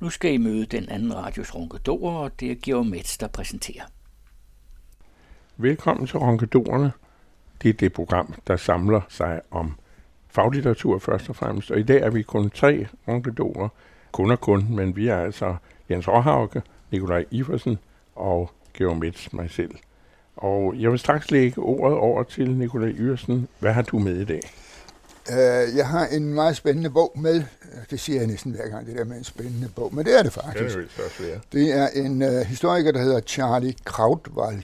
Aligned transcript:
Nu 0.00 0.10
skal 0.10 0.32
I 0.32 0.36
møde 0.36 0.66
den 0.66 0.88
anden 0.88 1.14
radios 1.14 1.54
ronkedorer, 1.54 2.16
og 2.16 2.40
det 2.40 2.50
er 2.50 2.56
Georg 2.62 2.86
Metz, 2.86 3.18
der 3.18 3.28
præsenterer. 3.28 3.84
Velkommen 5.56 6.06
til 6.06 6.18
Ronkedorerne. 6.18 6.92
Det 7.62 7.68
er 7.68 7.72
det 7.72 7.92
program, 7.92 8.34
der 8.46 8.56
samler 8.56 9.00
sig 9.08 9.40
om 9.50 9.76
faglitteratur 10.28 10.98
først 10.98 11.28
og 11.28 11.36
fremmest. 11.36 11.70
Og 11.70 11.78
i 11.78 11.82
dag 11.82 12.00
er 12.00 12.10
vi 12.10 12.22
kun 12.22 12.50
tre 12.50 12.86
ronkedorer. 13.08 13.68
Kun 14.12 14.30
og 14.30 14.40
kun, 14.40 14.66
men 14.70 14.96
vi 14.96 15.08
er 15.08 15.16
altså 15.16 15.56
Jens 15.90 16.08
Råhauke, 16.08 16.62
Nikolaj 16.90 17.24
Iversen 17.30 17.78
og 18.16 18.50
Georg 18.74 18.96
Metz, 18.96 19.32
mig 19.32 19.50
selv. 19.50 19.74
Og 20.36 20.74
jeg 20.78 20.90
vil 20.90 20.98
straks 20.98 21.30
lægge 21.30 21.60
ordet 21.60 21.98
over 21.98 22.22
til 22.22 22.50
Nikolaj 22.50 22.88
Iversen. 22.88 23.48
Hvad 23.58 23.72
har 23.72 23.82
du 23.82 23.98
med 23.98 24.20
i 24.20 24.24
dag? 24.24 24.40
Uh, 25.28 25.76
jeg 25.76 25.88
har 25.88 26.06
en 26.06 26.34
meget 26.34 26.56
spændende 26.56 26.90
bog 26.90 27.12
med. 27.16 27.42
Det 27.90 28.00
siger 28.00 28.18
jeg 28.18 28.26
næsten 28.26 28.52
hver 28.52 28.68
gang, 28.68 28.86
det 28.86 28.96
der 28.96 29.04
med 29.04 29.16
en 29.16 29.24
spændende 29.24 29.68
bog, 29.76 29.94
men 29.94 30.06
det 30.06 30.18
er 30.18 30.22
det 30.22 30.32
faktisk. 30.32 30.76
Det 31.52 31.72
er, 31.72 31.88
en 31.88 32.22
uh, 32.22 32.28
historiker, 32.28 32.92
der 32.92 33.00
hedder 33.00 33.20
Charlie 33.20 33.74
Krautwald, 33.84 34.62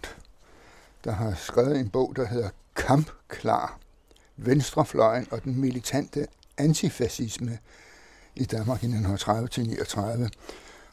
der 1.05 1.13
har 1.13 1.35
skrevet 1.35 1.81
en 1.81 1.89
bog, 1.89 2.13
der 2.17 2.27
hedder 2.27 2.49
Kampklar. 2.77 3.79
Venstrefløjen 4.37 5.27
og 5.31 5.45
den 5.45 5.61
militante 5.61 6.27
antifascisme 6.59 7.59
i 8.35 8.45
Danmark 8.45 8.83
i 8.85 8.87
1930-39. 8.87 10.29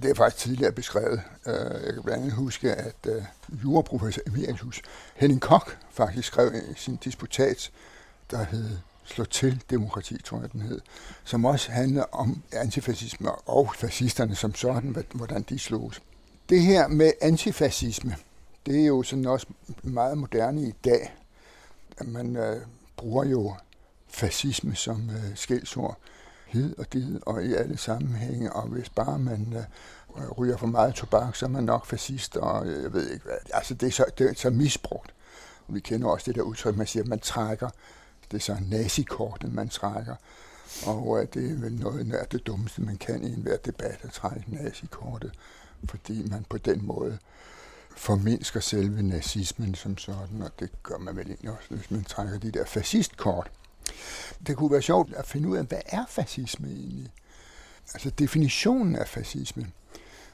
Det 0.01 0.09
er 0.09 0.15
faktisk 0.15 0.43
tidligere 0.43 0.71
beskrevet. 0.71 1.21
Øh, 1.47 1.53
jeg 1.85 1.93
kan 1.93 2.03
blandt 2.03 2.23
andet 2.23 2.31
huske, 2.33 2.73
at 2.73 2.95
øh, 3.07 3.23
juraprofessor 3.63 4.21
Emeritus 4.27 4.81
Henning 5.15 5.41
Koch 5.41 5.65
faktisk 5.91 6.27
skrev 6.27 6.53
i 6.53 6.73
sin 6.75 6.95
disputat, 6.95 7.71
der 8.31 8.43
hed 8.43 8.77
Slå 9.09 9.25
til 9.25 9.63
demokrati, 9.69 10.21
tror 10.21 10.41
jeg 10.41 10.51
den 10.51 10.61
hed, 10.61 10.81
som 11.23 11.45
også 11.45 11.71
handler 11.71 12.03
om 12.11 12.43
antifascisme 12.51 13.31
og 13.31 13.75
fascisterne 13.75 14.35
som 14.35 14.55
sådan, 14.55 15.05
hvordan 15.13 15.45
de 15.49 15.59
slogs. 15.59 16.01
Det 16.49 16.61
her 16.61 16.87
med 16.87 17.11
antifascisme, 17.21 18.15
det 18.65 18.81
er 18.81 18.85
jo 18.85 19.03
sådan 19.03 19.25
også 19.25 19.47
meget 19.83 20.17
moderne 20.17 20.61
i 20.61 20.71
dag. 20.71 21.15
Man 22.05 22.35
øh, 22.35 22.61
bruger 22.97 23.25
jo 23.25 23.55
fascisme 24.07 24.75
som 24.75 25.09
øh, 25.09 25.35
skældsord 25.35 25.97
hid 26.47 26.79
og 26.79 26.93
did 26.93 27.19
og 27.25 27.43
i 27.43 27.53
alle 27.53 27.77
sammenhænge, 27.77 28.53
og 28.53 28.67
hvis 28.67 28.89
bare 28.89 29.19
man 29.19 29.53
øh, 30.17 30.31
ryger 30.31 30.57
for 30.57 30.67
meget 30.67 30.93
tobak, 30.95 31.35
så 31.35 31.45
er 31.45 31.49
man 31.49 31.63
nok 31.63 31.85
fascist, 31.85 32.37
og 32.37 32.67
øh, 32.67 32.83
jeg 32.83 32.93
ved 32.93 33.09
ikke 33.09 33.25
hvad. 33.25 33.37
Altså, 33.53 33.73
det 33.73 33.87
er 33.87 33.91
så, 33.91 34.05
det 34.17 34.29
er 34.29 34.33
så 34.33 34.49
misbrugt. 34.49 35.13
Vi 35.67 35.79
kender 35.79 36.07
også 36.07 36.23
det 36.25 36.35
der 36.35 36.41
udtryk, 36.41 36.75
man 36.75 36.87
siger, 36.87 37.03
at 37.03 37.09
man 37.09 37.19
trækker, 37.19 37.69
det 38.31 38.37
er 38.37 38.41
så 38.41 38.57
nazikortet, 38.67 39.53
man 39.53 39.69
trækker. 39.69 40.15
Og 40.85 41.21
øh, 41.21 41.27
det 41.33 41.51
er 41.51 41.55
vel 41.55 41.73
noget 41.73 42.13
af 42.13 42.27
det 42.27 42.47
dummeste, 42.47 42.81
man 42.81 42.97
kan 42.97 43.23
i 43.23 43.33
enhver 43.33 43.57
debat, 43.57 43.99
at 44.01 44.11
trække 44.11 44.43
nazikortet, 44.47 45.31
fordi 45.89 46.29
man 46.29 46.45
på 46.49 46.57
den 46.57 46.85
måde 46.85 47.17
formindsker 47.97 48.59
selve 48.59 49.01
nazismen 49.01 49.75
som 49.75 49.97
sådan, 49.97 50.41
og 50.41 50.51
det 50.59 50.69
gør 50.83 50.97
man 50.97 51.15
vel 51.17 51.27
egentlig 51.27 51.51
også, 51.51 51.67
hvis 51.69 51.91
man 51.91 52.03
trækker 52.03 52.39
de 52.39 52.51
der 52.51 52.65
fascistkort. 52.65 53.51
Det 54.47 54.57
kunne 54.57 54.71
være 54.71 54.81
sjovt 54.81 55.13
at 55.13 55.25
finde 55.25 55.49
ud 55.49 55.57
af, 55.57 55.63
hvad 55.63 55.81
er 55.85 56.05
fascisme 56.09 56.67
egentlig? 56.67 57.11
Altså 57.93 58.09
definitionen 58.09 58.95
af 58.95 59.07
fascisme. 59.07 59.71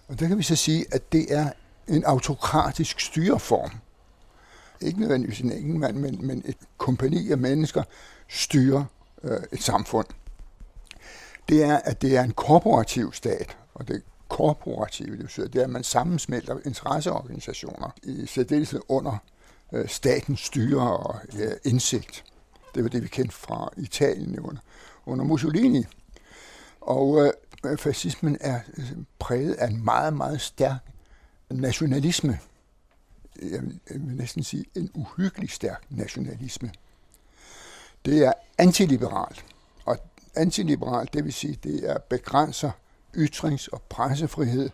Og 0.07 0.19
der 0.19 0.27
kan 0.27 0.37
vi 0.37 0.43
så 0.43 0.55
sige, 0.55 0.85
at 0.91 1.11
det 1.11 1.33
er 1.33 1.51
en 1.87 2.03
autokratisk 2.03 2.99
styreform. 2.99 3.71
Ikke 4.85 4.99
nødvendigvis 4.99 5.39
en 5.39 5.51
enkelt 5.51 5.79
mand, 5.79 5.97
men, 5.97 6.27
men 6.27 6.43
et 6.45 6.57
kompani 6.77 7.31
af 7.31 7.37
mennesker 7.37 7.83
styrer 8.29 8.83
øh, 9.23 9.39
et 9.51 9.63
samfund. 9.63 10.07
Det 11.49 11.63
er, 11.63 11.75
at 11.77 12.01
det 12.01 12.17
er 12.17 12.23
en 12.23 12.31
korporativ 12.31 13.13
stat, 13.13 13.57
og 13.73 13.87
det 13.87 14.03
korporative, 14.29 15.11
det 15.11 15.25
betyder, 15.25 15.47
det 15.47 15.59
er, 15.59 15.63
at 15.63 15.69
man 15.69 15.83
sammensmelter 15.83 16.57
interesseorganisationer 16.65 17.89
i 18.03 18.25
særdeleshed 18.25 18.81
under 18.87 19.17
øh, 19.73 19.87
statens 19.87 20.39
styre 20.39 20.97
og 20.97 21.19
øh, 21.39 21.51
indsigt. 21.63 22.23
Det 22.75 22.83
var 22.83 22.89
det, 22.89 23.03
vi 23.03 23.07
kendte 23.07 23.35
fra 23.35 23.69
Italien 23.77 24.39
under, 24.39 24.61
under 25.05 25.25
Mussolini. 25.25 25.85
Og 26.81 27.33
øh, 27.65 27.77
fascismen 27.77 28.37
er 28.41 28.59
øh, 28.77 28.91
præget 29.19 29.53
af 29.53 29.67
en 29.67 29.85
meget, 29.85 30.13
meget 30.13 30.41
stærk 30.41 30.79
nationalisme. 31.49 32.39
Jeg 33.41 33.61
vil, 33.61 33.79
næsten 33.89 34.43
sige 34.43 34.65
en 34.75 34.91
uhyggelig 34.93 35.49
stærk 35.49 35.83
nationalisme. 35.89 36.71
Det 38.05 38.25
er 38.25 38.33
antiliberalt. 38.57 39.45
Og 39.85 39.97
antiliberalt, 40.35 41.13
det 41.13 41.23
vil 41.23 41.33
sige, 41.33 41.59
det 41.63 41.89
er 41.89 41.97
begrænser 41.97 42.71
ytrings- 43.17 43.67
og 43.71 43.81
pressefrihed 43.81 44.69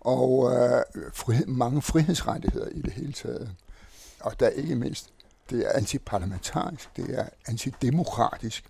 og 0.00 0.52
øh, 0.52 0.82
frihed, 1.14 1.46
mange 1.46 1.82
frihedsrettigheder 1.82 2.68
i 2.68 2.82
det 2.82 2.92
hele 2.92 3.12
taget. 3.12 3.50
Og 4.20 4.40
der 4.40 4.46
er 4.46 4.50
ikke 4.50 4.74
mindst 4.74 5.12
det 5.50 5.66
er 5.66 5.72
antiparlamentarisk, 5.74 6.96
det 6.96 7.18
er 7.18 7.28
antidemokratisk. 7.46 8.64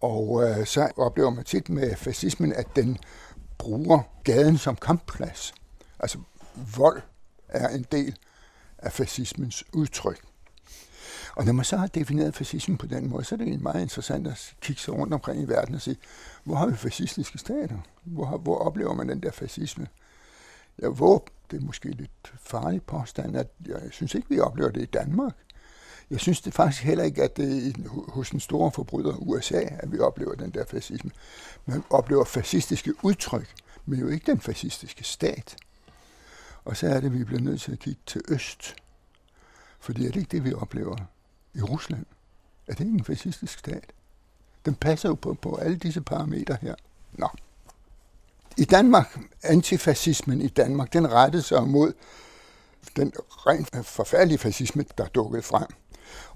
Og 0.00 0.44
øh, 0.44 0.66
så 0.66 0.90
oplever 0.96 1.30
man 1.30 1.44
tit 1.44 1.68
med 1.68 1.96
fascismen, 1.96 2.52
at 2.52 2.66
den 2.76 2.98
bruger 3.58 4.00
gaden 4.24 4.58
som 4.58 4.76
kampplads. 4.76 5.54
Altså 5.98 6.18
vold 6.76 7.02
er 7.48 7.68
en 7.68 7.86
del 7.92 8.18
af 8.78 8.92
fascismens 8.92 9.64
udtryk. 9.72 10.20
Og 11.36 11.44
når 11.44 11.52
man 11.52 11.64
så 11.64 11.76
har 11.76 11.86
defineret 11.86 12.34
fascismen 12.34 12.78
på 12.78 12.86
den 12.86 13.08
måde, 13.08 13.24
så 13.24 13.34
er 13.34 13.36
det 13.36 13.60
meget 13.60 13.82
interessant 13.82 14.26
at 14.26 14.54
kigge 14.60 14.82
sig 14.82 14.94
rundt 14.94 15.14
omkring 15.14 15.42
i 15.42 15.48
verden 15.48 15.74
og 15.74 15.80
sige, 15.80 15.96
hvor 16.44 16.54
har 16.54 16.66
vi 16.66 16.76
fascistiske 16.76 17.38
stater? 17.38 17.78
Hvor, 18.04 18.38
hvor 18.38 18.58
oplever 18.58 18.94
man 18.94 19.08
den 19.08 19.20
der 19.20 19.30
fascisme? 19.30 19.88
Jeg 20.78 20.90
hvor 20.90 21.24
det 21.50 21.56
er 21.60 21.66
måske 21.66 21.90
lidt 21.90 22.32
farligt 22.40 22.86
påstand, 22.86 23.36
at 23.36 23.48
jeg 23.66 23.80
synes 23.90 24.14
ikke, 24.14 24.28
vi 24.28 24.40
oplever 24.40 24.70
det 24.70 24.82
i 24.82 24.86
Danmark. 24.86 25.32
Jeg 26.10 26.20
synes 26.20 26.40
det 26.40 26.54
faktisk 26.54 26.82
heller 26.82 27.04
ikke, 27.04 27.22
at 27.22 27.36
det 27.36 27.66
er 27.66 27.88
hos 27.88 28.30
den 28.30 28.40
store 28.40 28.70
forbryder 28.70 29.16
USA, 29.16 29.60
at 29.60 29.92
vi 29.92 29.98
oplever 29.98 30.34
den 30.34 30.50
der 30.50 30.64
fascisme. 30.64 31.10
Man 31.66 31.82
oplever 31.90 32.24
fascistiske 32.24 32.94
udtryk, 33.02 33.54
men 33.86 33.98
jo 33.98 34.08
ikke 34.08 34.32
den 34.32 34.40
fascistiske 34.40 35.04
stat. 35.04 35.56
Og 36.68 36.76
så 36.76 36.86
er 36.86 36.94
det, 36.94 37.06
at 37.06 37.18
vi 37.18 37.24
bliver 37.24 37.40
nødt 37.40 37.60
til 37.60 37.72
at 37.72 37.78
kigge 37.78 38.00
til 38.06 38.20
øst. 38.28 38.76
Fordi 39.80 40.06
er 40.06 40.10
det 40.10 40.16
ikke 40.16 40.30
det, 40.30 40.44
vi 40.44 40.52
oplever 40.52 40.96
i 41.54 41.62
Rusland? 41.62 42.06
Er 42.66 42.72
det 42.72 42.80
ikke 42.80 42.92
en 42.92 43.04
fascistisk 43.04 43.58
stat? 43.58 43.84
Den 44.66 44.74
passer 44.74 45.08
jo 45.08 45.14
på, 45.14 45.34
på 45.34 45.56
alle 45.56 45.76
disse 45.76 46.00
parametre 46.00 46.56
her. 46.60 46.74
Nå. 47.12 47.28
I 48.56 48.64
Danmark, 48.64 49.18
antifascismen 49.42 50.40
i 50.40 50.48
Danmark, 50.48 50.92
den 50.92 51.12
rettede 51.12 51.42
sig 51.42 51.68
mod 51.68 51.92
den 52.96 53.12
rent 53.28 53.70
øh, 53.74 53.84
forfærdelige 53.84 54.38
fascisme, 54.38 54.84
der 54.98 55.06
dukkede 55.06 55.42
frem. 55.42 55.68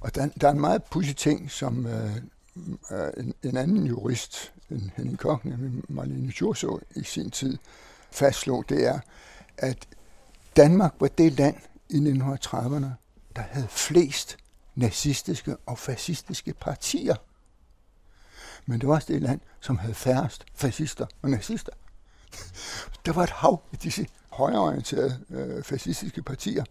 Og 0.00 0.14
der, 0.14 0.28
der 0.40 0.48
er 0.48 0.52
en 0.52 0.60
meget 0.60 0.84
pudsig 0.84 1.16
ting, 1.16 1.50
som 1.50 1.86
øh, 1.86 2.16
øh, 2.90 3.10
en, 3.16 3.34
en 3.42 3.56
anden 3.56 3.86
jurist, 3.86 4.52
en 4.70 4.92
Henning 4.96 5.18
Koch, 5.18 5.46
nemlig 5.46 5.84
Marlene 5.88 6.32
Djurså, 6.32 6.78
i 6.96 7.02
sin 7.02 7.30
tid 7.30 7.58
fastslog, 8.10 8.64
det 8.68 8.86
er, 8.86 9.00
at 9.58 9.88
Danmark 10.56 10.94
var 11.00 11.08
det 11.08 11.32
land 11.32 11.56
i 11.88 11.96
1930'erne, 11.96 12.86
der 13.36 13.42
havde 13.42 13.68
flest 13.68 14.36
nazistiske 14.74 15.56
og 15.66 15.78
fascistiske 15.78 16.54
partier. 16.54 17.16
Men 18.66 18.80
det 18.80 18.88
var 18.88 18.94
også 18.94 19.12
det 19.12 19.22
land, 19.22 19.40
som 19.60 19.78
havde 19.78 19.94
færrest 19.94 20.44
fascister 20.54 21.06
og 21.22 21.30
nazister. 21.30 21.72
Der 23.06 23.12
var 23.12 23.22
et 23.22 23.30
hav 23.30 23.62
af 23.72 23.78
disse 23.78 24.06
højreorienterede 24.30 25.20
øh, 25.30 25.62
fascistiske 25.62 26.22
partier, 26.22 26.64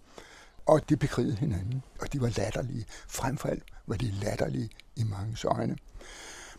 og 0.66 0.90
de 0.90 0.98
bekrigede 0.98 1.36
hinanden, 1.36 1.84
og 2.02 2.14
de 2.14 2.22
var 2.22 2.34
latterlige. 2.38 2.86
Frem 3.08 3.38
for 3.38 3.50
alt 3.50 3.64
var 3.88 3.96
de 3.96 4.12
latterlige 4.12 4.70
i 4.96 5.04
mange 5.04 5.38
øjne. 5.48 5.78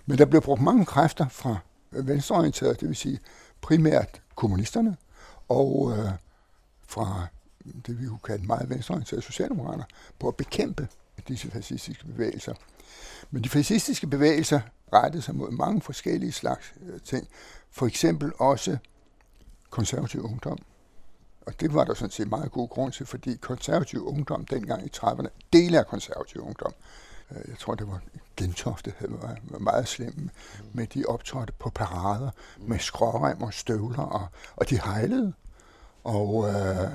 Men 0.06 0.18
der 0.18 0.24
blev 0.24 0.42
brugt 0.42 0.62
mange 0.62 0.86
kræfter 0.86 1.28
fra 1.28 1.56
venstreorienterede, 1.90 2.74
det 2.74 2.88
vil 2.88 2.96
sige 2.96 3.20
primært 3.60 4.22
kommunisterne, 4.34 4.96
og 5.48 5.92
øh, 5.98 6.10
fra 6.92 7.26
det 7.86 8.00
vi 8.00 8.06
kunne 8.06 8.18
kalde 8.24 8.46
meget 8.46 8.70
venstreorienterede 8.70 9.22
socialdemokrater, 9.22 9.84
på 10.18 10.28
at 10.28 10.36
bekæmpe 10.36 10.88
disse 11.28 11.50
fascistiske 11.50 12.06
bevægelser. 12.06 12.54
Men 13.30 13.44
de 13.44 13.48
fascistiske 13.48 14.06
bevægelser 14.06 14.60
rettede 14.92 15.22
sig 15.22 15.34
mod 15.34 15.50
mange 15.50 15.80
forskellige 15.80 16.32
slags 16.32 16.74
øh, 16.82 17.00
ting. 17.00 17.28
For 17.70 17.86
eksempel 17.86 18.32
også 18.38 18.78
konservativ 19.70 20.24
ungdom, 20.24 20.58
og 21.46 21.60
det 21.60 21.74
var 21.74 21.84
der 21.84 21.94
sådan 21.94 22.10
set 22.10 22.28
meget 22.28 22.52
god 22.52 22.68
grund 22.68 22.92
til, 22.92 23.06
fordi 23.06 23.36
konservativ 23.36 24.06
ungdom 24.06 24.44
dengang 24.44 24.86
i 24.86 24.90
30'erne, 24.96 25.28
dele 25.52 25.78
af 25.78 25.86
konservativ 25.86 26.40
ungdom, 26.40 26.72
øh, 27.30 27.48
jeg 27.48 27.58
tror 27.58 27.74
det 27.74 27.86
var 27.86 28.00
Gentofte, 28.36 28.94
var, 29.00 29.36
var 29.42 29.58
meget 29.58 29.88
slemme, 29.88 30.30
med 30.72 30.86
de 30.86 31.04
optrådte 31.08 31.52
på 31.58 31.70
parader 31.70 32.30
med 32.58 32.78
skrårem 32.78 33.42
og 33.42 33.54
støvler, 33.54 34.02
og, 34.02 34.26
og 34.56 34.70
de 34.70 34.80
hejlede, 34.80 35.32
og 36.04 36.48
øh, 36.48 36.88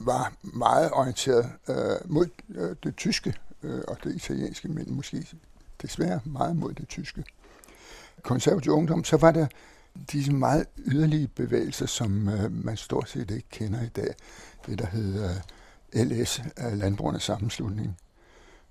var 0.00 0.32
meget 0.42 0.90
orienteret 0.92 1.50
øh, 1.68 1.76
mod 2.04 2.26
øh, 2.54 2.76
det 2.84 2.96
tyske 2.96 3.34
øh, 3.62 3.80
og 3.88 3.96
det 4.04 4.14
italienske, 4.14 4.68
men 4.68 4.94
måske 4.94 5.26
desværre 5.82 6.20
meget 6.24 6.56
mod 6.56 6.72
det 6.72 6.88
tyske. 6.88 7.24
Konservativ 8.22 8.72
ungdom, 8.72 9.04
så 9.04 9.16
var 9.16 9.30
der 9.30 9.46
disse 10.12 10.32
meget 10.32 10.66
yderlige 10.78 11.28
bevægelser, 11.28 11.86
som 11.86 12.28
øh, 12.28 12.64
man 12.64 12.76
stort 12.76 13.10
set 13.10 13.30
ikke 13.30 13.48
kender 13.50 13.82
i 13.82 13.88
dag. 13.88 14.14
Det, 14.66 14.78
der 14.78 14.86
hed 14.86 15.24
øh, 15.24 15.36
LS, 16.04 16.42
øh, 16.58 16.78
Landbrugernes 16.78 17.22
Sammenslutning, 17.22 17.96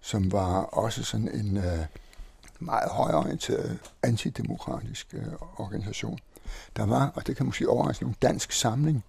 som 0.01 0.31
var 0.31 0.61
også 0.61 1.03
sådan 1.03 1.27
en 1.27 1.57
øh, 1.57 1.85
meget 2.59 2.91
højorienteret 2.91 3.79
antidemokratisk 4.03 5.13
øh, 5.13 5.33
organisation. 5.57 6.19
Der 6.75 6.85
var, 6.85 7.11
og 7.15 7.27
det 7.27 7.37
kan 7.37 7.45
måske 7.45 7.69
overraske 7.69 8.03
nogle 8.03 8.15
dansk 8.21 8.51
samling, 8.51 9.03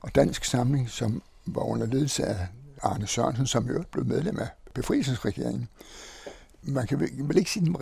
og 0.00 0.14
dansk 0.14 0.44
samling, 0.44 0.90
som 0.90 1.22
var 1.46 1.62
under 1.62 1.86
ledelse 1.86 2.24
af 2.24 2.46
Arne 2.82 3.06
Sørensen, 3.06 3.46
som 3.46 3.68
jo 3.68 3.84
blev 3.92 4.06
medlem 4.06 4.38
af 4.38 4.48
befrielsesregeringen. 4.74 5.68
Man 6.62 6.86
kan 6.86 7.00
vel 7.00 7.36
ikke 7.36 7.50
sige, 7.50 7.60
at 7.60 7.66
den 7.66 7.74
var 7.74 7.80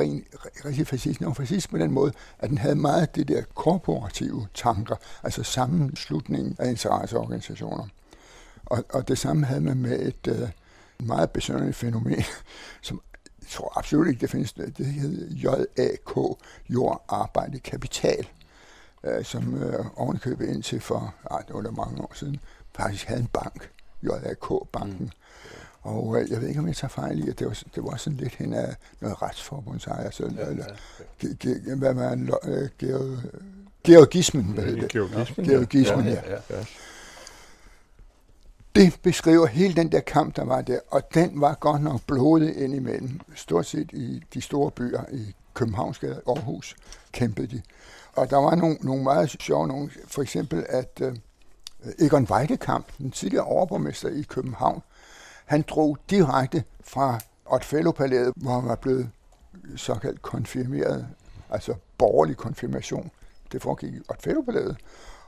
rigtig 0.65 0.87
fascist. 0.87 1.19
Den 1.19 1.27
var 1.27 1.33
fascist 1.33 1.71
på 1.71 1.79
den 1.79 1.93
måde, 1.93 2.13
at 2.39 2.51
den 2.51 2.59
havde 2.59 2.77
meget 2.77 3.15
det 3.15 3.29
der 3.29 3.43
korporative 3.55 4.47
tanker, 4.55 4.97
altså 5.23 5.43
sammenslutningen 5.43 6.57
af 6.59 6.71
interesseorganisationer. 6.71 7.89
Og, 8.67 8.85
og 8.93 9.09
det 9.09 9.19
samme 9.19 9.47
havde 9.47 9.61
man 9.61 9.77
med 9.77 10.01
et 10.01 10.27
øh, 10.29 10.49
meget 10.99 11.31
besønderligt 11.31 11.77
fænomen, 11.77 12.25
som 12.83 13.01
jeg 13.41 13.49
tror 13.49 13.79
absolut 13.79 14.09
ikke, 14.09 14.21
det 14.21 14.31
findes. 14.31 14.53
Det 14.53 14.87
hedder 14.87 15.65
JAK, 15.77 16.39
Jord, 16.69 17.05
Arbejde, 17.09 17.59
Kapital, 17.59 18.29
øh, 19.05 19.25
som 19.25 19.63
øh, 19.63 19.85
ovenikøbet 19.97 20.49
indtil 20.49 20.81
for, 20.81 21.15
ej, 21.31 21.43
det 21.47 21.55
var 21.55 21.71
mange 21.71 22.03
år 22.03 22.13
siden, 22.15 22.41
faktisk 22.77 23.07
havde 23.07 23.21
en 23.21 23.29
bank, 23.33 23.71
JAK-banken. 24.03 25.05
Mm. 25.05 25.11
Og 25.83 26.21
øh, 26.21 26.31
jeg 26.31 26.41
ved 26.41 26.49
ikke, 26.49 26.61
om 26.61 26.67
jeg 26.67 26.77
tager 26.77 26.89
fejl 26.89 27.19
i, 27.19 27.31
at 27.31 27.39
det 27.39 27.47
var, 27.47 27.63
det 27.75 27.85
var 27.85 27.97
sådan 27.97 28.17
lidt 28.17 28.35
hen 28.35 28.53
af 28.53 28.75
noget 29.01 29.23
retsforbundsejer, 29.23 30.05
altså, 30.05 30.23
ja, 30.23 30.47
eller, 30.47 30.65
ja, 31.25 31.51
ja. 31.67 31.75
hvad 31.75 31.95
man, 31.95 32.31
øh, 32.45 32.69
georg, 32.79 33.19
georgismen, 33.85 34.45
hvad 34.45 34.65
hedder 34.65 34.81
det? 34.81 34.91
Georgismen, 34.91 35.47
georgismen 35.47 36.05
ja. 36.05 36.11
ja. 36.11 36.31
ja. 36.31 36.57
ja. 36.59 36.65
Det 38.75 39.01
beskriver 39.03 39.47
hele 39.47 39.75
den 39.75 39.93
der 39.93 40.01
kamp, 40.01 40.37
der 40.37 40.45
var 40.45 40.61
der, 40.61 40.81
og 40.91 41.15
den 41.15 41.41
var 41.41 41.55
godt 41.55 41.83
nok 41.83 42.01
blodet 42.07 42.57
indimellem. 42.57 43.21
Stort 43.35 43.67
set 43.67 43.91
i 43.93 44.23
de 44.35 44.41
store 44.41 44.71
byer, 44.71 45.03
i 45.13 45.35
Københavnsgade 45.55 46.21
og 46.27 46.39
Aarhus, 46.39 46.77
kæmpede 47.13 47.47
de. 47.47 47.63
Og 48.19 48.31
der 48.31 48.37
var 48.37 48.55
nogle, 48.55 48.77
nogle 48.81 49.03
meget 49.03 49.31
sjove 49.31 49.69
nogle, 49.69 49.91
for 50.07 50.23
eksempel 50.23 50.67
at 50.69 51.01
uh, 51.03 51.13
Egon 51.99 52.27
Weidekamp, 52.31 52.87
den 52.99 53.11
tidligere 53.11 53.45
overborgmester 53.45 54.09
i 54.09 54.23
København, 54.23 54.83
han 55.45 55.65
drog 55.69 55.99
direkte 56.11 56.65
fra 56.81 57.21
Otfellopalæet, 57.47 58.33
hvor 58.37 58.51
han 58.51 58.69
var 58.69 58.75
blevet 58.77 59.11
såkaldt 59.77 60.23
konfirmeret, 60.23 61.09
altså 61.51 61.75
borgerlig 61.99 62.37
konfirmation. 62.37 63.11
Det 63.53 63.63
foregik 63.63 63.95
i 63.95 64.01
Otfellopalæet. 64.09 64.77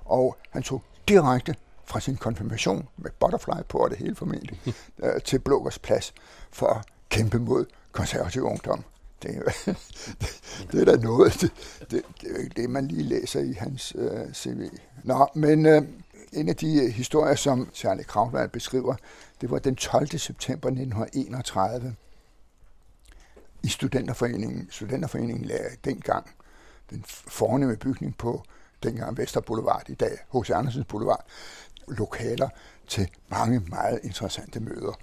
Og 0.05 0.37
han 0.51 0.63
tog 0.63 0.83
direkte 1.09 1.55
fra 1.85 2.01
sin 2.01 2.17
konfirmation 2.17 2.89
med 2.97 3.11
butterfly 3.21 3.63
på 3.69 3.79
og 3.79 3.91
det 3.91 3.99
hele 3.99 4.15
formentlig, 4.15 4.61
øh, 5.05 5.23
til 5.25 5.39
Blågårds 5.39 5.79
plads 5.79 6.15
for 6.51 6.67
at 6.67 6.87
kæmpe 7.09 7.39
mod 7.39 7.67
konservativ 7.93 8.43
ungdom. 8.43 8.85
Det, 9.23 9.43
det, 9.67 9.77
det 10.73 10.81
er 10.81 10.85
da 10.85 10.97
noget, 10.97 11.33
det, 11.41 11.53
det, 11.81 12.03
det 12.21 12.29
er 12.29 12.31
jo 12.31 12.37
ikke 12.37 12.63
det, 12.63 12.71
man 12.71 12.89
lige 12.89 13.03
læser 13.03 13.41
i 13.41 13.53
hans 13.53 13.93
øh, 13.99 14.33
CV. 14.35 14.69
Nå, 15.05 15.29
men 15.35 15.67
øh, 15.67 15.83
en 16.33 16.49
af 16.49 16.57
de 16.57 16.85
øh, 16.85 16.91
historier, 16.91 17.35
som 17.35 17.69
Charlie 17.75 18.05
Krautwald 18.05 18.51
beskriver, 18.51 18.95
det 19.41 19.51
var 19.51 19.59
den 19.59 19.77
12. 19.77 20.19
september 20.19 20.69
1931 20.69 21.95
i 23.63 23.69
Studenterforeningen. 23.69 24.69
Studenterforeningen 24.71 25.45
lagde 25.45 25.77
dengang 25.85 26.27
den 26.91 27.05
fornemme 27.07 27.77
bygning 27.77 28.17
på 28.17 28.43
dengang 28.83 29.19
Vester 29.19 29.41
Boulevard, 29.41 29.89
i 29.89 29.95
dag 29.95 30.19
H.C. 30.35 30.51
Andersens 30.51 30.87
Boulevard, 30.87 31.25
lokaler 31.89 32.49
til 32.87 33.09
mange 33.29 33.61
meget 33.61 34.01
interessante 34.03 34.61
møder. 34.61 34.99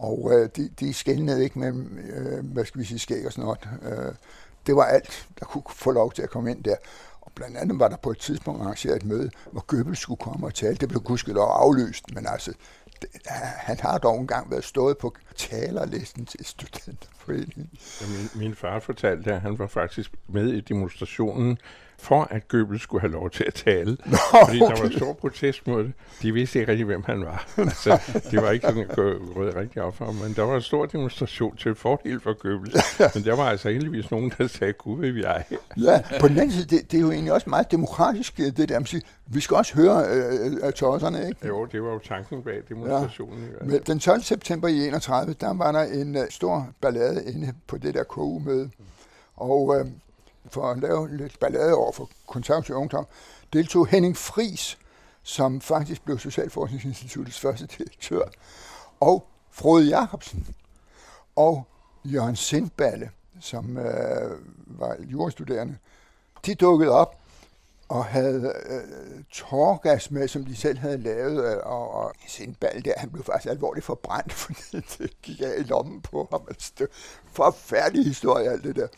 Og 0.00 0.30
øh, 0.32 0.48
de, 0.56 0.68
de 0.80 0.94
skældnede 0.94 1.44
ikke 1.44 1.58
mellem, 1.58 1.98
øh, 1.98 2.52
hvad 2.52 2.64
skal 2.64 2.80
vi 2.80 2.84
sige, 2.84 2.98
skæg 2.98 3.26
og 3.26 3.32
sådan 3.32 3.44
noget. 3.44 3.68
Øh, 3.82 4.14
det 4.66 4.76
var 4.76 4.84
alt, 4.84 5.28
der 5.40 5.44
kunne 5.44 5.62
få 5.70 5.90
lov 5.90 6.12
til 6.12 6.22
at 6.22 6.30
komme 6.30 6.50
ind 6.50 6.64
der. 6.64 6.76
Og 7.20 7.32
blandt 7.34 7.56
andet 7.56 7.78
var 7.78 7.88
der 7.88 7.96
på 7.96 8.10
et 8.10 8.18
tidspunkt 8.18 8.62
arrangeret 8.62 8.96
et 8.96 9.04
møde, 9.04 9.30
hvor 9.52 9.64
Goebbels 9.66 9.98
skulle 9.98 10.18
komme 10.18 10.46
og 10.46 10.54
tale. 10.54 10.76
Det 10.76 10.88
blev 10.88 11.00
gudskelov 11.00 11.48
aflyst, 11.50 12.14
men 12.14 12.26
altså, 12.26 12.52
det, 13.02 13.10
han 13.56 13.76
har 13.80 13.98
dog 13.98 14.20
engang 14.20 14.50
været 14.50 14.64
stået 14.64 14.98
på 14.98 15.14
talerlisten 15.36 16.26
til 16.26 16.44
studenterforeningen. 16.44 17.70
Ja, 18.00 18.06
min, 18.06 18.42
min 18.42 18.54
far 18.54 18.80
fortalte, 18.80 19.32
at 19.32 19.40
han 19.40 19.58
var 19.58 19.66
faktisk 19.66 20.14
med 20.28 20.48
i 20.48 20.60
demonstrationen 20.60 21.58
for 22.00 22.28
at 22.30 22.48
Goebbels 22.48 22.82
skulle 22.82 23.00
have 23.00 23.12
lov 23.12 23.30
til 23.30 23.44
at 23.44 23.54
tale. 23.54 23.96
Nå, 24.06 24.16
fordi 24.46 24.62
okay. 24.62 24.76
der 24.76 24.82
var 24.82 24.90
stor 24.96 25.12
protest 25.12 25.66
mod 25.66 25.84
det. 25.84 25.92
De 26.22 26.32
vidste 26.32 26.58
ikke 26.58 26.72
rigtig, 26.72 26.86
hvem 26.86 27.02
han 27.06 27.20
var. 27.20 27.46
altså, 27.58 28.00
det 28.30 28.42
var 28.42 28.50
ikke 28.50 28.66
sådan 28.66 28.86
gået 29.34 29.56
rigtig 29.56 29.82
op 29.82 29.96
for 29.96 30.12
men 30.12 30.34
der 30.36 30.42
var 30.42 30.56
en 30.56 30.62
stor 30.62 30.86
demonstration 30.86 31.56
til 31.56 31.74
fordel 31.74 32.20
for 32.20 32.32
Goebbels. 32.42 32.74
men 33.14 33.24
der 33.24 33.36
var 33.36 33.44
altså 33.44 33.70
heldigvis 33.70 34.10
nogen, 34.10 34.32
der 34.38 34.46
sagde, 34.46 34.72
gud 34.72 35.00
vil 35.00 35.16
jeg. 35.16 35.44
ja, 35.76 36.02
på 36.20 36.28
den 36.28 36.38
anden 36.38 36.52
side, 36.52 36.76
det, 36.76 36.92
det, 36.92 36.96
er 36.96 37.00
jo 37.00 37.10
egentlig 37.10 37.32
også 37.32 37.50
meget 37.50 37.70
demokratisk, 37.70 38.36
det 38.36 38.68
der. 38.68 38.78
Man 38.78 38.86
siger, 38.86 39.02
vi 39.26 39.40
skal 39.40 39.56
også 39.56 39.74
høre 39.74 40.04
øh, 40.08 40.66
øh, 40.66 40.72
tosserne, 40.72 41.28
ikke? 41.28 41.48
Jo, 41.48 41.64
det 41.64 41.82
var 41.82 41.92
jo 41.92 41.98
tanken 41.98 42.42
bag 42.42 42.62
demonstrationen. 42.68 43.48
Ja. 43.60 43.66
Men 43.66 43.80
den 43.86 43.98
12. 43.98 44.22
september 44.22 44.68
i 44.68 44.86
31, 44.86 45.34
der 45.40 45.54
var 45.54 45.72
der 45.72 45.82
en 45.82 46.16
uh, 46.16 46.22
stor 46.30 46.68
ballade 46.80 47.24
inde 47.24 47.54
på 47.66 47.78
det 47.78 47.94
der 47.94 48.04
KU-møde. 48.04 48.70
Og 49.36 49.66
uh, 49.66 49.86
for 50.46 50.70
at 50.70 50.78
lave 50.78 51.16
lidt 51.16 51.38
ballade 51.38 51.74
over 51.74 51.92
for 51.92 52.10
konservativ 52.26 52.74
ungdom, 52.74 53.06
deltog 53.52 53.86
Henning 53.86 54.16
Fris, 54.16 54.78
som 55.22 55.60
faktisk 55.60 56.04
blev 56.04 56.18
Socialforskningsinstituttets 56.18 57.40
første 57.40 57.66
direktør, 57.66 58.22
og 59.00 59.26
Frode 59.50 59.98
Jacobsen, 59.98 60.46
og 61.36 61.66
Jørgen 62.04 62.36
Sindballe, 62.36 63.10
som 63.40 63.76
øh, 63.76 64.38
var 64.66 64.96
jurastuderende. 65.00 65.76
De 66.46 66.54
dukkede 66.54 66.90
op 66.90 67.16
og 67.88 68.04
havde 68.04 68.54
øh, 68.66 69.24
torgas 69.30 70.10
med, 70.10 70.28
som 70.28 70.44
de 70.44 70.56
selv 70.56 70.78
havde 70.78 70.98
lavet, 70.98 71.44
øh, 71.44 71.56
og, 71.62 71.90
og 71.90 72.12
Sindballe 72.28 72.82
der, 72.82 72.92
han 72.96 73.10
blev 73.10 73.24
faktisk 73.24 73.50
alvorligt 73.50 73.86
forbrændt, 73.86 74.32
fordi 74.42 74.80
det 74.98 75.22
gik 75.22 75.40
af 75.40 75.54
i 75.58 75.62
lommen 75.62 76.00
på 76.00 76.28
ham. 76.30 76.42
Altså, 76.48 76.72
det 76.78 76.88
forfærdelig 77.32 78.04
historie, 78.04 78.50
alt 78.50 78.64
det 78.64 78.76
der 78.76 78.88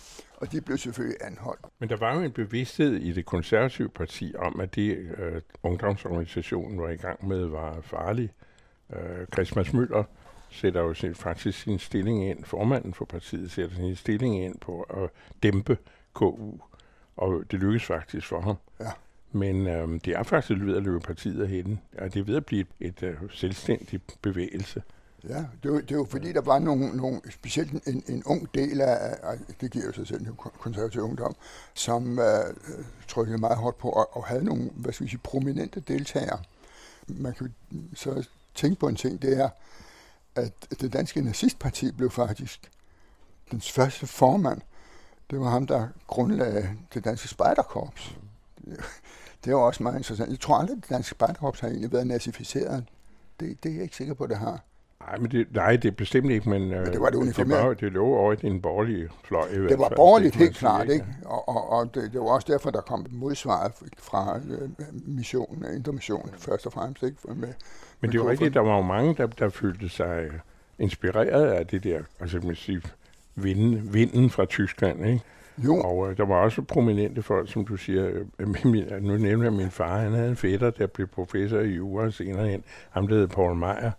og 0.43 0.53
de 0.53 0.61
blev 0.61 0.79
selvfølgelig 0.79 1.19
anholdt. 1.21 1.67
Men 1.79 1.89
der 1.89 1.97
var 1.97 2.15
jo 2.15 2.21
en 2.23 2.33
bevidsthed 2.33 2.95
i 2.95 3.13
det 3.13 3.27
konservative 3.27 3.89
parti 3.89 4.35
om, 4.39 4.61
at 4.61 4.75
det 4.75 4.97
øh, 5.19 5.43
ungdomsorganisationen 5.63 6.81
var 6.81 6.89
i 6.89 6.97
gang 6.97 7.29
med 7.29 7.47
var 7.47 7.81
farlig. 7.81 8.31
Øh, 8.93 9.27
Christmas 9.33 9.73
Møller 9.73 10.05
sætter 10.51 10.81
jo 10.81 10.95
sin, 10.95 11.15
faktisk 11.15 11.63
sin 11.63 11.79
stilling 11.79 12.29
ind, 12.29 12.45
formanden 12.45 12.95
for 12.95 13.05
partiet 13.05 13.51
sætter 13.51 13.77
sin 13.77 13.97
stilling 13.97 14.45
ind 14.45 14.59
på 14.59 14.83
at 14.83 15.11
dæmpe 15.43 15.79
KU, 16.13 16.53
og 17.17 17.43
det 17.51 17.61
lykkedes 17.61 17.85
faktisk 17.85 18.27
for 18.27 18.41
ham. 18.41 18.57
Ja. 18.81 18.91
Men 19.33 19.67
øh, 19.67 20.01
det 20.05 20.09
er 20.09 20.23
faktisk 20.23 20.61
ved 20.61 20.77
at 20.77 20.83
løbe 20.83 21.01
partiet 21.01 21.43
af 21.43 21.49
hende. 21.49 21.79
Ja, 21.99 22.05
det 22.05 22.17
er 22.17 22.25
ved 22.25 22.37
at 22.37 22.47
blive 22.47 22.65
et, 22.81 23.03
et, 23.03 23.03
et 23.03 23.19
selvstændigt 23.31 24.19
bevægelse. 24.23 24.83
Ja, 25.29 25.45
det 25.63 25.73
var, 25.73 25.81
det 25.81 25.99
var 25.99 26.05
fordi, 26.05 26.33
der 26.33 26.41
var 26.41 26.59
nogle, 26.59 26.97
nogle 26.97 27.21
specielt 27.31 27.73
en, 27.73 28.05
en 28.09 28.25
ung 28.25 28.55
del 28.55 28.81
af, 28.81 29.17
af, 29.23 29.39
det 29.61 29.71
giver 29.71 29.85
jo 29.85 29.93
sig 29.93 30.07
selv, 30.07 30.25
den 30.25 30.37
konservativ 30.37 31.01
ungdom, 31.01 31.37
som 31.75 32.19
uh, 32.19 32.25
trykkede 33.09 33.39
meget 33.39 33.57
hårdt 33.57 33.79
på, 33.79 33.89
og, 33.89 34.17
og 34.17 34.25
havde 34.25 34.45
nogle, 34.45 34.71
hvad 34.75 34.93
skal 34.93 35.05
vi 35.05 35.11
sige, 35.11 35.21
prominente 35.25 35.81
deltagere. 35.81 36.43
Man 37.07 37.35
kan 37.35 37.55
så 37.95 38.29
tænke 38.55 38.81
på 38.81 38.89
en 38.89 38.97
ting, 38.97 39.23
det 39.23 39.39
er, 39.39 39.49
at 40.35 40.53
det 40.81 40.93
danske 40.93 41.21
nazistparti 41.21 41.93
blev 41.93 42.11
faktisk 42.11 42.71
dens 43.51 43.73
første 43.73 44.07
formand. 44.07 44.61
Det 45.31 45.41
var 45.41 45.51
ham, 45.51 45.67
der 45.67 45.89
grundlagde 46.07 46.71
det 46.95 47.05
danske 47.05 47.29
spejderkorps. 47.29 48.17
Det 49.45 49.55
var 49.55 49.61
også 49.61 49.83
meget 49.83 49.97
interessant. 49.97 50.31
Jeg 50.31 50.41
tror 50.41 50.57
aldrig, 50.57 50.77
at 50.77 50.83
det 50.83 50.91
danske 50.91 51.11
spejderkorps 51.11 51.61
har 51.61 51.69
egentlig 51.69 51.93
været 51.93 52.07
nazificeret. 52.07 52.85
Det, 53.41 53.63
det 53.63 53.71
er 53.71 53.75
jeg 53.75 53.83
ikke 53.83 53.97
sikker 53.97 54.15
på, 54.15 54.27
det 54.27 54.37
har. 54.37 54.65
Nej, 55.07 55.19
men 55.19 55.31
det, 55.31 55.47
nej, 55.55 55.77
det 55.77 55.89
er 55.89 55.93
bestemt 55.93 56.31
ikke, 56.31 56.51
men, 56.51 56.69
men 56.69 56.87
det 56.87 57.01
var 57.01 57.11
det 57.11 57.17
uniformeret. 57.17 57.61
Det, 57.61 57.67
var, 57.67 57.75
det 57.75 57.93
lå 57.93 58.05
over 58.05 58.33
i 58.43 58.47
en 58.47 58.61
borgerlig 58.61 59.09
fløj. 59.25 59.47
I 59.49 59.57
det 59.57 59.79
var 59.79 59.93
borgerligt, 59.97 60.35
helt 60.35 60.57
klart, 60.57 60.89
ikke? 60.89 61.07
Og, 61.25 61.49
og, 61.49 61.71
og 61.71 61.95
det, 61.95 62.13
det 62.13 62.21
var 62.21 62.27
også 62.27 62.53
derfor, 62.53 62.71
der 62.71 62.81
kom 62.81 63.07
modsvaret 63.11 63.73
fra 63.99 64.37
øh, 64.37 64.69
missionen, 65.07 65.75
intermissionen, 65.75 66.35
først 66.39 66.67
og 66.67 66.73
fremmest, 66.73 67.03
ikke? 67.03 67.17
Med, 67.25 67.35
men 67.35 67.55
med 68.01 68.09
det 68.09 68.19
er 68.19 68.23
jo 68.25 68.31
rigtigt, 68.31 68.55
der 68.55 68.61
var 68.61 68.77
jo 68.77 68.83
mange, 68.83 69.15
der, 69.15 69.27
der 69.27 69.49
følte 69.49 69.89
sig 69.89 70.31
inspireret 70.79 71.47
af 71.47 71.67
det 71.67 71.85
der, 71.85 72.01
altså 72.21 72.41
man 72.43 72.55
sige, 72.55 72.83
vinden, 73.35 73.95
vinden 73.95 74.31
fra 74.31 74.45
Tyskland, 74.45 75.07
ikke? 75.07 75.23
Jo. 75.59 75.81
Og 75.81 76.11
øh, 76.11 76.17
der 76.17 76.25
var 76.25 76.37
også 76.37 76.63
prominente 76.63 77.23
folk, 77.23 77.53
som 77.53 77.65
du 77.65 77.77
siger. 77.77 78.11
Øh, 78.39 78.65
min, 78.73 78.85
nu 79.01 79.17
nævner 79.17 79.45
jeg 79.45 79.53
min 79.53 79.71
far, 79.71 79.99
han 79.99 80.13
havde 80.13 80.29
en 80.29 80.37
fætter, 80.37 80.71
der 80.71 80.87
blev 80.87 81.07
professor 81.07 81.59
i 81.59 81.69
jura 81.69 82.11
senere 82.11 82.49
hen. 82.49 82.65
Ham 82.91 83.09
der 83.09 83.15
hed 83.15 83.29
Paul 83.29 83.57
Meyer 83.57 83.91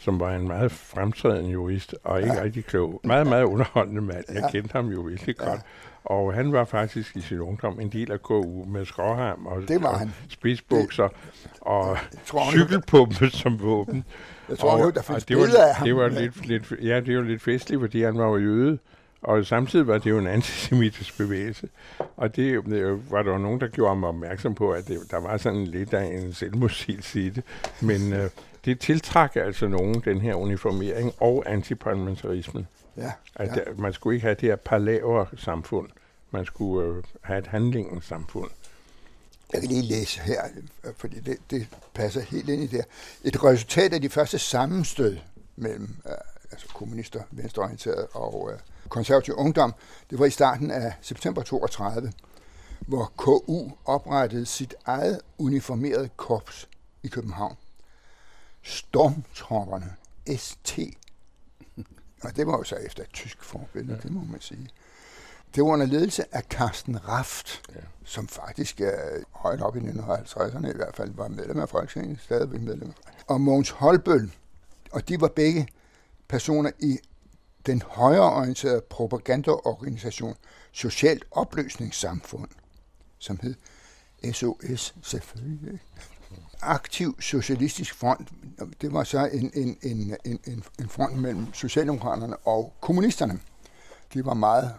som 0.00 0.20
var 0.20 0.34
en 0.34 0.48
meget 0.48 0.72
fremtrædende 0.72 1.50
jurist, 1.50 1.94
og 2.04 2.22
ikke 2.22 2.34
ja. 2.34 2.42
rigtig 2.42 2.64
klog. 2.64 3.00
Meget, 3.04 3.26
meget 3.26 3.44
underholdende 3.44 4.00
mand. 4.00 4.24
Jeg 4.28 4.42
ja. 4.42 4.50
kendte 4.50 4.72
ham 4.72 4.88
jo 4.88 5.00
virkelig 5.00 5.36
godt. 5.36 5.48
Ja. 5.48 5.60
Og 6.04 6.34
han 6.34 6.52
var 6.52 6.64
faktisk 6.64 7.16
i 7.16 7.20
sin 7.20 7.40
ungdom 7.40 7.80
en 7.80 7.88
del 7.88 8.12
af 8.12 8.22
KU 8.22 8.64
med 8.64 8.84
skråham 8.84 9.46
og, 9.46 9.68
det 9.68 9.82
var 9.82 9.88
og 9.88 9.98
han. 9.98 10.14
spidsbukser 10.28 11.08
det, 11.08 11.16
og 11.60 11.98
tror, 12.26 12.50
cykelpumpe 12.50 13.30
som 13.30 13.62
våben. 13.62 14.04
Jeg 14.48 14.58
tror, 14.58 14.84
og, 14.84 14.94
der 14.94 15.02
findes 15.02 15.24
det 15.24 15.36
var, 15.36 15.42
af 15.42 15.74
ham. 15.74 15.86
Det 15.86 15.96
var 15.96 16.08
lidt, 16.08 16.46
lidt, 16.46 16.72
ja, 16.82 17.00
det 17.00 17.16
var 17.16 17.22
lidt 17.22 17.42
festligt, 17.42 17.80
fordi 17.80 18.02
han 18.02 18.18
var 18.18 18.26
jo 18.26 18.36
jøde. 18.36 18.78
Og 19.22 19.46
samtidig 19.46 19.86
var 19.86 19.98
det 19.98 20.10
jo 20.10 20.18
en 20.18 20.26
antisemitisk 20.26 21.18
bevægelse. 21.18 21.68
Og 22.16 22.36
det 22.36 22.68
øh, 22.68 23.12
var 23.12 23.22
der 23.22 23.32
jo 23.32 23.38
nogen, 23.38 23.60
der 23.60 23.68
gjorde 23.68 23.96
mig 23.96 24.08
opmærksom 24.08 24.54
på, 24.54 24.70
at 24.70 24.88
det, 24.88 24.98
der 25.10 25.20
var 25.20 25.36
sådan 25.36 25.64
lidt 25.64 25.94
af 25.94 26.04
en 26.04 26.32
selvmodsigelse 26.32 27.20
i 27.20 27.30
det. 27.30 27.44
Men 27.80 28.12
øh, 28.12 28.30
det 28.64 28.80
tiltrak 28.80 29.36
altså 29.36 29.68
nogen, 29.68 30.02
den 30.04 30.20
her 30.20 30.34
uniformering 30.34 31.12
og 31.20 31.44
antiparlamentarismen. 31.46 32.66
Ja, 32.96 33.12
at 33.34 33.56
ja. 33.56 33.62
man 33.78 33.92
skulle 33.92 34.16
ikke 34.16 34.24
have 34.26 34.34
det 34.34 34.48
her 34.48 34.56
palaver 34.56 35.26
samfund. 35.36 35.88
Man 36.30 36.44
skulle 36.44 36.88
øh, 36.88 37.02
have 37.20 37.38
et 37.38 37.46
handlingens 37.46 38.04
samfund. 38.04 38.50
Jeg 39.52 39.60
kan 39.60 39.70
lige 39.70 39.82
læse 39.82 40.20
her, 40.20 40.42
fordi 40.96 41.20
det, 41.20 41.36
det 41.50 41.68
passer 41.94 42.20
helt 42.20 42.48
ind 42.48 42.62
i 42.62 42.66
det 42.66 42.84
Et 43.24 43.44
resultat 43.44 43.92
af 43.92 44.00
de 44.00 44.08
første 44.08 44.38
sammenstød 44.38 45.18
mellem 45.56 45.96
øh, 46.06 46.12
altså 46.50 46.66
kommunister, 46.74 47.22
venstreorienterede 47.30 48.06
og 48.12 48.50
øh, 48.52 48.58
konservativ 48.88 49.34
ungdom, 49.34 49.74
det 50.10 50.18
var 50.18 50.26
i 50.26 50.30
starten 50.30 50.70
af 50.70 50.92
september 51.00 51.42
32, 51.42 52.12
hvor 52.80 53.12
KU 53.16 53.70
oprettede 53.84 54.46
sit 54.46 54.74
eget 54.84 55.20
uniformerede 55.38 56.08
korps 56.16 56.68
i 57.02 57.08
København. 57.08 57.56
Stormtropperne, 58.70 59.94
ST. 60.36 60.78
Og 62.22 62.36
det 62.36 62.46
var 62.46 62.58
jo 62.58 62.64
så 62.64 62.76
efter 62.76 63.02
et 63.02 63.10
tysk 63.12 63.42
forbillede, 63.42 63.94
ja. 63.94 64.00
det 64.00 64.12
må 64.12 64.24
man 64.24 64.40
sige. 64.40 64.68
Det 65.54 65.62
var 65.62 65.68
under 65.68 65.86
ledelse 65.86 66.34
af 66.34 66.42
Carsten 66.42 67.08
Raft, 67.08 67.62
ja. 67.74 67.80
som 68.04 68.28
faktisk 68.28 68.80
er 68.80 69.22
højt 69.30 69.60
op 69.60 69.76
i 69.76 69.80
1950'erne 69.80 70.66
i 70.66 70.76
hvert 70.76 70.96
fald 70.96 71.10
var 71.14 71.28
medlem 71.28 71.60
af 71.60 71.68
Folketinget, 71.68 72.20
stadigvæk 72.20 72.60
medlem. 72.60 72.92
Og 73.26 73.40
Mogens 73.40 73.70
Holbøl, 73.70 74.32
og 74.92 75.08
de 75.08 75.20
var 75.20 75.28
begge 75.28 75.68
personer 76.28 76.70
i 76.78 76.98
den 77.66 77.82
højreorienterede 77.82 78.80
propagandaorganisation 78.80 80.34
Socialt 80.72 81.24
Opløsningssamfund, 81.30 82.48
som 83.18 83.40
hed 83.42 83.54
SOS 84.32 84.94
selvfølgelig. 85.02 85.80
Aktiv 86.62 87.20
Socialistisk 87.20 87.94
Front, 87.94 88.28
det 88.80 88.92
var 88.92 89.04
så 89.04 89.28
en, 89.32 89.50
en, 89.54 89.78
en, 89.82 90.16
en, 90.24 90.64
en 90.80 90.88
front 90.88 91.18
mellem 91.18 91.54
Socialdemokraterne 91.54 92.36
og 92.36 92.72
kommunisterne. 92.80 93.40
De 94.14 94.24
var 94.24 94.34
meget, 94.34 94.74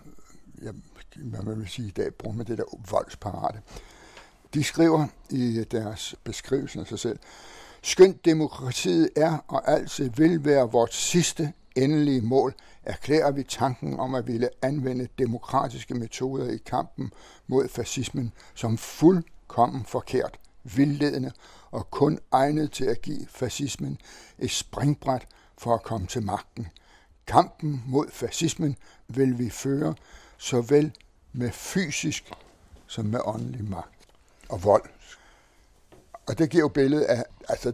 ja, 0.61 0.71
hvad 1.15 1.41
man 1.41 1.59
vil 1.59 1.67
sige 1.67 1.88
i 1.88 1.91
dag, 1.91 2.13
bruger 2.13 2.35
med 2.35 2.45
det 2.45 2.57
der 2.57 2.63
voldsparate. 2.91 3.61
De 4.53 4.63
skriver 4.63 5.07
i 5.29 5.63
deres 5.71 6.15
beskrivelse 6.23 6.79
af 6.79 6.88
sig 6.88 7.00
selv, 7.00 7.19
Skønt 7.83 8.25
demokratiet 8.25 9.09
er 9.15 9.38
og 9.47 9.71
altid 9.71 10.09
vil 10.09 10.45
være 10.45 10.71
vores 10.71 10.93
sidste 10.93 11.53
endelige 11.75 12.21
mål, 12.21 12.53
erklærer 12.83 13.31
vi 13.31 13.43
tanken 13.43 14.00
om 14.00 14.15
at 14.15 14.27
ville 14.27 14.50
anvende 14.61 15.07
demokratiske 15.19 15.93
metoder 15.93 16.51
i 16.51 16.57
kampen 16.57 17.13
mod 17.47 17.69
fascismen 17.69 18.33
som 18.55 18.77
fuldkommen 18.77 19.85
forkert, 19.85 20.39
vildledende 20.63 21.31
og 21.71 21.91
kun 21.91 22.19
egnet 22.31 22.71
til 22.71 22.85
at 22.85 23.01
give 23.01 23.27
fascismen 23.29 23.97
et 24.39 24.51
springbræt 24.51 25.27
for 25.57 25.73
at 25.73 25.83
komme 25.83 26.07
til 26.07 26.23
magten. 26.23 26.67
Kampen 27.27 27.83
mod 27.87 28.07
fascismen 28.11 28.75
vil 29.07 29.39
vi 29.39 29.49
føre 29.49 29.95
såvel 30.37 30.91
med 31.33 31.51
fysisk 31.51 32.31
som 32.87 33.05
med 33.05 33.19
åndelig 33.25 33.69
magt 33.69 34.07
og 34.49 34.63
vold. 34.63 34.89
Og 36.27 36.37
det 36.37 36.49
giver 36.49 36.63
jo 36.63 36.67
billedet 36.67 37.03
af, 37.03 37.23
altså, 37.49 37.73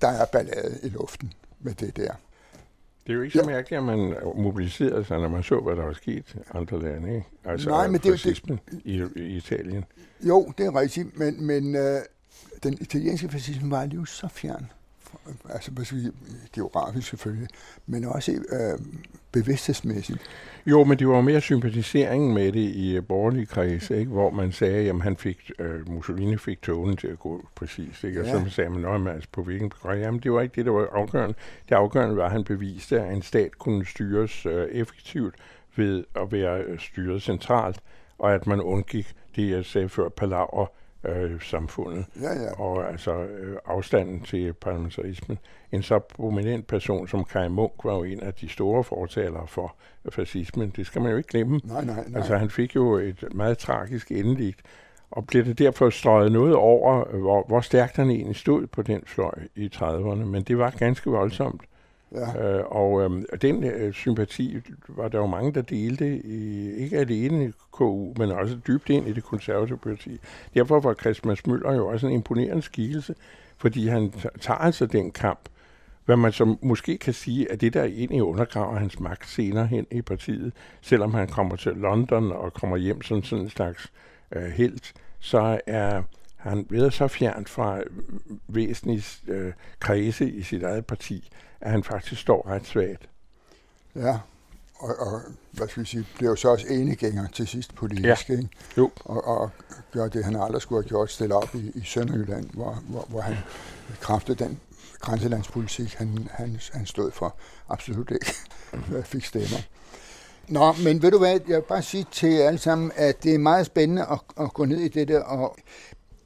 der 0.00 0.08
er 0.08 0.24
ballade 0.24 0.78
i 0.82 0.88
luften 0.88 1.32
med 1.60 1.74
det 1.74 1.96
der. 1.96 2.12
Det 3.06 3.12
er 3.12 3.14
jo 3.14 3.22
ikke 3.22 3.38
så 3.38 3.46
mærkeligt, 3.46 3.78
at 3.78 3.84
man 3.84 4.16
mobiliserede 4.36 5.04
sig, 5.04 5.18
når 5.18 5.28
man 5.28 5.42
så, 5.42 5.60
hvad 5.60 5.76
der 5.76 5.84
var 5.84 5.92
sket 5.92 6.34
i 6.34 6.38
andre 6.54 6.82
lande. 6.82 7.14
Ikke? 7.14 7.26
Altså 7.44 7.70
Nej, 7.70 7.88
men 7.88 8.00
det, 8.00 8.24
det, 8.24 8.58
i, 8.84 9.02
i 9.16 9.36
Italien. 9.36 9.84
Jo, 10.20 10.52
det 10.58 10.66
er 10.66 10.80
rigtigt, 10.80 11.18
men, 11.18 11.46
men 11.46 11.76
øh, 11.76 12.00
den 12.62 12.78
italienske 12.80 13.28
fascisme 13.28 13.70
var 13.70 13.88
jo 13.94 14.04
så 14.04 14.28
fjern. 14.28 14.66
Altså 15.48 15.70
geografisk 16.52 17.08
selvfølgelig, 17.08 17.48
men 17.86 18.04
også 18.04 18.32
øh, 18.32 18.78
bevidsthedsmæssigt. 19.32 20.18
Jo, 20.66 20.84
men 20.84 20.98
det 20.98 21.08
var 21.08 21.20
mere 21.20 21.40
sympatiseringen 21.40 22.34
med 22.34 22.52
det 22.52 22.60
i 22.60 23.00
borgerlige 23.00 23.46
kredse, 23.46 23.98
ikke? 23.98 24.10
hvor 24.10 24.30
man 24.30 24.52
sagde, 24.52 24.90
at 24.90 25.02
han 25.02 25.16
fik, 25.16 25.50
uh, 25.58 25.92
Mussolini 25.92 26.36
fik 26.36 26.62
togene 26.62 26.96
til 26.96 27.08
at 27.08 27.18
gå 27.18 27.44
præcis. 27.54 28.04
Ikke? 28.04 28.20
Og 28.20 28.26
ja. 28.26 28.44
så 28.44 28.50
sagde 28.50 28.70
man, 28.70 29.06
at 29.06 29.14
altså, 29.14 29.28
på 29.32 29.42
hvilken 29.42 29.70
program. 29.70 29.98
Jamen, 29.98 30.20
det 30.20 30.32
var 30.32 30.40
ikke 30.40 30.54
det, 30.54 30.64
der 30.64 30.72
var 30.72 30.88
afgørende. 30.92 31.34
Det 31.68 31.74
afgørende 31.74 32.16
var, 32.16 32.24
at 32.24 32.32
han 32.32 32.44
beviste, 32.44 33.00
at 33.00 33.12
en 33.12 33.22
stat 33.22 33.58
kunne 33.58 33.86
styres 33.86 34.46
uh, 34.46 34.52
effektivt 34.52 35.34
ved 35.76 36.04
at 36.16 36.32
være 36.32 36.78
styret 36.78 37.22
centralt, 37.22 37.80
og 38.18 38.34
at 38.34 38.46
man 38.46 38.60
undgik 38.60 39.14
det, 39.36 39.50
jeg 39.50 39.64
sagde 39.64 39.88
før, 39.88 40.08
palaver 40.08 40.66
øh, 41.04 41.40
samfundet. 41.40 42.04
Ja, 42.20 42.42
ja. 42.42 42.60
Og 42.60 42.90
altså 42.90 43.12
øh, 43.12 43.56
afstanden 43.66 44.20
til 44.20 44.52
parlamentarismen. 44.52 45.38
En 45.72 45.82
så 45.82 45.98
prominent 45.98 46.66
person 46.66 47.08
som 47.08 47.24
Kai 47.24 47.48
Munk 47.48 47.72
var 47.84 47.94
jo 47.94 48.04
en 48.04 48.20
af 48.20 48.34
de 48.34 48.48
store 48.48 48.84
fortalere 48.84 49.46
for 49.46 49.74
fascismen. 50.10 50.72
Det 50.76 50.86
skal 50.86 51.02
man 51.02 51.10
jo 51.10 51.16
ikke 51.16 51.28
glemme. 51.28 51.60
Nej, 51.64 51.84
nej, 51.84 51.94
nej. 51.94 52.16
Altså 52.16 52.36
han 52.36 52.50
fik 52.50 52.76
jo 52.76 52.96
et 52.96 53.24
meget 53.34 53.58
tragisk 53.58 54.10
endeligt. 54.10 54.60
Og 55.10 55.26
blev 55.26 55.44
det 55.44 55.58
derfor 55.58 55.90
strøget 55.90 56.32
noget 56.32 56.54
over, 56.54 57.04
hvor, 57.18 57.44
hvor 57.46 57.60
stærkt 57.60 57.96
han 57.96 58.10
egentlig 58.10 58.36
stod 58.36 58.66
på 58.66 58.82
den 58.82 59.02
fløj 59.06 59.34
i 59.54 59.70
30'erne. 59.74 60.24
Men 60.24 60.42
det 60.42 60.58
var 60.58 60.70
ganske 60.70 61.10
voldsomt. 61.10 61.62
Ja. 62.14 62.58
Øh, 62.58 62.64
og 62.66 63.02
øh, 63.02 63.22
den 63.42 63.64
øh, 63.64 63.92
sympati 63.92 64.58
var 64.88 65.08
der 65.08 65.18
jo 65.18 65.26
mange, 65.26 65.52
der 65.52 65.62
delte, 65.62 66.16
i, 66.18 66.70
ikke 66.72 66.98
alene 66.98 67.44
i 67.44 67.50
KU, 67.72 68.12
men 68.16 68.30
også 68.30 68.58
dybt 68.66 68.90
ind 68.90 69.08
i 69.08 69.12
det 69.12 69.24
konservative 69.24 69.78
parti. 69.78 70.20
Derfor 70.54 70.80
var 70.80 70.94
Christmas 70.94 71.46
Møller 71.46 71.74
jo 71.74 71.86
også 71.86 72.06
en 72.06 72.12
imponerende 72.12 72.62
skikkelse, 72.62 73.14
fordi 73.58 73.88
han 73.88 74.12
tager 74.40 74.58
altså 74.58 74.86
den 74.86 75.10
kamp, 75.10 75.40
hvad 76.04 76.16
man 76.16 76.32
så 76.32 76.56
måske 76.62 76.98
kan 76.98 77.12
sige, 77.12 77.52
at 77.52 77.60
det 77.60 77.74
der 77.74 77.84
egentlig 77.84 78.22
undergraver 78.22 78.78
hans 78.78 79.00
magt 79.00 79.28
senere 79.28 79.66
hen 79.66 79.86
i 79.90 80.02
partiet, 80.02 80.52
selvom 80.80 81.14
han 81.14 81.28
kommer 81.28 81.56
til 81.56 81.72
London 81.72 82.32
og 82.32 82.52
kommer 82.52 82.76
hjem 82.76 83.02
som 83.02 83.22
sådan 83.22 83.44
en 83.44 83.50
slags 83.50 83.92
øh, 84.32 84.42
helt, 84.42 84.92
så 85.20 85.60
er 85.66 86.02
han 86.36 86.64
blevet 86.64 86.92
så 86.92 87.08
fjernt 87.08 87.48
fra 87.48 87.80
væsentlige 88.48 89.04
øh, 89.28 89.52
kredse 89.80 90.30
i 90.30 90.42
sit 90.42 90.62
eget 90.62 90.86
parti, 90.86 91.30
at 91.64 91.70
han 91.70 91.84
faktisk 91.84 92.20
står 92.20 92.48
ret 92.48 92.66
svagt. 92.66 93.08
Ja, 93.96 94.18
og, 94.78 94.98
og 94.98 95.20
hvad 95.52 95.68
skal 95.68 95.82
vi 95.82 95.88
sige, 95.88 96.06
blev 96.18 96.36
så 96.36 96.48
også 96.48 96.66
enegænger 96.66 97.26
til 97.28 97.46
sidst 97.46 97.74
politisk, 97.74 98.28
ja. 98.28 98.34
ikke? 98.34 98.48
Jo. 98.76 98.90
Og, 99.04 99.26
og 99.26 99.50
gør 99.92 100.08
det, 100.08 100.24
han 100.24 100.36
aldrig 100.36 100.62
skulle 100.62 100.82
have 100.82 100.88
gjort, 100.88 101.10
stille 101.10 101.34
op 101.34 101.54
i, 101.54 101.72
i 101.74 101.82
Sønderjylland, 101.84 102.50
hvor, 102.50 102.82
hvor, 102.88 103.06
hvor 103.08 103.20
han 103.20 103.36
kræftede 104.00 104.44
den 104.44 104.60
grænselandspolitik, 105.00 105.94
han, 105.94 106.28
han, 106.30 106.60
han 106.72 106.86
stod 106.86 107.10
for, 107.10 107.36
absolut 107.68 108.10
ikke 108.10 108.34
fik 109.12 109.24
stemmer. 109.24 109.58
Nå, 110.48 110.72
men 110.72 111.02
ved 111.02 111.10
du 111.10 111.18
hvad, 111.18 111.40
jeg 111.48 111.56
vil 111.56 111.62
bare 111.68 111.82
sige 111.82 112.06
til 112.12 112.28
jer 112.28 112.46
alle 112.46 112.58
sammen, 112.58 112.92
at 112.96 113.22
det 113.22 113.34
er 113.34 113.38
meget 113.38 113.66
spændende 113.66 114.06
at, 114.10 114.18
at 114.40 114.52
gå 114.52 114.64
ned 114.64 114.78
i 114.78 114.88
det 114.88 115.08
der, 115.08 115.22
og 115.22 115.56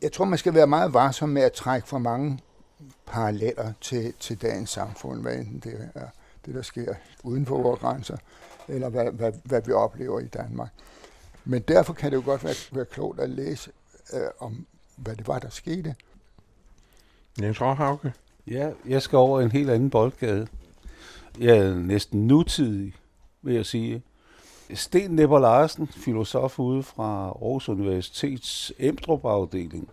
jeg 0.02 0.12
tror, 0.12 0.24
man 0.24 0.38
skal 0.38 0.54
være 0.54 0.66
meget 0.66 0.94
varsom 0.94 1.28
med 1.28 1.42
at 1.42 1.52
trække 1.52 1.88
for 1.88 1.98
mange 1.98 2.38
paralleller 3.06 3.72
til, 3.80 4.14
til 4.20 4.42
dagens 4.42 4.70
samfund, 4.70 5.22
hvad 5.22 5.34
enten 5.34 5.58
det 5.58 5.90
er 5.94 6.08
det, 6.46 6.54
der 6.54 6.62
sker 6.62 6.94
uden 7.22 7.46
for 7.46 7.62
vores 7.62 7.80
grænser, 7.80 8.16
eller 8.68 8.88
hvad, 8.88 9.12
hvad, 9.12 9.32
hvad 9.44 9.62
vi 9.66 9.72
oplever 9.72 10.20
i 10.20 10.26
Danmark. 10.26 10.70
Men 11.44 11.62
derfor 11.62 11.92
kan 11.92 12.10
det 12.10 12.16
jo 12.16 12.22
godt 12.24 12.44
være, 12.44 12.54
være 12.72 12.84
klogt 12.84 13.20
at 13.20 13.30
læse 13.30 13.70
øh, 14.12 14.20
om, 14.38 14.66
hvad 14.96 15.16
det 15.16 15.28
var, 15.28 15.38
der 15.38 15.48
skete. 15.48 15.94
Jens 17.40 17.60
Råhauke? 17.60 18.12
Ja, 18.46 18.70
jeg 18.86 19.02
skal 19.02 19.16
over 19.16 19.40
en 19.40 19.52
helt 19.52 19.70
anden 19.70 19.90
boldgade. 19.90 20.46
Jeg 21.38 21.56
er 21.56 21.74
næsten 21.74 22.26
nutidig, 22.26 22.94
vil 23.42 23.54
jeg 23.54 23.66
sige. 23.66 24.02
Sten 24.74 25.10
Nepper 25.10 25.38
Larsen, 25.38 25.86
filosof 25.86 26.58
ude 26.58 26.82
fra 26.82 27.26
Aarhus 27.26 27.68
Universitets 27.68 28.72
Emdrup-afdeling, 28.78 29.88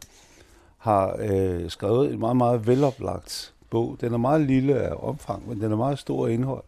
har 0.85 1.15
øh, 1.19 1.69
skrevet 1.69 2.13
en 2.13 2.19
meget, 2.19 2.37
meget 2.37 2.67
veloplagt 2.67 3.53
bog. 3.69 3.97
Den 4.01 4.13
er 4.13 4.17
meget 4.17 4.41
lille 4.41 4.75
af 4.75 4.93
omfang, 4.99 5.49
men 5.49 5.61
den 5.61 5.71
er 5.71 5.75
meget 5.75 5.99
stor 5.99 6.27
indhold. 6.27 6.63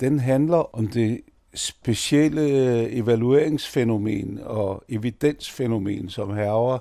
Den 0.00 0.18
handler 0.18 0.76
om 0.76 0.88
det 0.88 1.20
specielle 1.54 2.40
øh, 2.40 2.98
evalueringsfænomen 2.98 4.40
og 4.44 4.82
evidensfænomen, 4.88 6.08
som 6.08 6.34
herrer 6.34 6.78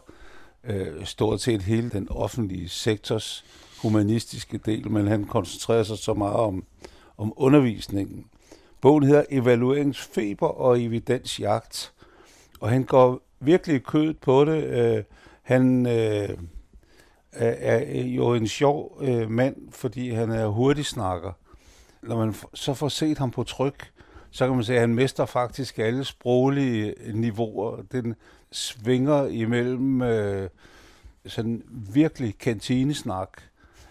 øh, 0.63 1.05
stort 1.05 1.41
set 1.41 1.61
hele 1.61 1.89
den 1.89 2.07
offentlige 2.09 2.69
sektors 2.69 3.45
humanistiske 3.81 4.57
del, 4.57 4.91
men 4.91 5.07
han 5.07 5.23
koncentrerer 5.23 5.83
sig 5.83 5.97
så 5.97 6.13
meget 6.13 6.35
om, 6.35 6.63
om 7.17 7.33
undervisningen. 7.35 8.25
Bogen 8.81 9.03
hedder 9.03 9.23
Evalueringsfeber 9.29 10.47
og 10.47 10.81
evidensjagt, 10.81 11.93
og 12.59 12.69
han 12.69 12.83
går 12.83 13.21
virkelig 13.39 13.83
kødet 13.83 14.17
på 14.17 14.45
det. 14.45 14.63
Øh, 14.63 15.03
han 15.49 15.85
øh, 15.85 16.29
er 17.31 18.03
jo 18.03 18.33
en 18.33 18.47
sjov 18.47 18.97
øh, 19.01 19.31
mand, 19.31 19.55
fordi 19.71 20.09
han 20.09 20.31
er 20.31 20.47
hurtig 20.47 20.85
snakker. 20.85 21.31
Når 22.01 22.17
man 22.17 22.35
så 22.53 22.73
får 22.73 22.87
set 22.87 23.17
ham 23.17 23.31
på 23.31 23.43
tryk, 23.43 23.91
så 24.31 24.47
kan 24.47 24.55
man 24.55 24.63
se, 24.63 24.73
at 24.73 24.79
han 24.79 24.95
mester 24.95 25.25
faktisk 25.25 25.79
alle 25.79 26.03
sproglige 26.03 26.95
niveauer. 27.13 27.81
Den 27.91 28.15
svinger 28.51 29.25
imellem 29.25 30.01
øh, 30.01 30.49
sådan 31.25 31.63
virkelig 31.69 32.37
kantinesnak, 32.37 33.41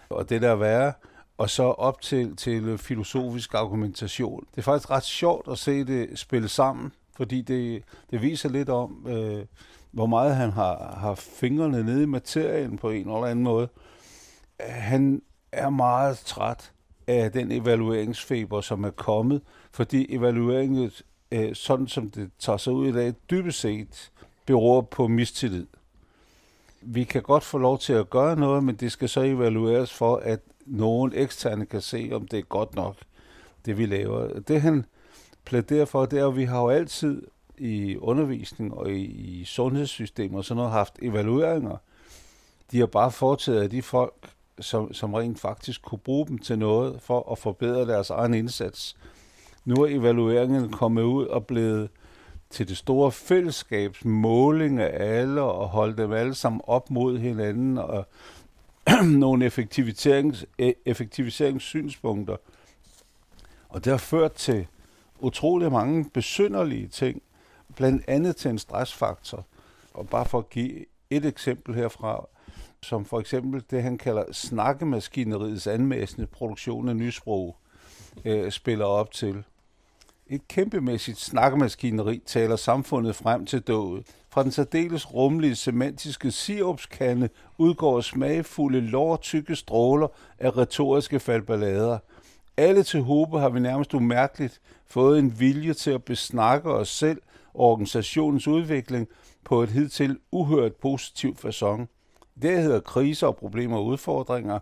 og 0.09 0.29
det 0.29 0.41
der 0.41 0.55
være, 0.55 0.93
og 1.37 1.49
så 1.49 1.63
op 1.63 2.01
til, 2.01 2.35
til 2.35 2.77
filosofisk 2.77 3.53
argumentation. 3.53 4.45
Det 4.51 4.57
er 4.57 4.61
faktisk 4.61 4.89
ret 4.89 5.03
sjovt 5.03 5.47
at 5.51 5.57
se 5.57 5.83
det 5.85 6.19
spille 6.19 6.47
sammen, 6.47 6.91
fordi 7.17 7.41
det, 7.41 7.83
det 8.11 8.21
viser 8.21 8.49
lidt 8.49 8.69
om, 8.69 9.07
øh, 9.09 9.45
hvor 9.91 10.05
meget 10.05 10.35
han 10.35 10.51
har, 10.51 10.97
har 10.99 11.15
fingrene 11.15 11.83
nede 11.83 12.03
i 12.03 12.05
materien 12.05 12.77
på 12.77 12.89
en 12.89 13.07
eller 13.07 13.25
anden 13.25 13.43
måde. 13.43 13.67
Han 14.59 15.21
er 15.51 15.69
meget 15.69 16.17
træt 16.17 16.71
af 17.07 17.31
den 17.31 17.51
evalueringsfeber, 17.51 18.61
som 18.61 18.83
er 18.83 18.89
kommet, 18.89 19.41
fordi 19.71 20.15
evalueringen, 20.15 20.91
øh, 21.31 21.55
sådan 21.55 21.87
som 21.87 22.09
det 22.09 22.31
tager 22.39 22.57
sig 22.57 22.73
ud 22.73 22.87
i 22.87 22.91
dag, 22.91 23.13
dybest 23.29 23.59
set 23.59 24.11
beror 24.45 24.81
på 24.81 25.07
mistillid. 25.07 25.67
Vi 26.81 27.03
kan 27.03 27.21
godt 27.21 27.43
få 27.43 27.57
lov 27.57 27.79
til 27.79 27.93
at 27.93 28.09
gøre 28.09 28.35
noget, 28.35 28.63
men 28.63 28.75
det 28.75 28.91
skal 28.91 29.09
så 29.09 29.21
evalueres 29.21 29.93
for, 29.93 30.15
at 30.15 30.39
nogen 30.65 31.11
eksterne 31.15 31.65
kan 31.65 31.81
se, 31.81 32.09
om 32.13 32.27
det 32.27 32.39
er 32.39 32.43
godt 32.43 32.75
nok, 32.75 32.95
det 33.65 33.77
vi 33.77 33.85
laver. 33.85 34.39
Det 34.39 34.61
han 34.61 34.85
plæderer 35.45 35.85
for, 35.85 36.05
det 36.05 36.19
er, 36.19 36.27
at 36.27 36.35
vi 36.35 36.43
har 36.43 36.61
jo 36.61 36.69
altid 36.69 37.21
i 37.59 37.97
undervisning 37.97 38.73
og 38.73 38.91
i, 38.91 39.03
i 39.03 39.45
sundhedssystemer 39.45 40.37
og 40.37 40.45
sådan 40.45 40.57
noget 40.57 40.71
haft 40.71 40.99
evalueringer. 41.01 41.77
De 42.71 42.79
har 42.79 42.85
bare 42.85 43.11
foretaget 43.11 43.61
af 43.61 43.69
de 43.69 43.81
folk, 43.81 44.29
som, 44.59 44.93
som 44.93 45.13
rent 45.13 45.39
faktisk 45.39 45.81
kunne 45.81 45.99
bruge 45.99 46.27
dem 46.27 46.37
til 46.37 46.59
noget 46.59 47.01
for 47.01 47.31
at 47.31 47.37
forbedre 47.37 47.87
deres 47.87 48.09
egen 48.09 48.33
indsats. 48.33 48.97
Nu 49.65 49.83
er 49.83 49.87
evalueringen 49.87 50.71
kommet 50.71 51.03
ud 51.03 51.25
og 51.25 51.45
blevet 51.45 51.89
til 52.49 52.67
det 52.67 52.77
store 52.77 53.11
fællesskabs 53.11 54.05
måling 54.05 54.79
af 54.79 55.19
alle 55.19 55.41
og 55.41 55.69
holde 55.69 55.97
dem 55.97 56.11
alle 56.11 56.35
sammen 56.35 56.61
op 56.63 56.89
mod 56.89 57.17
hinanden 57.17 57.77
og 57.77 58.07
nogle 59.05 59.45
effektiviserings, 59.45 60.45
e, 60.57 60.73
effektiviseringssynspunkter. 60.85 62.35
Og 63.69 63.85
det 63.85 63.91
har 63.91 63.97
ført 63.97 64.33
til 64.33 64.67
utrolig 65.19 65.71
mange 65.71 66.09
besynderlige 66.13 66.87
ting, 66.87 67.21
blandt 67.75 68.03
andet 68.07 68.35
til 68.35 68.51
en 68.51 68.59
stressfaktor. 68.59 69.45
Og 69.93 70.09
bare 70.09 70.25
for 70.25 70.39
at 70.39 70.49
give 70.49 70.85
et 71.09 71.25
eksempel 71.25 71.75
herfra, 71.75 72.25
som 72.83 73.05
for 73.05 73.19
eksempel 73.19 73.63
det, 73.71 73.83
han 73.83 73.97
kalder 73.97 74.23
snakkemaskineriets 74.31 75.67
anmæsende 75.67 76.27
produktion 76.27 76.89
af 76.89 76.95
nysprog, 76.95 77.55
øh, 78.25 78.51
spiller 78.51 78.85
op 78.85 79.11
til. 79.11 79.43
Et 80.27 80.47
kæmpemæssigt 80.47 81.19
snakkemaskineri 81.19 82.21
taler 82.25 82.55
samfundet 82.55 83.15
frem 83.15 83.45
til 83.45 83.59
dødet. 83.59 84.07
Fra 84.29 84.43
den 84.43 84.51
særdeles 84.51 85.13
rumlige 85.13 85.55
semantiske 85.55 86.31
sirupskande 86.31 87.29
udgår 87.57 88.01
smagfulde, 88.01 88.81
lårtykke 88.81 89.55
stråler 89.55 90.07
af 90.39 90.57
retoriske 90.57 91.19
faldballader. 91.19 91.97
Alle 92.57 92.83
til 92.83 93.01
håbe 93.01 93.39
har 93.39 93.49
vi 93.49 93.59
nærmest 93.59 93.93
umærkeligt 93.93 94.61
fået 94.87 95.19
en 95.19 95.39
vilje 95.39 95.73
til 95.73 95.91
at 95.91 96.03
besnakke 96.03 96.71
os 96.71 96.89
selv 96.89 97.21
organisationens 97.59 98.47
udvikling 98.47 99.07
på 99.43 99.63
et 99.63 99.69
hidtil 99.69 100.19
uhørt 100.31 100.75
positivt 100.75 101.45
façon. 101.45 101.85
Det 102.41 102.61
hedder 102.61 102.79
kriser 102.79 103.27
og 103.27 103.35
problemer 103.35 103.77
og 103.77 103.85
udfordringer. 103.85 104.59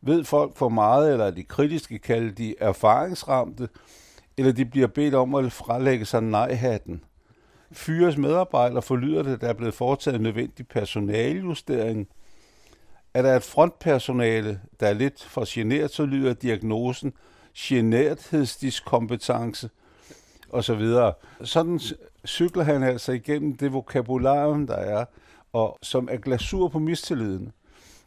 Ved 0.00 0.24
folk 0.24 0.56
for 0.56 0.68
meget, 0.68 1.12
eller 1.12 1.24
er 1.24 1.30
de 1.30 1.42
kritiske 1.42 1.98
kalde 1.98 2.30
de 2.30 2.54
erfaringsramte, 2.60 3.68
eller 4.36 4.52
de 4.52 4.64
bliver 4.64 4.86
bedt 4.86 5.14
om 5.14 5.34
at 5.34 5.52
frelægge 5.52 6.04
sig 6.04 6.22
nej-hatten. 6.22 7.04
Fyres 7.72 8.16
medarbejdere 8.16 8.82
forlyder 8.82 9.22
det, 9.22 9.40
der 9.40 9.48
er 9.48 9.52
blevet 9.52 9.74
foretaget 9.74 10.20
nødvendig 10.20 10.68
personaljustering. 10.68 12.08
Er 13.14 13.22
der 13.22 13.36
et 13.36 13.42
frontpersonale, 13.42 14.60
der 14.80 14.86
er 14.86 14.92
lidt 14.92 15.24
for 15.24 15.44
generet, 15.48 15.90
så 15.90 16.06
lyder 16.06 16.32
diagnosen 16.32 17.12
generthedsdiskompetence 17.56 19.70
og 20.48 20.64
så 20.64 20.74
videre. 20.74 21.12
Sådan 21.42 21.80
cykler 22.26 22.62
han 22.62 22.82
altså 22.82 23.12
igennem 23.12 23.56
det 23.56 23.72
vokabularium, 23.72 24.66
der 24.66 24.76
er, 24.76 25.04
og 25.52 25.78
som 25.82 26.08
er 26.12 26.16
glasur 26.16 26.68
på 26.68 26.78
mistilliden. 26.78 27.52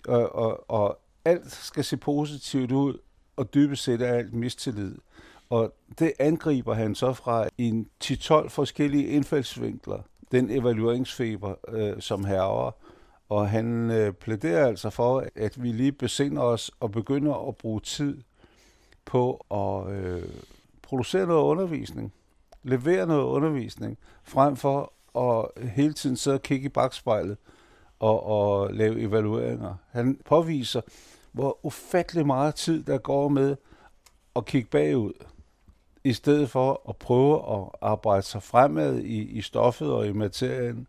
Og, 0.08 0.36
og, 0.36 0.72
og 0.72 1.00
alt 1.26 1.52
skal 1.52 1.84
se 1.84 1.98
positivt 1.98 2.72
ud, 2.72 2.98
og 3.36 3.54
dybest 3.54 3.84
set 3.84 4.02
er 4.02 4.14
alt 4.14 4.34
mistillid. 4.34 4.96
Og 5.50 5.74
det 6.00 6.14
angriber 6.20 6.74
han 6.74 6.96
så 6.96 7.14
fra 7.14 7.48
en 7.58 7.90
10-12 8.04 8.48
forskellige 8.48 9.08
indfaldsvinkler, 9.08 10.00
den 10.32 10.50
evalueringsfeber, 10.50 11.56
øh, 11.68 12.02
som 12.02 12.26
herrer. 12.26 12.76
Og 13.30 13.50
han 13.50 13.92
øh, 13.92 14.14
plæderer 14.14 14.68
altså 14.68 14.90
for, 14.90 15.26
at 15.36 15.64
vi 15.64 15.72
lige 15.72 15.92
besinder 15.92 16.42
os 16.42 16.72
og 16.80 16.92
begynder 16.92 17.48
at 17.48 17.56
bruge 17.56 17.82
tid 17.82 18.18
på 19.06 19.46
at 19.52 19.94
øh, 19.94 20.30
producere 20.82 21.28
noget 21.28 21.44
undervisning, 21.44 22.14
levere 22.64 23.08
noget 23.08 23.24
undervisning, 23.24 23.98
frem 24.24 24.56
for 24.56 24.94
at 25.16 25.64
hele 25.70 25.94
tiden 25.94 26.18
sidde 26.18 26.36
og 26.36 26.42
kigge 26.42 26.66
i 26.66 26.70
bagspejlet 26.70 27.38
og, 28.00 28.24
og 28.26 28.74
lave 28.74 29.02
evalueringer. 29.02 29.76
Han 29.92 30.20
påviser, 30.26 30.82
hvor 31.32 31.66
ufattelig 31.66 32.26
meget 32.26 32.56
tid 32.56 32.84
der 32.84 32.98
går 32.98 33.30
med 33.30 33.56
at 34.36 34.46
kigge 34.46 34.70
bagud 34.70 35.14
i 36.04 36.14
stedet 36.14 36.50
for 36.50 36.82
at 36.90 36.96
prøve 36.98 37.36
at 37.36 37.70
arbejde 37.82 38.22
sig 38.22 38.44
fremad 38.44 39.00
i, 39.00 39.22
i 39.22 39.42
stoffet 39.42 39.92
og 39.92 40.08
i 40.08 40.12
materien. 40.12 40.88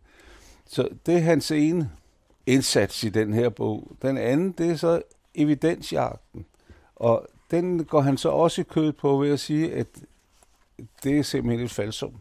Så 0.65 0.89
det 1.05 1.15
er 1.15 1.19
hans 1.19 1.51
ene 1.51 1.91
indsats 2.45 3.03
i 3.03 3.09
den 3.09 3.33
her 3.33 3.49
bog. 3.49 3.91
Den 4.01 4.17
anden, 4.17 4.51
det 4.51 4.71
er 4.71 4.75
så 4.75 5.01
evidensjagten. 5.35 6.45
Og 6.95 7.27
den 7.51 7.85
går 7.85 8.01
han 8.01 8.17
så 8.17 8.29
også 8.29 8.61
i 8.61 8.63
kød 8.63 8.91
på 8.91 9.17
ved 9.17 9.31
at 9.31 9.39
sige, 9.39 9.73
at 9.73 9.87
det 11.03 11.17
er 11.17 11.23
simpelthen 11.23 11.65
et 11.65 11.71
falsum 11.71 12.13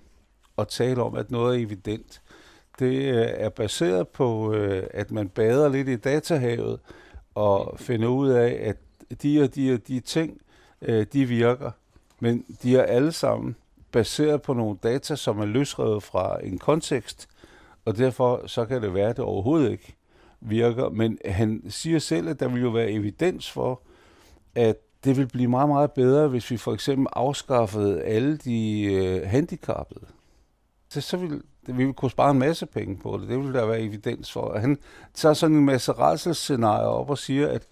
at 0.59 0.69
tale 0.69 1.03
om, 1.03 1.15
at 1.15 1.31
noget 1.31 1.59
er 1.59 1.65
evident. 1.65 2.23
Det 2.79 3.15
øh, 3.15 3.27
er 3.29 3.49
baseret 3.49 4.09
på, 4.09 4.55
øh, 4.55 4.87
at 4.91 5.11
man 5.11 5.29
bader 5.29 5.69
lidt 5.69 5.89
i 5.89 5.97
datahavet 5.97 6.81
og 7.35 7.79
finder 7.79 8.09
ud 8.09 8.29
af, 8.29 8.59
at 8.63 8.77
de 9.23 9.43
og 9.43 9.55
de 9.55 9.73
og 9.73 9.89
de 9.89 10.01
ting, 10.01 10.41
øh, 10.83 11.07
de 11.13 11.25
virker. 11.25 11.71
Men 12.21 12.45
de 12.63 12.77
er 12.77 12.83
alle 12.83 13.13
sammen 13.13 13.57
baseret 13.93 14.43
på 14.43 14.53
nogle 14.53 14.79
data, 14.83 15.17
som 15.17 15.39
er 15.39 15.45
løsrevet 15.45 16.03
fra 16.03 16.45
en 16.45 16.59
kontekst, 16.59 17.29
og 17.85 17.99
derfor 17.99 18.47
så 18.47 18.65
kan 18.65 18.83
det 18.83 18.95
være, 18.95 19.09
at 19.09 19.17
det 19.17 19.25
overhovedet 19.25 19.71
ikke 19.71 19.97
virker. 20.41 20.89
Men 20.89 21.19
han 21.25 21.63
siger 21.69 21.99
selv, 21.99 22.29
at 22.29 22.41
der 22.41 22.49
vil 22.49 22.63
jo 22.63 22.69
være 22.69 22.91
evidens 22.91 23.51
for, 23.51 23.83
at 24.55 24.77
det 25.05 25.17
vil 25.17 25.27
blive 25.27 25.49
meget, 25.49 25.69
meget 25.69 25.93
bedre, 25.93 26.29
hvis 26.29 26.51
vi 26.51 26.57
for 26.57 26.75
eksempel 26.75 27.07
afskaffede 27.13 28.03
alle 28.03 28.37
de 28.37 28.83
øh, 28.83 29.29
handicappede. 29.29 30.07
Så, 30.89 31.01
så 31.01 31.17
vil 31.17 31.43
det, 31.67 31.79
vi 31.79 31.85
vil 31.85 31.95
kunne 31.95 32.11
spare 32.11 32.31
en 32.31 32.39
masse 32.39 32.67
penge 32.67 32.97
på 32.97 33.19
det. 33.19 33.29
Det 33.29 33.39
vil 33.39 33.55
der 33.55 33.67
være 33.67 33.81
evidens 33.81 34.33
for. 34.33 34.59
Han 34.59 34.79
tager 35.15 35.35
sådan 35.35 35.57
en 35.57 35.65
masse 35.65 35.93
rædselsscenarier 35.93 36.87
op 36.87 37.11
og 37.11 37.19
siger, 37.19 37.49
at 37.49 37.67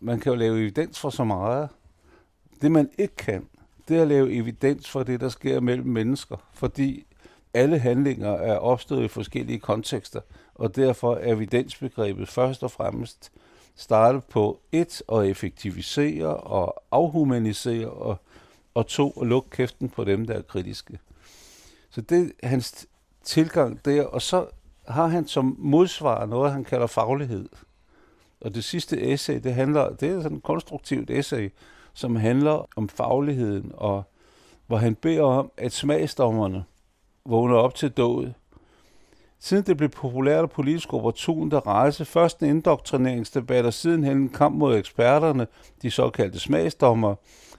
man 0.00 0.20
kan 0.20 0.32
jo 0.32 0.38
lave 0.38 0.58
evidens 0.58 1.00
for 1.00 1.10
så 1.10 1.24
meget. 1.24 1.68
Det 2.62 2.72
man 2.72 2.90
ikke 2.98 3.16
kan, 3.16 3.48
det 3.88 3.96
er 3.96 4.02
at 4.02 4.08
lave 4.08 4.32
evidens 4.32 4.90
for 4.90 5.02
det, 5.02 5.20
der 5.20 5.28
sker 5.28 5.60
mellem 5.60 5.86
mennesker, 5.86 6.36
fordi 6.52 7.06
alle 7.54 7.78
handlinger 7.78 8.30
er 8.30 8.58
opstået 8.58 9.04
i 9.04 9.08
forskellige 9.08 9.58
kontekster, 9.58 10.20
og 10.54 10.76
derfor 10.76 11.14
er 11.14 11.32
evidensbegrebet 11.32 12.28
først 12.28 12.62
og 12.62 12.70
fremmest 12.70 13.32
starte 13.76 14.20
på 14.20 14.60
et, 14.72 15.02
at 15.12 15.26
effektivisere 15.26 16.36
og 16.36 16.82
afhumanisere, 16.90 17.90
og, 17.90 18.16
og 18.74 18.86
to, 18.86 19.10
at 19.10 19.26
lukke 19.26 19.50
kæften 19.50 19.88
på 19.88 20.04
dem, 20.04 20.26
der 20.26 20.34
er 20.34 20.42
kritiske. 20.42 20.98
Så 21.90 22.00
det 22.00 22.32
er 22.42 22.48
hans 22.48 22.86
tilgang 23.22 23.84
der, 23.84 24.04
og 24.04 24.22
så 24.22 24.46
har 24.88 25.06
han 25.06 25.28
som 25.28 25.56
modsvar 25.58 26.26
noget, 26.26 26.52
han 26.52 26.64
kalder 26.64 26.86
faglighed. 26.86 27.48
Og 28.40 28.54
det 28.54 28.64
sidste 28.64 29.12
essay, 29.12 29.40
det 29.40 29.54
handler, 29.54 29.90
det 29.90 30.08
er 30.10 30.22
sådan 30.22 30.36
et 30.36 30.42
konstruktivt 30.42 31.10
essay, 31.10 31.52
som 31.94 32.16
handler 32.16 32.68
om 32.76 32.88
fagligheden, 32.88 33.72
og 33.74 34.02
hvor 34.66 34.76
han 34.76 34.94
beder 34.94 35.22
om, 35.22 35.50
at 35.56 35.72
smagsdommerne 35.72 36.64
vågner 37.24 37.56
op 37.56 37.74
til 37.74 37.90
død. 37.90 38.32
Siden 39.40 39.64
det 39.66 39.76
blev 39.76 39.88
populært 39.88 40.42
og 40.42 40.50
politisk 40.50 40.92
opportunt 40.92 41.54
at 41.54 41.66
rejse 41.66 42.04
først 42.04 42.40
en 42.40 42.48
indoktrineringsdebat 42.48 43.66
og 43.66 43.74
sidenhen 43.74 44.16
en 44.16 44.28
kamp 44.28 44.56
mod 44.56 44.76
eksperterne, 44.78 45.46
de 45.82 45.90
såkaldte 45.90 46.38
smagsdommer, 46.38 47.14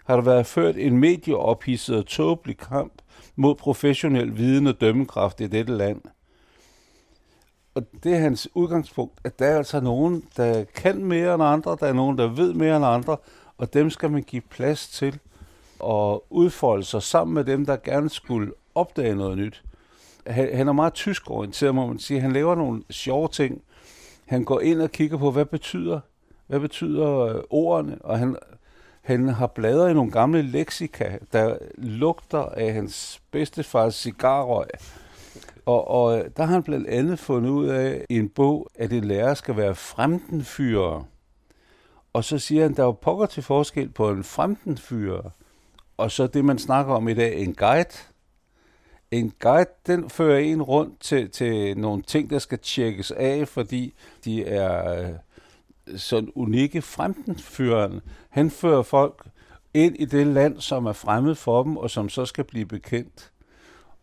har 0.05 0.15
der 0.15 0.23
været 0.23 0.45
ført 0.45 0.75
en 0.77 0.97
medieophidset 0.97 1.97
og 1.97 2.05
tåbelig 2.05 2.57
kamp 2.57 2.93
mod 3.35 3.55
professionel 3.55 4.37
viden 4.37 4.67
og 4.67 4.81
dømmekraft 4.81 5.41
i 5.41 5.47
dette 5.47 5.77
land. 5.77 6.01
Og 7.75 7.83
det 8.03 8.13
er 8.13 8.19
hans 8.19 8.47
udgangspunkt, 8.55 9.19
at 9.23 9.39
der 9.39 9.45
er 9.45 9.57
altså 9.57 9.79
nogen, 9.79 10.23
der 10.37 10.63
kan 10.63 11.05
mere 11.05 11.33
end 11.33 11.43
andre, 11.43 11.77
der 11.79 11.87
er 11.87 11.93
nogen, 11.93 12.17
der 12.17 12.27
ved 12.27 12.53
mere 12.53 12.77
end 12.77 12.85
andre, 12.85 13.17
og 13.57 13.73
dem 13.73 13.89
skal 13.89 14.11
man 14.11 14.23
give 14.23 14.41
plads 14.41 14.87
til 14.87 15.19
at 15.83 16.19
udfolde 16.29 16.83
sig 16.83 17.03
sammen 17.03 17.33
med 17.33 17.43
dem, 17.43 17.65
der 17.65 17.75
gerne 17.75 18.09
skulle 18.09 18.51
opdage 18.75 19.15
noget 19.15 19.37
nyt. 19.37 19.63
Han, 20.27 20.55
han 20.55 20.67
er 20.67 20.73
meget 20.73 20.93
tysk 20.93 21.31
orienteret, 21.31 21.75
må 21.75 21.87
man 21.87 21.99
sige. 21.99 22.19
Han 22.19 22.33
laver 22.33 22.55
nogle 22.55 22.83
sjove 22.89 23.27
ting. 23.27 23.61
Han 24.25 24.43
går 24.43 24.59
ind 24.59 24.81
og 24.81 24.91
kigger 24.91 25.17
på, 25.17 25.31
hvad 25.31 25.45
betyder, 25.45 25.99
hvad 26.47 26.59
betyder 26.59 27.19
øh, 27.19 27.41
ordene, 27.49 27.97
og 28.01 28.19
han, 28.19 28.35
han 29.01 29.27
har 29.27 29.47
bladret 29.47 29.91
i 29.91 29.93
nogle 29.93 30.11
gamle 30.11 30.41
leksika, 30.41 31.17
der 31.33 31.57
lugter 31.77 32.39
af 32.39 32.73
hans 32.73 33.21
bedstefars 33.31 33.95
cigarrøg. 33.95 34.67
Og, 35.65 35.87
og 35.87 36.19
øh, 36.19 36.25
der 36.37 36.43
har 36.43 36.53
han 36.53 36.63
blandt 36.63 36.87
andet 36.87 37.19
fundet 37.19 37.49
ud 37.49 37.67
af 37.67 38.05
i 38.09 38.17
en 38.17 38.29
bog, 38.29 38.69
at 38.75 38.93
en 38.93 39.03
lærer 39.03 39.33
skal 39.33 39.57
være 39.57 39.75
fremdenfyrer. 39.75 41.03
Og 42.13 42.23
så 42.23 42.39
siger 42.39 42.63
han, 42.63 42.75
der 42.75 42.81
er 42.81 42.85
jo 42.87 42.91
pokker 42.91 43.25
til 43.25 43.43
forskel 43.43 43.89
på 43.89 44.09
en 44.09 44.23
fremdenfyrer, 44.23 45.29
og 45.97 46.11
så 46.11 46.27
det, 46.27 46.45
man 46.45 46.59
snakker 46.59 46.93
om 46.93 47.07
i 47.07 47.13
dag, 47.13 47.39
en 47.39 47.53
guide. 47.53 47.89
En 49.11 49.33
guide, 49.39 49.69
den 49.87 50.09
fører 50.09 50.39
en 50.39 50.61
rundt 50.61 50.99
til, 50.99 51.29
til 51.29 51.77
nogle 51.77 52.01
ting, 52.01 52.29
der 52.29 52.39
skal 52.39 52.59
tjekkes 52.59 53.11
af, 53.11 53.47
fordi 53.47 53.93
de 54.25 54.45
er 54.45 55.01
øh, 55.01 55.09
sådan 55.97 56.31
unikke 56.35 56.81
fremdenfyreren. 56.81 58.01
Han 58.29 58.51
fører 58.51 58.83
folk 58.83 59.27
ind 59.73 59.95
i 59.99 60.05
det 60.05 60.27
land, 60.27 60.61
som 60.61 60.85
er 60.85 60.93
fremmed 60.93 61.35
for 61.35 61.63
dem, 61.63 61.77
og 61.77 61.89
som 61.89 62.09
så 62.09 62.25
skal 62.25 62.43
blive 62.43 62.65
bekendt. 62.65 63.31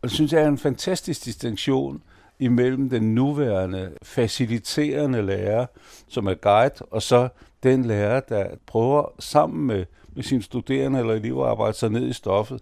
Og 0.02 0.08
det 0.08 0.12
synes 0.12 0.32
jeg 0.32 0.42
er 0.42 0.48
en 0.48 0.58
fantastisk 0.58 1.24
distinktion 1.24 2.02
imellem 2.38 2.90
den 2.90 3.14
nuværende 3.14 3.92
faciliterende 4.02 5.22
lærer, 5.22 5.66
som 6.08 6.26
er 6.26 6.34
guide, 6.34 6.84
og 6.90 7.02
så 7.02 7.28
den 7.62 7.84
lærer, 7.84 8.20
der 8.20 8.46
prøver 8.66 9.12
sammen 9.18 9.66
med, 9.66 9.84
med 10.14 10.22
sine 10.22 10.42
studerende 10.42 10.98
eller 10.98 11.14
elever 11.14 11.44
at 11.44 11.50
arbejde 11.50 11.76
sig 11.76 11.90
ned 11.90 12.08
i 12.08 12.12
stoffet. 12.12 12.60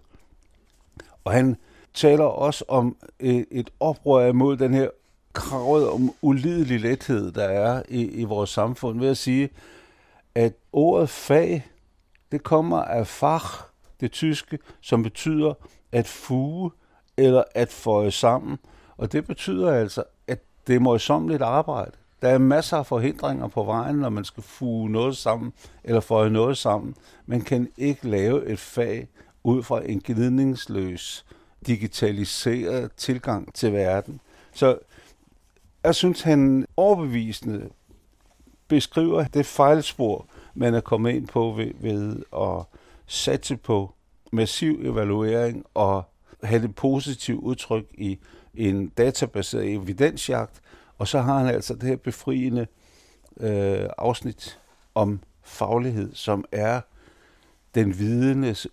Og 1.23 1.31
han 1.31 1.57
taler 1.93 2.23
også 2.23 2.65
om 2.67 2.97
et, 3.19 3.45
et 3.51 3.69
oprør 3.79 4.27
imod 4.27 4.57
den 4.57 4.73
her 4.73 4.89
kravet 5.33 5.89
om 5.89 6.13
ulidelig 6.21 6.79
lethed, 6.79 7.31
der 7.31 7.43
er 7.43 7.83
i, 7.89 8.01
i 8.01 8.23
vores 8.23 8.49
samfund, 8.49 8.99
ved 8.99 9.09
at 9.09 9.17
sige, 9.17 9.49
at 10.35 10.53
ordet 10.73 11.09
fag, 11.09 11.67
det 12.31 12.43
kommer 12.43 12.81
af 12.81 13.07
fach, 13.07 13.45
det 13.99 14.11
tyske, 14.11 14.59
som 14.81 15.03
betyder 15.03 15.53
at 15.91 16.07
fuge 16.07 16.71
eller 17.17 17.43
at 17.55 17.71
føje 17.71 18.11
sammen. 18.11 18.57
Og 18.97 19.11
det 19.11 19.27
betyder 19.27 19.71
altså, 19.71 20.03
at 20.27 20.39
det 20.67 20.75
er 20.75 20.79
møjsommeligt 20.79 21.41
arbejde. 21.41 21.91
Der 22.21 22.29
er 22.29 22.37
masser 22.37 22.77
af 22.77 22.85
forhindringer 22.85 23.47
på 23.47 23.63
vejen, 23.63 23.95
når 23.95 24.09
man 24.09 24.25
skal 24.25 24.43
fuge 24.43 24.89
noget 24.89 25.17
sammen 25.17 25.53
eller 25.83 25.99
føje 25.99 26.29
noget 26.29 26.57
sammen. 26.57 26.95
Man 27.25 27.41
kan 27.41 27.69
ikke 27.77 28.09
lave 28.09 28.47
et 28.47 28.59
fag 28.59 29.07
ud 29.43 29.63
fra 29.63 29.81
en 29.85 29.99
glidningsløs, 29.99 31.25
digitaliseret 31.67 32.91
tilgang 32.97 33.53
til 33.53 33.73
verden. 33.73 34.19
Så 34.53 34.77
jeg 35.83 35.95
synes, 35.95 36.21
han 36.21 36.65
overbevisende 36.77 37.69
beskriver 38.67 39.23
det 39.23 39.45
fejlspor, 39.45 40.27
man 40.53 40.73
er 40.73 40.81
kommet 40.81 41.11
ind 41.11 41.27
på 41.27 41.51
ved, 41.51 41.71
ved 41.79 42.23
at 42.37 42.79
satse 43.05 43.57
på 43.57 43.93
massiv 44.31 44.79
evaluering 44.83 45.65
og 45.73 46.03
have 46.43 46.61
det 46.61 46.75
positivt 46.75 47.41
udtryk 47.41 47.85
i 47.93 48.19
en 48.55 48.87
databaseret 48.87 49.73
evidensjagt, 49.73 50.61
og 50.97 51.07
så 51.07 51.21
har 51.21 51.37
han 51.37 51.47
altså 51.47 51.73
det 51.73 51.83
her 51.83 51.95
befriende 51.95 52.67
øh, 53.39 53.89
afsnit 53.97 54.59
om 54.95 55.19
faglighed, 55.43 56.15
som 56.15 56.45
er 56.51 56.81
den 57.75 57.99
videnes 57.99 58.67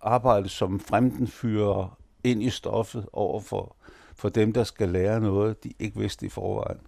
arbejde 0.00 0.48
som 0.48 0.80
fremdenfyrer 0.80 1.99
ind 2.24 2.42
i 2.42 2.50
stoffet 2.50 3.06
over 3.12 3.40
for, 3.40 3.76
for 4.14 4.28
dem, 4.28 4.52
der 4.52 4.64
skal 4.64 4.88
lære 4.88 5.20
noget, 5.20 5.64
de 5.64 5.72
ikke 5.78 5.98
vidste 5.98 6.26
i 6.26 6.28
forvejen. 6.28 6.80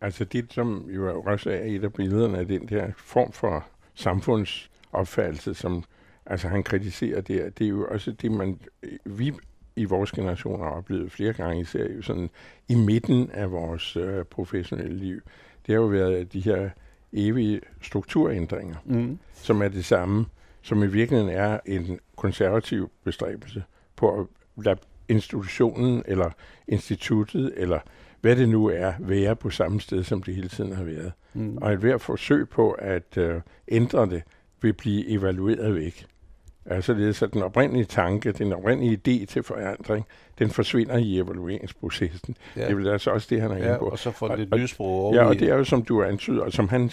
Altså 0.00 0.24
det, 0.24 0.52
som 0.52 0.88
jo 0.90 1.22
også 1.22 1.50
er 1.50 1.64
et 1.64 1.84
af 1.84 1.92
billederne 1.92 2.38
af 2.38 2.46
den 2.46 2.68
der 2.68 2.90
form 2.96 3.32
for 3.32 3.66
samfundsopfattelse, 3.94 5.54
som 5.54 5.84
altså 6.26 6.48
han 6.48 6.62
kritiserer 6.62 7.20
det, 7.20 7.58
det 7.58 7.64
er 7.64 7.68
jo 7.68 7.86
også 7.90 8.12
det, 8.12 8.32
man, 8.32 8.60
vi 9.04 9.32
i 9.76 9.84
vores 9.84 10.12
generation 10.12 10.60
har 10.60 10.70
oplevet 10.70 11.12
flere 11.12 11.32
gange, 11.32 11.60
især 11.60 11.84
jo 11.96 12.02
sådan 12.02 12.30
i 12.68 12.74
midten 12.74 13.30
af 13.30 13.50
vores 13.50 13.96
øh, 13.96 14.24
professionelle 14.24 14.96
liv. 14.96 15.20
Det 15.66 15.74
har 15.74 15.82
jo 15.82 15.86
været 15.86 16.32
de 16.32 16.40
her 16.40 16.70
evige 17.12 17.60
strukturændringer, 17.82 18.76
mm. 18.84 19.18
som 19.34 19.62
er 19.62 19.68
det 19.68 19.84
samme, 19.84 20.26
som 20.62 20.82
i 20.82 20.86
virkeligheden 20.86 21.34
er 21.36 21.60
en 21.66 22.00
konservativ 22.16 22.90
bestræbelse 23.04 23.64
på 24.00 24.20
at 24.20 24.26
lade 24.64 24.80
institutionen 25.08 26.02
eller 26.06 26.30
instituttet 26.68 27.52
eller 27.56 27.80
hvad 28.20 28.36
det 28.36 28.48
nu 28.48 28.66
er, 28.66 28.92
være 28.98 29.36
på 29.36 29.50
samme 29.50 29.80
sted, 29.80 30.04
som 30.04 30.22
det 30.22 30.34
hele 30.34 30.48
tiden 30.48 30.72
har 30.72 30.84
været. 30.84 31.12
Mm. 31.34 31.56
Og 31.56 31.72
et 31.72 31.78
hvert 31.78 32.00
forsøg 32.00 32.48
på 32.48 32.70
at 32.70 33.16
øh, 33.16 33.40
ændre 33.68 34.06
det, 34.06 34.22
vil 34.62 34.72
blive 34.72 35.08
evalueret 35.08 35.74
væk. 35.74 36.06
Altså 36.70 36.94
det 36.94 37.08
er 37.08 37.12
så 37.12 37.26
den 37.26 37.42
oprindelige 37.42 37.84
tanke, 37.84 38.32
den 38.32 38.52
oprindelige 38.52 38.96
idé 38.96 39.26
til 39.26 39.42
forandring, 39.42 40.06
den 40.38 40.50
forsvinder 40.50 40.96
i 40.96 41.18
evalueringsprocessen. 41.18 42.36
Ja. 42.56 42.60
Det 42.60 42.70
er 42.70 42.74
vel 42.74 42.88
altså 42.88 43.10
også 43.10 43.26
det, 43.30 43.40
han 43.40 43.50
er 43.50 43.56
ja, 43.56 43.66
inde 43.66 43.78
på. 43.78 43.84
og 43.84 43.98
så 43.98 44.10
får 44.10 44.36
det 44.36 44.48
nye 44.54 44.68
sprog 44.68 45.14
Ja, 45.14 45.24
og 45.24 45.38
det 45.38 45.48
er 45.48 45.56
jo, 45.56 45.64
som 45.64 45.82
du 45.82 46.02
antyder, 46.02 46.42
og 46.42 46.52
som 46.52 46.68
han 46.68 46.90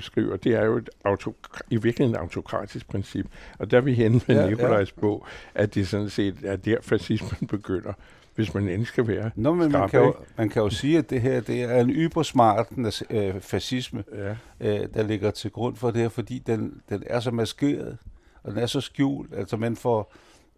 skriver, 0.00 0.36
det 0.36 0.54
er 0.54 0.64
jo 0.64 0.76
et 0.76 0.90
auto, 1.04 1.34
i 1.70 1.76
virkeligheden 1.76 2.14
et 2.14 2.20
autokratisk 2.20 2.88
princip. 2.88 3.26
Og 3.58 3.70
der 3.70 3.76
er 3.76 3.80
vi 3.80 3.94
henne 3.94 4.20
med 4.26 4.36
ja, 4.36 4.48
Nikolajs 4.48 4.92
ja. 4.96 5.00
bog, 5.00 5.26
at 5.54 5.74
det 5.74 5.88
sådan 5.88 6.10
set 6.10 6.34
er 6.44 6.56
der, 6.56 6.76
fascismen 6.82 7.48
begynder 7.48 7.92
hvis 8.34 8.54
man 8.54 8.62
endelig 8.62 8.86
skal 8.86 9.08
være 9.08 9.30
Nå, 9.36 9.54
men 9.54 9.72
man, 9.72 9.88
kan 9.88 10.00
jo, 10.00 10.14
man 10.36 10.48
kan 10.48 10.62
jo 10.62 10.70
sige, 10.70 10.98
at 10.98 11.10
det 11.10 11.20
her 11.20 11.40
det 11.40 11.62
er 11.62 11.80
en 11.80 11.90
ybersmart 11.90 12.66
øh, 13.10 13.40
fascisme, 13.40 14.04
ja. 14.12 14.36
øh, 14.60 14.88
der 14.94 15.02
ligger 15.02 15.30
til 15.30 15.50
grund 15.50 15.76
for 15.76 15.90
det 15.90 16.00
her, 16.00 16.08
fordi 16.08 16.38
den, 16.38 16.80
den 16.88 17.02
er 17.06 17.20
så 17.20 17.30
maskeret 17.30 17.98
og 18.44 18.52
den 18.52 18.58
er 18.58 18.66
så 18.66 18.80
skjult. 18.80 19.34
Altså 19.34 19.56
man 19.56 19.76
får 19.76 20.12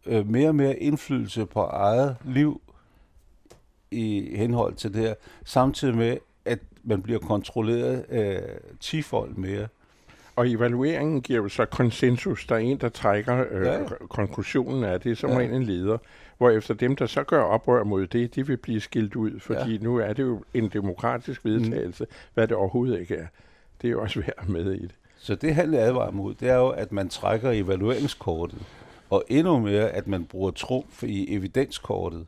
øh, 0.06 0.28
mere 0.28 0.48
og 0.48 0.54
mere 0.54 0.76
indflydelse 0.76 1.46
på 1.46 1.60
eget 1.60 2.16
liv 2.24 2.60
i 3.90 4.36
henhold 4.36 4.74
til 4.74 4.94
det 4.94 5.00
her, 5.00 5.14
samtidig 5.44 5.96
med, 5.96 6.16
at 6.44 6.58
man 6.82 7.02
bliver 7.02 7.18
kontrolleret 7.18 8.04
af 8.08 8.42
tifold 8.80 9.34
mere. 9.34 9.68
Og 10.36 10.50
evalueringen 10.50 11.22
giver 11.22 11.42
jo 11.42 11.48
så 11.48 11.64
konsensus. 11.64 12.46
Der 12.46 12.54
er 12.54 12.58
en, 12.58 12.76
der 12.76 12.88
trækker 12.88 13.44
øh, 13.50 13.66
ja. 13.66 13.78
konklusionen 14.08 14.84
af 14.84 15.00
det, 15.00 15.18
som 15.18 15.30
ja. 15.30 15.40
en 15.40 15.62
leder. 15.62 15.98
efter 16.56 16.74
dem, 16.74 16.96
der 16.96 17.06
så 17.06 17.22
gør 17.22 17.42
oprør 17.42 17.84
mod 17.84 18.06
det, 18.06 18.34
de 18.34 18.46
vil 18.46 18.56
blive 18.56 18.80
skilt 18.80 19.16
ud, 19.16 19.40
fordi 19.40 19.72
ja. 19.72 19.82
nu 19.82 19.96
er 19.96 20.12
det 20.12 20.22
jo 20.22 20.44
en 20.54 20.68
demokratisk 20.68 21.44
vedtagelse, 21.44 22.04
mm. 22.04 22.16
hvad 22.34 22.48
det 22.48 22.56
overhovedet 22.56 23.00
ikke 23.00 23.16
er. 23.16 23.26
Det 23.82 23.88
er 23.88 23.92
jo 23.92 24.02
også 24.02 24.20
værd 24.20 24.48
med 24.48 24.72
i 24.72 24.82
det. 24.82 24.94
Så 25.24 25.34
det 25.34 25.54
han 25.54 25.74
advarer 25.74 26.10
mod, 26.10 26.34
det 26.34 26.48
er 26.48 26.56
jo, 26.56 26.68
at 26.68 26.92
man 26.92 27.08
trækker 27.08 27.50
evalueringskortet, 27.50 28.62
og 29.10 29.24
endnu 29.28 29.58
mere, 29.58 29.90
at 29.90 30.06
man 30.06 30.24
bruger 30.24 30.50
trumf 30.50 31.02
i 31.02 31.34
evidenskortet. 31.34 32.26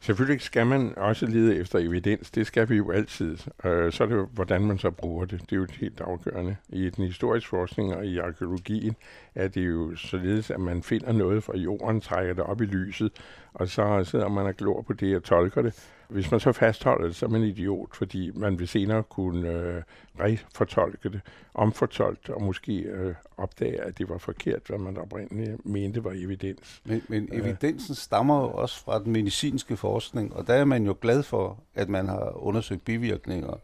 Selvfølgelig 0.00 0.40
skal 0.40 0.66
man 0.66 0.92
også 0.96 1.26
lede 1.26 1.56
efter 1.56 1.78
evidens. 1.78 2.30
Det 2.30 2.46
skal 2.46 2.68
vi 2.68 2.76
jo 2.76 2.90
altid. 2.90 3.38
Øh, 3.64 3.92
så 3.92 4.04
er 4.04 4.08
det 4.08 4.14
jo, 4.14 4.28
hvordan 4.32 4.62
man 4.62 4.78
så 4.78 4.90
bruger 4.90 5.24
det. 5.24 5.40
Det 5.40 5.52
er 5.52 5.56
jo 5.56 5.66
helt 5.80 6.00
afgørende. 6.00 6.56
I 6.68 6.90
den 6.90 7.04
historiske 7.04 7.48
forskning 7.48 7.94
og 7.94 8.06
i 8.06 8.18
arkeologien 8.18 8.96
er 9.34 9.48
det 9.48 9.66
jo 9.66 9.96
således, 9.96 10.50
at 10.50 10.60
man 10.60 10.82
finder 10.82 11.12
noget 11.12 11.44
fra 11.44 11.56
jorden, 11.56 12.00
trækker 12.00 12.34
det 12.34 12.44
op 12.44 12.60
i 12.60 12.64
lyset, 12.64 13.12
og 13.54 13.68
så 13.68 14.04
sidder 14.04 14.28
man 14.28 14.46
og 14.46 14.54
glor 14.54 14.82
på 14.82 14.92
det 14.92 15.16
og 15.16 15.22
tolker 15.22 15.62
det. 15.62 15.74
Hvis 16.08 16.30
man 16.30 16.40
så 16.40 16.52
fastholder 16.52 17.06
det, 17.06 17.16
så 17.16 17.26
er 17.26 17.30
man 17.30 17.42
idiot, 17.42 17.96
fordi 17.96 18.30
man 18.34 18.58
vil 18.58 18.68
senere 18.68 19.02
kunne 19.02 19.48
øh, 19.48 19.82
refortolke 20.20 21.08
det, 21.08 21.20
omfortolke 21.54 22.34
og 22.34 22.42
måske 22.42 22.72
øh, 22.72 23.14
opdage, 23.36 23.80
at 23.80 23.98
det 23.98 24.08
var 24.08 24.18
forkert, 24.18 24.62
hvad 24.68 24.78
man 24.78 24.96
oprindeligt 24.96 25.66
mente 25.66 26.04
var 26.04 26.10
evidens. 26.10 26.82
Men, 26.84 27.02
men 27.08 27.28
øh. 27.32 27.38
evidensen 27.38 27.94
stammer 27.94 28.40
jo 28.40 28.48
også 28.48 28.84
fra 28.84 28.98
den 28.98 29.12
medicinske 29.12 29.76
forskning, 29.76 30.36
og 30.36 30.46
der 30.46 30.54
er 30.54 30.64
man 30.64 30.86
jo 30.86 30.96
glad 31.00 31.22
for, 31.22 31.58
at 31.74 31.88
man 31.88 32.08
har 32.08 32.46
undersøgt 32.46 32.84
bivirkninger 32.84 33.60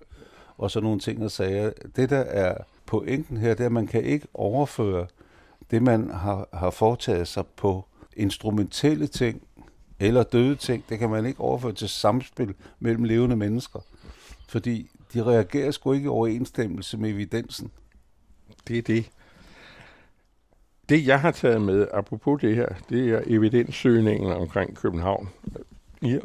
og 0.59 0.71
sådan 0.71 0.85
nogle 0.85 1.01
ting 1.01 1.25
og 1.25 1.31
sager. 1.31 1.73
Det, 1.97 2.11
der 2.11 2.19
er 2.19 2.57
pointen 2.87 3.37
her, 3.37 3.55
det 3.55 3.61
er, 3.61 3.67
at 3.67 3.73
man 3.73 3.87
kan 3.87 4.03
ikke 4.03 4.27
overføre 4.35 5.07
det, 5.71 5.83
man 5.83 6.11
har, 6.11 6.49
har 6.53 6.71
foretaget 6.71 7.29
sig 7.29 7.47
på 7.47 7.85
instrumentelle 8.17 9.07
ting, 9.07 9.43
eller 10.03 10.23
døde 10.23 10.57
ting, 10.57 10.85
det 10.89 10.99
kan 10.99 11.11
man 11.11 11.27
ikke 11.27 11.41
overføre 11.41 11.73
til 11.73 11.89
samspil 11.89 12.55
mellem 12.81 13.05
levende 13.05 13.37
mennesker. 13.37 13.81
Fordi 14.49 14.91
de 15.15 15.23
reagerer 15.23 15.71
sgu 15.71 15.93
ikke 15.93 16.05
i 16.05 16.09
overensstemmelse 16.09 16.99
med 16.99 17.11
evidensen. 17.11 17.71
Det 18.69 18.79
er 18.79 18.83
det. 18.83 19.11
Det, 20.89 21.07
jeg 21.07 21.21
har 21.21 21.31
taget 21.31 21.63
med, 21.63 21.87
apropos 21.93 22.41
det 22.41 22.57
her, 22.57 22.69
det 22.89 23.11
er 23.11 23.23
evidenssøgningen 23.27 24.33
omkring 24.33 24.77
København. 24.77 25.29
I 26.03 26.19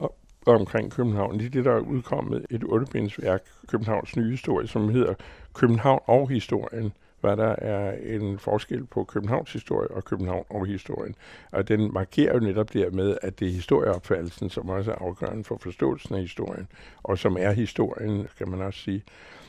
omkring 0.46 0.92
København. 0.92 1.40
Det 1.40 1.46
er 1.46 1.50
det, 1.50 1.66
der 1.66 1.72
er 1.72 1.80
udkommet 1.80 2.46
et 2.50 2.64
ottebindsværk, 2.64 3.42
Københavns 3.68 4.16
nye 4.16 4.32
historie, 4.32 4.68
som 4.68 4.90
hedder 4.90 5.14
København 5.54 6.00
og 6.06 6.30
historien 6.30 6.94
hvad 7.22 7.38
der 7.38 7.56
er 7.58 7.92
en 7.92 8.40
forskel 8.40 8.86
på 8.86 9.04
Københavns 9.04 9.54
historie 9.54 9.92
og 9.92 10.06
København 10.06 10.46
og 10.50 10.66
historien. 10.66 11.16
Og 11.52 11.68
den 11.68 11.94
markerer 11.94 12.34
jo 12.34 12.40
netop 12.40 12.74
dermed, 12.74 13.18
at 13.22 13.40
det 13.40 13.48
er 13.48 13.52
historieopfattelsen, 13.52 14.50
som 14.50 14.70
også 14.70 14.92
er 14.92 14.96
afgørende 14.96 15.44
for 15.44 15.58
forståelsen 15.58 16.16
af 16.16 16.22
historien, 16.22 16.68
og 17.04 17.18
som 17.18 17.38
er 17.40 17.52
historien, 17.52 18.28
kan 18.38 18.50
man 18.50 18.62
også 18.62 18.80
sige. 18.80 19.04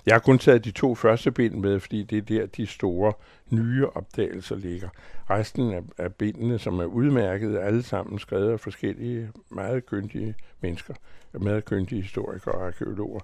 Jeg 0.07 0.14
har 0.14 0.20
kun 0.20 0.38
taget 0.38 0.64
de 0.64 0.70
to 0.70 0.94
første 0.94 1.31
bind 1.31 1.54
med, 1.54 1.81
fordi 1.81 2.02
det 2.02 2.18
er 2.18 2.22
der, 2.22 2.46
de 2.46 2.66
store 2.66 3.12
nye 3.50 3.87
opdagelser 3.87 4.57
ligger. 4.57 4.88
Resten 5.31 5.72
af, 5.72 5.83
af 5.98 6.14
bindene, 6.14 6.59
som 6.59 6.78
er 6.78 6.85
udmærket, 6.85 7.54
er 7.54 7.61
alle 7.61 7.83
sammen 7.83 8.18
skrevet 8.18 8.52
af 8.52 8.61
forskellige 8.61 9.31
meget 9.50 9.87
kyndige 9.87 10.35
mennesker, 10.61 10.94
meget 11.33 11.64
kyndige 11.64 12.02
historikere 12.02 12.54
og 12.54 12.66
arkeologer 12.66 13.20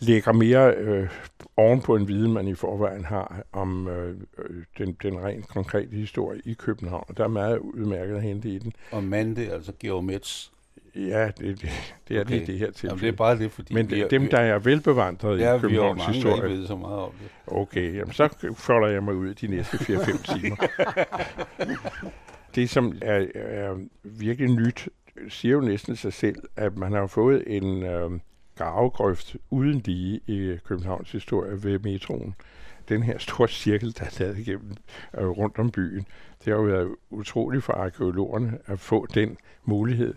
lægger 0.00 0.32
mere 0.32 0.74
øh, 0.74 1.08
oven 1.56 1.80
på 1.80 1.96
en 1.96 2.08
viden, 2.08 2.32
man 2.32 2.48
i 2.48 2.54
forvejen 2.54 3.04
har 3.04 3.42
om 3.52 3.88
øh, 3.88 4.16
øh, 4.38 4.64
den, 4.78 4.96
den 5.02 5.24
rent 5.24 5.48
konkrete 5.48 5.96
historie 5.96 6.40
i 6.44 6.52
København. 6.52 7.14
Der 7.16 7.24
er 7.24 7.28
meget 7.28 7.58
udmærket 7.58 8.14
at 8.14 8.22
hente 8.22 8.48
i 8.48 8.58
den. 8.58 8.72
Og 8.90 9.04
Mande, 9.04 9.52
altså 9.52 9.72
Georg 9.80 10.04
Metz. 10.04 10.50
Ja, 10.94 11.26
det, 11.26 11.62
det, 11.62 11.70
det 12.08 12.16
er 12.16 12.20
okay. 12.20 12.38
det, 12.38 12.46
det 12.46 12.58
her 12.58 12.70
til. 12.70 12.86
Jamen, 12.86 13.00
det 13.00 13.08
er 13.08 13.12
bare 13.12 13.38
det, 13.38 13.52
fordi... 13.52 13.74
Men 13.74 13.90
det, 13.90 14.10
dem, 14.10 14.28
der 14.28 14.38
er 14.38 14.58
velbevandret 14.58 15.40
ja, 15.40 15.56
i 15.56 15.58
Københavns 15.58 16.08
vi 16.08 16.12
historie... 16.12 16.42
Ja, 16.42 16.48
ved 16.48 16.66
så 16.66 16.76
meget 16.76 16.98
om 16.98 17.10
det. 17.22 17.30
Okay, 17.46 17.94
jamen, 17.96 18.12
så 18.12 18.52
folder 18.56 18.88
jeg 18.88 19.02
mig 19.02 19.14
ud 19.14 19.34
de 19.34 19.46
næste 19.46 19.76
4-5 19.76 20.34
timer. 20.34 20.56
det, 22.54 22.70
som 22.70 22.98
er, 23.02 23.26
er 23.34 23.76
virkelig 24.02 24.54
nyt, 24.54 24.88
siger 25.28 25.52
jo 25.52 25.60
næsten 25.60 25.96
sig 25.96 26.12
selv, 26.12 26.42
at 26.56 26.76
man 26.76 26.92
har 26.92 27.06
fået 27.06 27.44
en... 27.46 27.82
Øh, 27.82 28.10
gravegrøft 28.60 29.36
uden 29.50 29.82
lige 29.84 30.20
i 30.26 30.56
Københavns 30.64 31.12
historie 31.12 31.62
ved 31.62 31.78
metroen. 31.78 32.34
Den 32.88 33.02
her 33.02 33.18
store 33.18 33.48
cirkel, 33.48 33.94
der 33.98 34.04
er 34.04 34.16
lavet 34.20 34.38
igennem 34.38 34.76
øh, 35.18 35.28
rundt 35.28 35.58
om 35.58 35.70
byen, 35.70 36.06
det 36.38 36.52
har 36.52 36.60
jo 36.60 36.62
været 36.62 36.88
utroligt 37.10 37.64
for 37.64 37.72
arkeologerne 37.72 38.58
at 38.66 38.80
få 38.80 39.06
den 39.14 39.36
mulighed. 39.64 40.14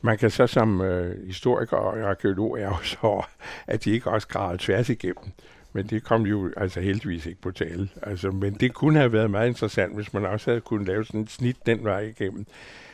Man 0.00 0.18
kan 0.18 0.30
så 0.30 0.46
som 0.46 0.80
øh, 0.80 1.26
historiker 1.26 1.76
og 1.76 1.98
arkeolog 1.98 2.60
er 2.60 2.66
jo 2.66 2.82
så, 2.82 3.22
at 3.66 3.84
de 3.84 3.90
ikke 3.90 4.10
også 4.10 4.28
gravede 4.28 4.58
tværs 4.58 4.88
igennem. 4.88 5.32
Men 5.72 5.86
det 5.86 6.04
kom 6.04 6.22
jo 6.26 6.52
altså 6.56 6.80
heldigvis 6.80 7.26
ikke 7.26 7.40
på 7.40 7.50
tale. 7.50 7.88
Altså, 8.02 8.30
men 8.30 8.54
det 8.54 8.74
kunne 8.74 8.98
have 8.98 9.12
været 9.12 9.30
meget 9.30 9.48
interessant, 9.48 9.94
hvis 9.94 10.12
man 10.12 10.26
også 10.26 10.50
havde 10.50 10.60
kunnet 10.60 10.86
lave 10.86 11.04
sådan 11.04 11.20
et 11.20 11.30
snit 11.30 11.66
den 11.66 11.84
vej 11.84 12.00
igennem. 12.00 12.46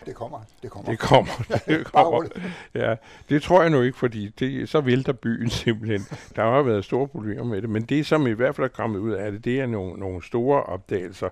Det 0.06 0.14
kommer. 0.14 0.38
Det 0.62 0.70
kommer. 0.70 0.90
Det 0.90 0.98
kommer. 0.98 1.32
Det 1.66 1.86
kommer. 1.86 2.28
ja, 2.74 2.96
det 3.28 3.42
tror 3.42 3.62
jeg 3.62 3.70
nu 3.70 3.82
ikke, 3.82 3.98
fordi 3.98 4.28
det, 4.28 4.68
så 4.68 4.80
vælter 4.80 5.12
byen 5.12 5.50
simpelthen. 5.64 6.00
Der 6.36 6.42
har 6.42 6.62
været 6.62 6.84
store 6.84 7.08
problemer 7.08 7.44
med 7.44 7.62
det, 7.62 7.70
men 7.70 7.82
det, 7.82 8.06
som 8.06 8.26
i 8.26 8.32
hvert 8.32 8.56
fald 8.56 8.64
er 8.64 8.68
kommet 8.68 8.98
ud 8.98 9.12
af 9.12 9.32
det, 9.32 9.44
det 9.44 9.60
er 9.60 9.66
nogle, 9.66 10.00
nogle 10.00 10.22
store 10.22 10.62
opdagelser 10.62 11.28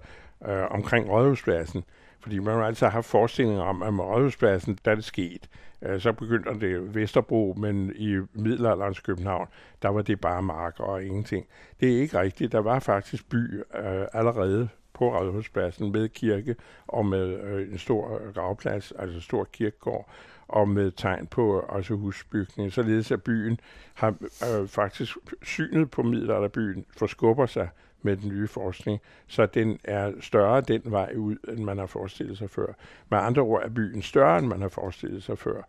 øh, 0.49 0.71
omkring 0.71 1.11
Rådhuspladsen. 1.11 1.85
Fordi 2.21 2.39
man 2.39 2.55
har 2.55 2.63
altid 2.63 2.87
haft 2.87 3.07
forestillinger 3.07 3.63
om, 3.63 3.83
at 3.83 3.95
med 3.95 4.05
Rådhuspladsen, 4.05 4.79
der 4.85 4.91
er 4.91 4.95
det 4.95 5.05
sket. 5.05 5.49
Øh, 5.83 6.01
så 6.01 6.13
begyndte 6.13 6.61
det 6.61 6.95
Vesterbro, 6.95 7.55
men 7.59 7.93
i 7.97 8.19
middelalderens 8.33 9.01
København, 9.01 9.49
der 9.83 9.89
var 9.89 10.03
det 10.03 10.21
bare 10.21 10.43
marker 10.43 10.85
og 10.85 11.05
ingenting. 11.05 11.47
Det 11.81 11.97
er 11.97 12.01
ikke 12.01 12.21
rigtigt. 12.21 12.53
Der 12.53 12.59
var 12.59 12.79
faktisk 12.79 13.29
by 13.31 13.59
øh, 13.59 14.07
allerede 14.13 14.69
på 14.97 15.19
Rådhuspladsen 15.19 15.93
med 15.93 16.09
kirke 16.09 16.57
og 16.87 17.07
med 17.07 17.41
øh, 17.41 17.73
en 17.73 17.79
stor 17.79 18.21
øh, 18.21 18.35
gravplads, 18.35 18.93
altså 18.99 19.17
en 19.17 19.23
stor 19.23 19.45
kirkegård, 19.45 20.09
og 20.49 20.69
med 20.69 20.91
tegn 20.91 21.27
på 21.27 21.61
også 21.61 21.95
husbygningen, 21.95 22.71
således 22.71 23.11
at 23.11 23.23
byen 23.23 23.61
har 23.95 24.15
øh, 24.21 24.69
faktisk 24.69 25.17
synet 25.43 25.91
på 25.91 26.03
middelalderbyen 26.03 26.85
forskubber 26.97 27.47
sig 27.47 27.69
med 28.03 28.17
den 28.17 28.29
nye 28.29 28.49
forskning, 28.49 29.01
så 29.27 29.47
den 29.47 29.79
er 29.85 30.13
større 30.21 30.61
den 30.61 30.83
vej 30.85 31.13
ud, 31.17 31.37
end 31.49 31.65
man 31.65 31.79
har 31.79 31.87
forestillet 31.87 32.39
sig 32.39 32.51
før. 32.51 32.67
Med 33.11 33.19
andre 33.19 33.43
ord 33.43 33.63
er 33.63 33.69
byen 33.69 34.03
større, 34.03 34.39
end 34.39 34.47
man 34.47 34.61
har 34.61 34.69
forestillet 34.69 35.23
sig 35.23 35.39
før. 35.39 35.63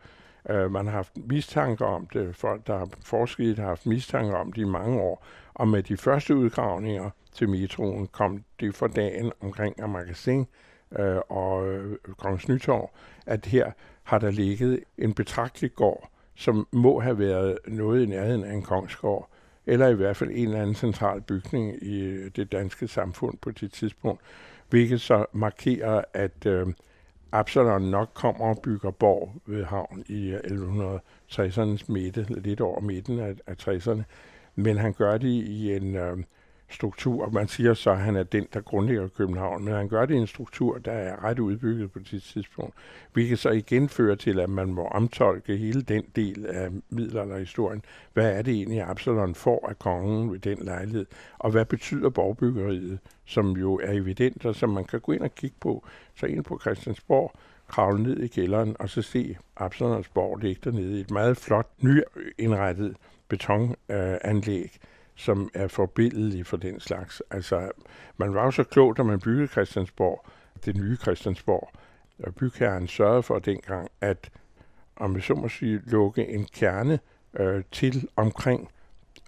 Øh, 0.49 0.71
man 0.71 0.85
har 0.85 0.93
haft 0.93 1.17
mistanke 1.17 1.85
om 1.85 2.07
det, 2.13 2.35
folk, 2.35 2.67
der 2.67 2.77
har 2.77 2.89
forsket, 3.03 3.59
har 3.59 3.67
haft 3.67 3.85
mistanke 3.85 4.37
om 4.37 4.53
det 4.53 4.61
i 4.61 4.65
mange 4.65 5.01
år, 5.01 5.25
og 5.53 5.67
med 5.67 5.83
de 5.83 5.97
første 5.97 6.35
udgravninger 6.35 7.09
til 7.33 7.49
metroen 7.49 8.07
kom 8.07 8.43
det 8.59 8.75
for 8.75 8.87
dagen 8.87 9.31
omkring 9.41 9.79
af 9.79 9.89
magasin 9.89 10.47
øh, 10.99 11.17
og 11.29 11.67
uh, 11.67 12.13
Kongens 12.17 12.47
Nytorv, 12.47 12.89
at 13.25 13.45
her 13.45 13.71
har 14.03 14.19
der 14.19 14.31
ligget 14.31 14.83
en 14.97 15.13
betragtelig 15.13 15.75
gård, 15.75 16.09
som 16.35 16.67
må 16.71 16.99
have 16.99 17.19
været 17.19 17.57
noget 17.67 18.03
i 18.03 18.05
nærheden 18.05 18.43
af 18.43 18.53
en 18.53 18.61
kongsgård, 18.61 19.29
eller 19.65 19.87
i 19.87 19.93
hvert 19.93 20.17
fald 20.17 20.29
en 20.29 20.47
eller 20.47 20.61
anden 20.61 20.75
central 20.75 21.21
bygning 21.21 21.83
i 21.83 21.99
øh, 21.99 22.31
det 22.35 22.51
danske 22.51 22.87
samfund 22.87 23.37
på 23.37 23.51
det 23.51 23.71
tidspunkt, 23.71 24.21
hvilket 24.69 25.01
så 25.01 25.25
markerer, 25.33 26.03
at 26.13 26.45
øh, 26.45 26.67
Absalon 27.31 27.81
nok 27.81 28.09
kommer 28.13 28.45
og 28.45 28.59
bygger 28.63 28.91
borg 28.91 29.33
ved 29.45 29.63
havn 29.63 30.03
i 30.07 30.29
øh, 30.29 30.39
1160'ernes 30.39 31.91
midte, 31.91 32.25
lidt 32.29 32.61
over 32.61 32.81
midten 32.81 33.19
af, 33.19 33.35
af 33.47 33.67
60'erne, 33.67 34.01
men 34.55 34.77
han 34.77 34.93
gør 34.93 35.17
det 35.17 35.27
i 35.27 35.75
en 35.75 35.95
øh, 35.95 36.17
struktur, 36.69 37.25
og 37.25 37.33
man 37.33 37.47
siger 37.47 37.73
så, 37.73 37.91
at 37.91 37.99
han 37.99 38.15
er 38.15 38.23
den, 38.23 38.47
der 38.53 38.61
grundlægger 38.61 39.07
København, 39.07 39.65
men 39.65 39.73
han 39.73 39.89
gør 39.89 40.05
det 40.05 40.13
i 40.13 40.17
en 40.17 40.27
struktur, 40.27 40.77
der 40.77 40.91
er 40.91 41.23
ret 41.23 41.39
udbygget 41.39 41.91
på 41.91 41.99
det 41.99 42.23
tidspunkt, 42.23 42.73
hvilket 43.13 43.39
så 43.39 43.49
igen 43.49 43.89
fører 43.89 44.15
til, 44.15 44.39
at 44.39 44.49
man 44.49 44.73
må 44.73 44.85
omtolke 44.85 45.57
hele 45.57 45.81
den 45.81 46.03
del 46.15 46.45
af 46.45 46.69
middelalderhistorien. 46.89 47.81
Hvad 48.13 48.31
er 48.31 48.41
det 48.41 48.53
egentlig, 48.53 48.81
Absalon 48.81 49.35
får 49.35 49.69
af 49.69 49.79
kongen 49.79 50.31
ved 50.31 50.39
den 50.39 50.57
lejlighed, 50.61 51.05
og 51.37 51.51
hvad 51.51 51.65
betyder 51.65 52.09
borgbyggeriet, 52.09 52.99
som 53.25 53.51
jo 53.51 53.75
er 53.75 53.91
evident, 53.91 54.45
og 54.45 54.55
som 54.55 54.69
man 54.69 54.85
kan 54.85 54.99
gå 54.99 55.11
ind 55.11 55.21
og 55.21 55.35
kigge 55.35 55.57
på, 55.59 55.85
så 56.15 56.25
ind 56.25 56.43
på 56.43 56.59
Christiansborg, 56.59 57.31
kravle 57.67 58.03
ned 58.03 58.19
i 58.19 58.27
kælderen 58.27 58.75
og 58.79 58.89
så 58.89 59.01
se 59.01 59.37
Absalons 59.57 60.07
borg 60.07 60.37
ligge 60.37 60.61
dernede 60.63 60.97
i 60.97 61.01
et 61.01 61.11
meget 61.11 61.37
flot, 61.37 61.67
nyindrettet 61.81 62.95
betonanlæg. 63.27 64.63
Øh, 64.63 64.96
som 65.17 65.49
er 65.53 65.67
forbindelig 65.67 66.45
for 66.45 66.57
den 66.57 66.79
slags. 66.79 67.21
Altså, 67.31 67.71
man 68.17 68.33
var 68.33 68.45
jo 68.45 68.51
så 68.51 68.63
klog, 68.63 68.97
da 68.97 69.03
man 69.03 69.19
byggede 69.19 69.47
Christiansborg, 69.47 70.25
det 70.65 70.77
nye 70.77 70.95
Christiansborg, 70.95 71.69
og 72.23 72.35
bygherren 72.35 72.87
sørgede 72.87 73.23
for 73.23 73.39
dengang, 73.39 73.91
at 74.01 74.29
om 74.95 75.15
vi 75.15 75.21
så 75.21 75.33
må 75.33 75.49
sige, 75.49 75.81
lukke 75.85 76.27
en 76.27 76.47
kerne 76.53 76.99
øh, 77.39 77.63
til 77.71 78.07
omkring 78.15 78.69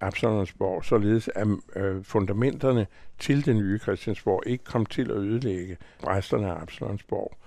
Absalonsborg, 0.02 0.86
således 0.86 1.30
at 1.36 1.48
øh, 1.76 2.04
fundamenterne 2.04 2.88
til 3.20 3.46
det 3.46 3.56
nye 3.56 3.80
Christiansborg 3.80 4.44
ikke 4.46 4.64
kom 4.64 4.86
til 4.86 5.12
at 5.12 5.18
ødelægge 5.18 5.78
resterne 6.08 6.48
af 6.48 6.62
Absalonsborg. 6.62 7.38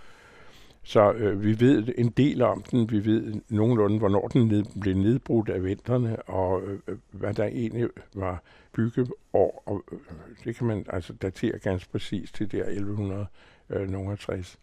Så 0.84 1.12
øh, 1.12 1.44
vi 1.44 1.60
ved 1.60 1.88
en 1.98 2.10
del 2.10 2.42
om 2.42 2.62
den. 2.62 2.90
Vi 2.90 3.04
ved 3.04 3.34
nogenlunde, 3.48 3.98
hvornår 3.98 4.28
den 4.28 4.46
ned, 4.46 4.64
blev 4.80 4.96
nedbrudt 4.96 5.48
af 5.48 5.64
vinterne, 5.64 6.22
og 6.22 6.62
øh, 6.62 6.98
hvad 7.10 7.34
der 7.34 7.44
egentlig 7.44 7.88
var 8.14 8.42
byggeår. 8.72 9.62
Og 9.66 9.84
øh, 9.92 9.98
det 10.44 10.56
kan 10.56 10.66
man 10.66 10.86
altså 10.88 11.12
datere 11.12 11.58
ganske 11.58 11.90
præcis 11.90 12.32
til 12.32 12.52
der 12.52 12.64
1160. 12.64 14.58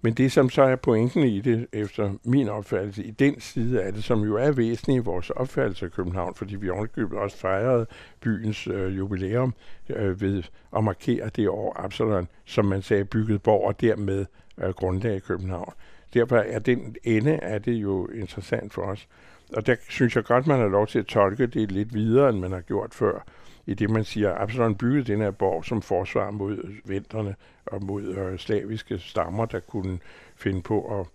Men 0.00 0.14
det, 0.14 0.32
som 0.32 0.50
så 0.50 0.62
er 0.62 0.76
pointen 0.76 1.22
i 1.22 1.40
det, 1.40 1.66
efter 1.72 2.12
min 2.24 2.48
opfattelse, 2.48 3.04
i 3.04 3.10
den 3.10 3.40
side 3.40 3.82
af 3.82 3.92
det, 3.92 4.04
som 4.04 4.22
jo 4.22 4.36
er 4.36 4.50
væsentligt 4.50 4.96
i 4.96 5.04
vores 5.04 5.30
opfattelse 5.30 5.84
af 5.84 5.92
København, 5.92 6.34
fordi 6.34 6.56
vi 6.56 6.70
ovenikøbet 6.70 7.18
også 7.18 7.36
fejrede 7.36 7.86
byens 8.20 8.66
øh, 8.66 8.96
jubilæum 8.96 9.54
øh, 9.90 10.20
ved 10.20 10.42
at 10.76 10.84
markere 10.84 11.30
det 11.36 11.48
år 11.48 11.76
Absalon, 11.84 12.28
som 12.44 12.64
man 12.64 12.82
sagde, 12.82 13.04
bygget 13.04 13.42
borg 13.42 13.66
og 13.66 13.80
dermed 13.80 14.26
øh, 14.58 14.68
grundlag 14.68 15.16
i 15.16 15.18
København. 15.18 15.72
Derfor 16.14 16.36
er 16.36 16.58
den 16.58 16.96
ende 17.04 17.38
af 17.38 17.62
det 17.62 17.72
jo 17.72 18.06
interessant 18.06 18.72
for 18.72 18.82
os. 18.82 19.08
Og 19.52 19.66
der 19.66 19.76
synes 19.88 20.16
jeg 20.16 20.24
godt, 20.24 20.46
man 20.46 20.58
har 20.58 20.68
lov 20.68 20.86
til 20.86 20.98
at 20.98 21.06
tolke 21.06 21.46
det 21.46 21.72
lidt 21.72 21.94
videre, 21.94 22.28
end 22.28 22.38
man 22.38 22.52
har 22.52 22.60
gjort 22.60 22.94
før. 22.94 23.24
I 23.66 23.74
det, 23.74 23.90
man 23.90 24.04
siger, 24.04 24.30
at 24.32 24.42
Absalon 24.42 24.74
byggede 24.74 25.12
den 25.12 25.20
her 25.20 25.30
borg 25.30 25.64
som 25.64 25.82
forsvar 25.82 26.30
mod 26.30 26.58
vinterne 26.84 27.34
og 27.66 27.84
mod 27.84 28.02
øh, 28.02 28.38
slaviske 28.38 28.98
stammer, 28.98 29.46
der 29.46 29.60
kunne 29.60 29.98
finde 30.36 30.62
på 30.62 31.00
at, 31.00 31.06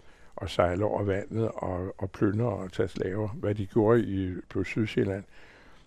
at 0.41 0.49
sejle 0.49 0.85
over 0.85 1.03
vandet 1.03 1.47
og, 1.47 1.95
og 1.97 2.11
plyndre 2.11 2.45
og 2.45 2.71
tage 2.71 2.89
slaver, 2.89 3.27
hvad 3.27 3.55
de 3.55 3.65
gjorde 3.65 4.01
i, 4.01 4.33
på 4.49 4.63
Sydsjælland. 4.63 5.23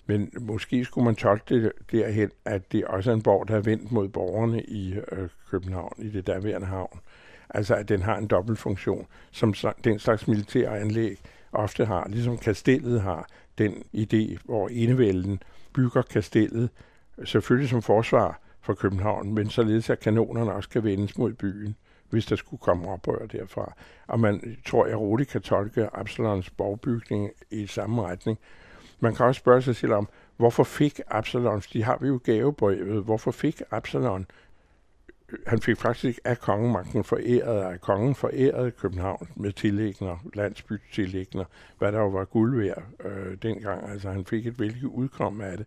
Men 0.07 0.33
måske 0.41 0.85
skulle 0.85 1.05
man 1.05 1.17
tolke 1.17 1.65
det 1.65 1.73
derhen, 1.93 2.31
at 2.45 2.73
det 2.73 2.85
også 2.85 3.11
er 3.11 3.15
en 3.15 3.23
borg, 3.23 3.49
der 3.49 3.57
er 3.57 3.61
vendt 3.61 3.93
mod 3.93 4.09
borgerne 4.09 4.63
i 4.63 4.95
øh, 5.13 5.29
København, 5.51 5.93
i 5.99 6.09
det 6.09 6.27
derværende 6.27 6.67
havn 6.67 7.01
Altså 7.51 7.75
at 7.75 7.89
den 7.89 8.03
har 8.03 8.17
en 8.17 8.27
dobbeltfunktion, 8.27 9.07
som 9.31 9.55
den 9.85 9.99
slags 9.99 10.29
militære 10.29 10.79
anlæg 10.81 11.19
ofte 11.55 11.85
har, 11.85 12.09
ligesom 12.09 12.39
kastellet 12.39 13.01
har 13.01 13.29
den 13.59 13.73
idé, 13.97 14.39
hvor 14.45 14.69
enevælden 14.69 15.43
bygger 15.73 16.03
kastellet, 16.03 16.71
selvfølgelig 17.25 17.71
som 17.71 17.83
forsvar 17.83 18.41
for 18.61 18.75
København, 18.75 19.35
men 19.35 19.51
således 19.51 19.91
at 19.91 20.01
kanonerne 20.01 20.53
også 20.53 20.69
kan 20.69 20.85
vendes 20.85 21.19
mod 21.19 21.33
byen, 21.33 21.77
hvis 22.11 22.27
der 22.27 22.37
skulle 22.37 22.61
komme 22.61 22.89
oprør 22.89 23.27
derfra. 23.27 23.73
Og 24.07 24.21
man 24.21 24.57
tror, 24.67 24.87
jeg 24.87 24.99
roligt 24.99 25.31
kan 25.31 25.41
tolke 25.41 25.97
Absalons 25.97 26.51
borgbygning 26.51 27.31
i 27.51 27.67
samme 27.67 28.03
retning. 28.03 28.39
Man 29.01 29.15
kan 29.15 29.27
også 29.27 29.39
spørge 29.39 29.63
sig 29.63 29.77
selv 29.77 29.93
om, 29.93 30.09
hvorfor 30.37 30.65
fik 30.65 31.01
Absalon, 31.09 31.63
de 31.73 31.83
har 31.83 31.99
vi 32.01 32.07
jo 32.07 32.21
gavebrevet, 32.25 33.05
hvorfor 33.05 33.31
fik 33.31 33.63
Absalon 33.71 34.27
han 35.47 35.61
fik 35.61 35.77
faktisk 35.77 36.19
af 36.25 36.39
kongemagten 36.39 37.05
foræret, 37.05 37.73
af 37.73 37.81
kongen 37.81 38.15
foræret 38.15 38.77
København 38.77 39.29
med 39.37 39.53
tillægner, 39.53 40.25
landsbytillægner, 40.35 41.45
hvad 41.79 41.93
der 41.93 41.99
jo 41.99 42.09
var 42.09 42.25
guld 42.25 42.57
værd 42.57 42.83
øh, 43.05 43.37
dengang. 43.43 43.91
Altså 43.91 44.11
han 44.11 44.25
fik 44.25 44.47
et 44.47 44.61
vældig 44.61 44.89
udkomme 44.89 45.45
af 45.45 45.57
det. 45.57 45.67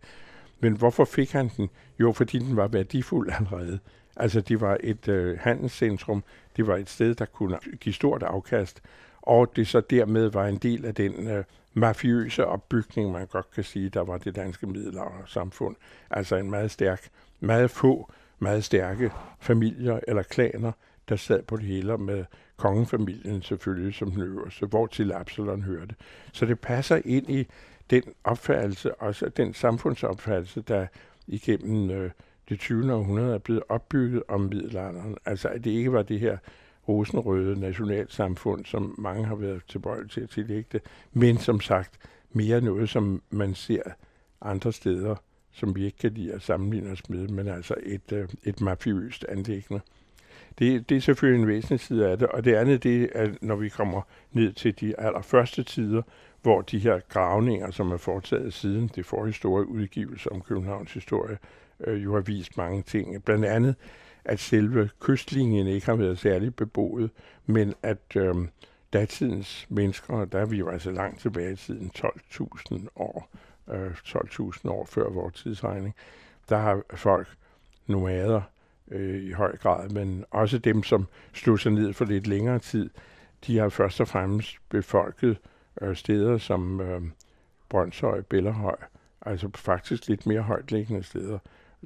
Men 0.59 0.73
hvorfor 0.73 1.05
fik 1.05 1.31
han 1.31 1.51
den? 1.57 1.69
Jo, 1.99 2.11
fordi 2.11 2.39
den 2.39 2.57
var 2.57 2.67
værdifuld 2.67 3.29
allerede. 3.37 3.79
Altså 4.15 4.41
det 4.41 4.61
var 4.61 4.77
et 4.83 5.07
øh, 5.07 5.37
handelscentrum, 5.39 6.23
det 6.57 6.67
var 6.67 6.75
et 6.75 6.89
sted, 6.89 7.15
der 7.15 7.25
kunne 7.25 7.59
give 7.79 7.93
stort 7.93 8.23
afkast, 8.23 8.81
og 9.21 9.55
det 9.55 9.67
så 9.67 9.81
dermed 9.81 10.27
var 10.27 10.47
en 10.47 10.57
del 10.57 10.85
af 10.85 10.95
den 10.95 11.27
øh, 11.27 11.43
mafiøse 11.73 12.45
opbygning, 12.45 13.11
man 13.11 13.27
godt 13.27 13.51
kan 13.51 13.63
sige, 13.63 13.89
der 13.89 14.01
var 14.01 14.17
det 14.17 14.35
danske 14.35 14.67
middelaldersamfund. 14.67 15.75
Altså 16.09 16.35
en 16.35 16.49
meget 16.49 16.71
stærk, 16.71 17.09
meget 17.39 17.71
få 17.71 18.11
meget 18.39 18.63
stærke 18.63 19.11
familier 19.39 19.99
eller 20.07 20.23
klaner, 20.23 20.71
der 21.09 21.15
sad 21.15 21.43
på 21.43 21.57
det 21.57 21.65
hele 21.65 21.97
med 21.97 22.25
kongefamilien 22.57 23.41
selvfølgelig 23.41 23.93
som 23.93 24.11
den 24.11 24.21
øverste, 24.21 24.65
hvor 24.65 24.87
til 24.87 25.11
Absalon 25.11 25.61
hørte. 25.61 25.95
Så 26.33 26.45
det 26.45 26.59
passer 26.59 27.01
ind 27.05 27.29
i 27.29 27.47
den 27.89 28.03
opfattelse, 28.23 28.95
også 28.95 29.29
den 29.29 29.53
samfundsopfattelse, 29.53 30.61
der 30.61 30.87
igennem 31.27 31.89
øh, 31.91 32.11
det 32.49 32.59
20. 32.59 32.93
århundrede 32.93 33.33
er 33.33 33.37
blevet 33.39 33.63
opbygget 33.69 34.23
om 34.27 34.41
middelalderen. 34.41 35.17
Altså 35.25 35.47
at 35.47 35.63
det 35.63 35.71
ikke 35.71 35.93
var 35.93 36.01
det 36.01 36.19
her 36.19 36.37
rosenrøde 36.87 37.59
nationalsamfund, 37.59 38.65
som 38.65 38.95
mange 38.97 39.25
har 39.25 39.35
været 39.35 39.61
tilbøjelige 39.67 40.09
til 40.09 40.21
at 40.21 40.29
tillægge 40.29 40.69
det, 40.71 40.81
men 41.13 41.37
som 41.37 41.61
sagt 41.61 41.99
mere 42.31 42.61
noget, 42.61 42.89
som 42.89 43.21
man 43.29 43.55
ser 43.55 43.81
andre 44.41 44.73
steder 44.73 45.15
som 45.57 45.75
vi 45.75 45.85
ikke 45.85 45.97
kan 45.97 46.13
lide 46.13 46.33
at 46.33 46.41
sammenligne 46.41 46.91
os 46.91 47.09
med, 47.09 47.27
men 47.27 47.47
altså 47.47 47.75
et, 47.83 48.11
øh, 48.11 48.29
et 48.43 48.61
mafiøst 48.61 49.25
anlæggende. 49.29 49.81
Det, 50.59 50.89
det 50.89 50.97
er 50.97 51.01
selvfølgelig 51.01 51.41
en 51.41 51.47
væsentlig 51.47 51.79
side 51.79 52.07
af 52.07 52.17
det, 52.17 52.27
og 52.27 52.45
det 52.45 52.55
andet 52.55 52.83
det 52.83 53.09
er, 53.15 53.29
når 53.41 53.55
vi 53.55 53.69
kommer 53.69 54.01
ned 54.31 54.53
til 54.53 54.79
de 54.79 54.99
allerførste 54.99 55.63
tider, 55.63 56.01
hvor 56.41 56.61
de 56.61 56.79
her 56.79 56.99
gravninger, 57.09 57.71
som 57.71 57.91
er 57.91 57.97
foretaget 57.97 58.53
siden 58.53 58.91
det 58.95 59.05
forrige 59.05 59.33
store 59.33 59.67
udgivelse 59.67 60.31
om 60.31 60.41
Københavns 60.41 60.93
historie, 60.93 61.37
øh, 61.79 62.03
jo 62.03 62.13
har 62.13 62.21
vist 62.21 62.57
mange 62.57 62.81
ting. 62.81 63.23
Blandt 63.23 63.45
andet, 63.45 63.75
at 64.25 64.39
selve 64.39 64.89
kystlinjen 64.99 65.67
ikke 65.67 65.85
har 65.85 65.95
været 65.95 66.19
særlig 66.19 66.55
beboet, 66.55 67.09
men 67.45 67.73
at 67.83 68.15
øh, 68.15 68.35
datidens 68.93 69.65
mennesker, 69.69 70.25
der 70.25 70.39
er 70.39 70.45
vi 70.45 70.57
jo 70.57 70.69
altså 70.69 70.91
langt 70.91 71.21
tilbage 71.21 71.53
i 71.53 71.55
tiden, 71.55 71.91
12.000 71.97 72.87
år, 72.95 73.29
øh, 73.71 73.91
12.000 73.91 74.69
år 74.69 74.85
før 74.85 75.09
vores 75.09 75.33
tidsregning, 75.33 75.95
der 76.49 76.57
har 76.57 76.81
folk 76.93 77.27
nomader 77.87 78.41
øh, 78.91 79.23
i 79.23 79.31
høj 79.31 79.57
grad, 79.57 79.89
men 79.89 80.25
også 80.31 80.57
dem, 80.57 80.83
som 80.83 81.07
slog 81.33 81.59
sig 81.59 81.71
ned 81.71 81.93
for 81.93 82.05
lidt 82.05 82.27
længere 82.27 82.59
tid, 82.59 82.89
de 83.47 83.57
har 83.57 83.69
først 83.69 84.01
og 84.01 84.07
fremmest 84.07 84.57
befolket 84.69 85.37
øh, 85.81 85.95
steder 85.95 86.37
som 86.37 86.81
øh, 86.81 87.01
Brøndshøj, 87.69 88.21
Bellerhøj, 88.21 88.77
altså 89.21 89.49
faktisk 89.55 90.07
lidt 90.07 90.25
mere 90.25 90.41
højtliggende 90.41 91.03
steder. 91.03 91.39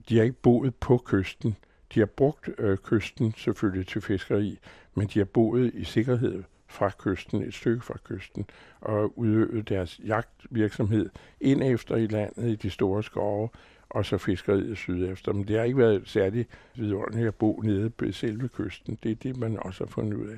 De 0.09 0.17
har 0.17 0.23
ikke 0.23 0.41
boet 0.41 0.75
på 0.75 0.97
kysten. 1.05 1.55
De 1.93 1.99
har 1.99 2.05
brugt 2.05 2.49
øh, 2.57 2.77
kysten 2.77 3.33
selvfølgelig 3.37 3.87
til 3.87 4.01
fiskeri, 4.01 4.59
men 4.95 5.07
de 5.07 5.19
har 5.19 5.25
boet 5.25 5.71
i 5.73 5.83
sikkerhed 5.83 6.43
fra 6.71 6.91
kysten, 6.97 7.43
et 7.43 7.53
stykke 7.53 7.81
fra 7.81 7.97
kysten, 8.03 8.45
og 8.81 9.19
udøvet 9.19 9.69
deres 9.69 9.99
jagtvirksomhed 10.05 11.09
ind 11.41 11.63
efter 11.63 11.95
i 11.95 12.07
landet 12.07 12.49
i 12.49 12.55
de 12.55 12.69
store 12.69 13.03
skove, 13.03 13.49
og 13.89 14.05
så 14.05 14.17
fiskeriet 14.17 14.77
sydefter. 14.77 15.33
Men 15.33 15.47
det 15.47 15.57
har 15.57 15.63
ikke 15.63 15.77
været 15.77 16.01
særlig 16.05 16.45
vidunderligt 16.75 17.27
at 17.27 17.35
bo 17.35 17.61
nede 17.63 17.89
på 17.89 18.05
selve 18.11 18.47
kysten. 18.49 18.97
Det 19.03 19.11
er 19.11 19.15
det, 19.15 19.37
man 19.37 19.57
også 19.59 19.83
har 19.83 19.89
fundet 19.89 20.13
ud 20.13 20.27
af. 20.27 20.37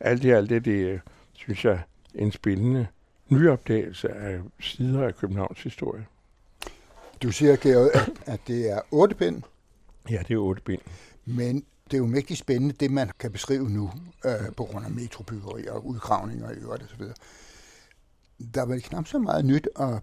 Alt 0.00 0.24
i 0.24 0.30
alt 0.30 0.50
det, 0.50 0.64
det 0.64 1.00
synes 1.32 1.64
jeg, 1.64 1.80
en 2.14 2.32
spændende 2.32 2.86
nyopdagelse 3.28 4.08
af 4.08 4.40
sider 4.60 5.06
af 5.06 5.16
Københavns 5.16 5.62
historie. 5.62 6.06
Du 7.22 7.32
siger, 7.32 7.56
Georg, 7.56 7.90
at, 7.94 8.10
at 8.26 8.40
det 8.46 8.70
er 8.70 8.80
otte 8.90 9.14
bind. 9.14 9.42
Ja, 10.10 10.22
det 10.28 10.34
er 10.34 10.38
otte 10.38 10.62
bind. 10.62 10.80
Men 11.24 11.64
det 11.90 11.96
er 11.96 11.98
jo 11.98 12.06
mægtig 12.06 12.36
spændende, 12.36 12.74
det 12.80 12.90
man 12.90 13.10
kan 13.18 13.32
beskrive 13.32 13.68
nu, 13.68 13.90
øh, 14.24 14.54
på 14.56 14.64
grund 14.64 14.84
af 14.84 14.90
metrobyggeri 14.90 15.66
og 15.66 15.86
udgravninger 15.86 16.50
i 16.50 16.54
øvrigt 16.54 16.82
osv. 16.82 17.04
Der 18.54 18.62
er 18.62 18.66
vel 18.66 18.82
knap 18.82 19.06
så 19.06 19.18
meget 19.18 19.44
nyt 19.44 19.68
at 19.80 20.02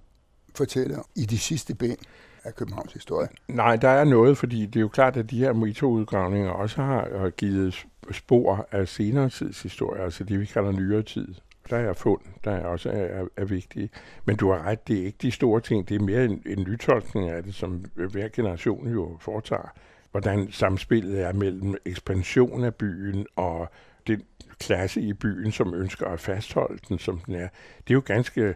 fortælle 0.56 0.96
i 1.16 1.26
de 1.26 1.38
sidste 1.38 1.76
ben 1.76 1.98
af 2.44 2.56
Københavns 2.56 2.94
historie. 2.94 3.28
Nej, 3.48 3.76
der 3.76 3.90
er 3.90 4.04
noget, 4.04 4.38
fordi 4.38 4.66
det 4.66 4.76
er 4.76 4.82
jo 4.82 4.88
klart, 4.88 5.18
at 5.18 5.32
de 5.32 5.40
her 5.40 5.54
metroudgravninger 5.54 6.50
også 6.50 6.82
har 6.82 7.30
givet 7.30 7.86
spor 8.12 8.68
af 8.72 8.88
senere 8.88 9.30
tids 9.30 9.62
historie, 9.62 10.04
altså 10.04 10.24
det 10.24 10.40
vi 10.40 10.46
kalder 10.46 10.72
nyere 10.72 11.04
tid. 11.04 11.28
Der 11.70 11.78
er 11.78 11.94
fund, 11.94 12.22
der 12.44 12.66
også 12.66 12.90
er, 12.90 13.26
er 13.38 13.46
vigtige. 13.46 13.90
Men 14.26 14.36
du 14.36 14.52
har 14.52 14.64
ret, 14.64 14.88
det 14.88 15.00
er 15.00 15.06
ikke 15.06 15.18
de 15.22 15.32
store 15.32 15.62
ting, 15.62 15.90
det 15.90 15.96
er 15.96 16.00
mere 16.00 16.26
en, 16.26 16.42
en 16.46 16.66
nytolkning 16.70 17.30
af 17.30 17.44
det, 17.44 17.56
som 17.56 17.86
hver 17.96 18.28
generation 18.28 18.88
jo 18.88 19.18
foretager 19.20 19.74
hvordan 20.20 20.52
samspillet 20.52 21.22
er 21.22 21.34
mellem 21.34 21.76
ekspansion 21.86 22.64
af 22.64 22.76
byen 22.76 23.26
og 23.36 23.72
den 24.08 24.24
klasse 24.60 25.02
i 25.02 25.14
byen, 25.14 25.52
som 25.52 25.74
ønsker 25.74 26.08
at 26.08 26.20
fastholde 26.20 26.80
den, 26.90 27.00
som 27.00 27.20
den 27.20 27.36
er. 27.36 27.48
Det 27.78 27.90
er 27.90 27.94
jo 27.94 28.04
ganske 28.06 28.56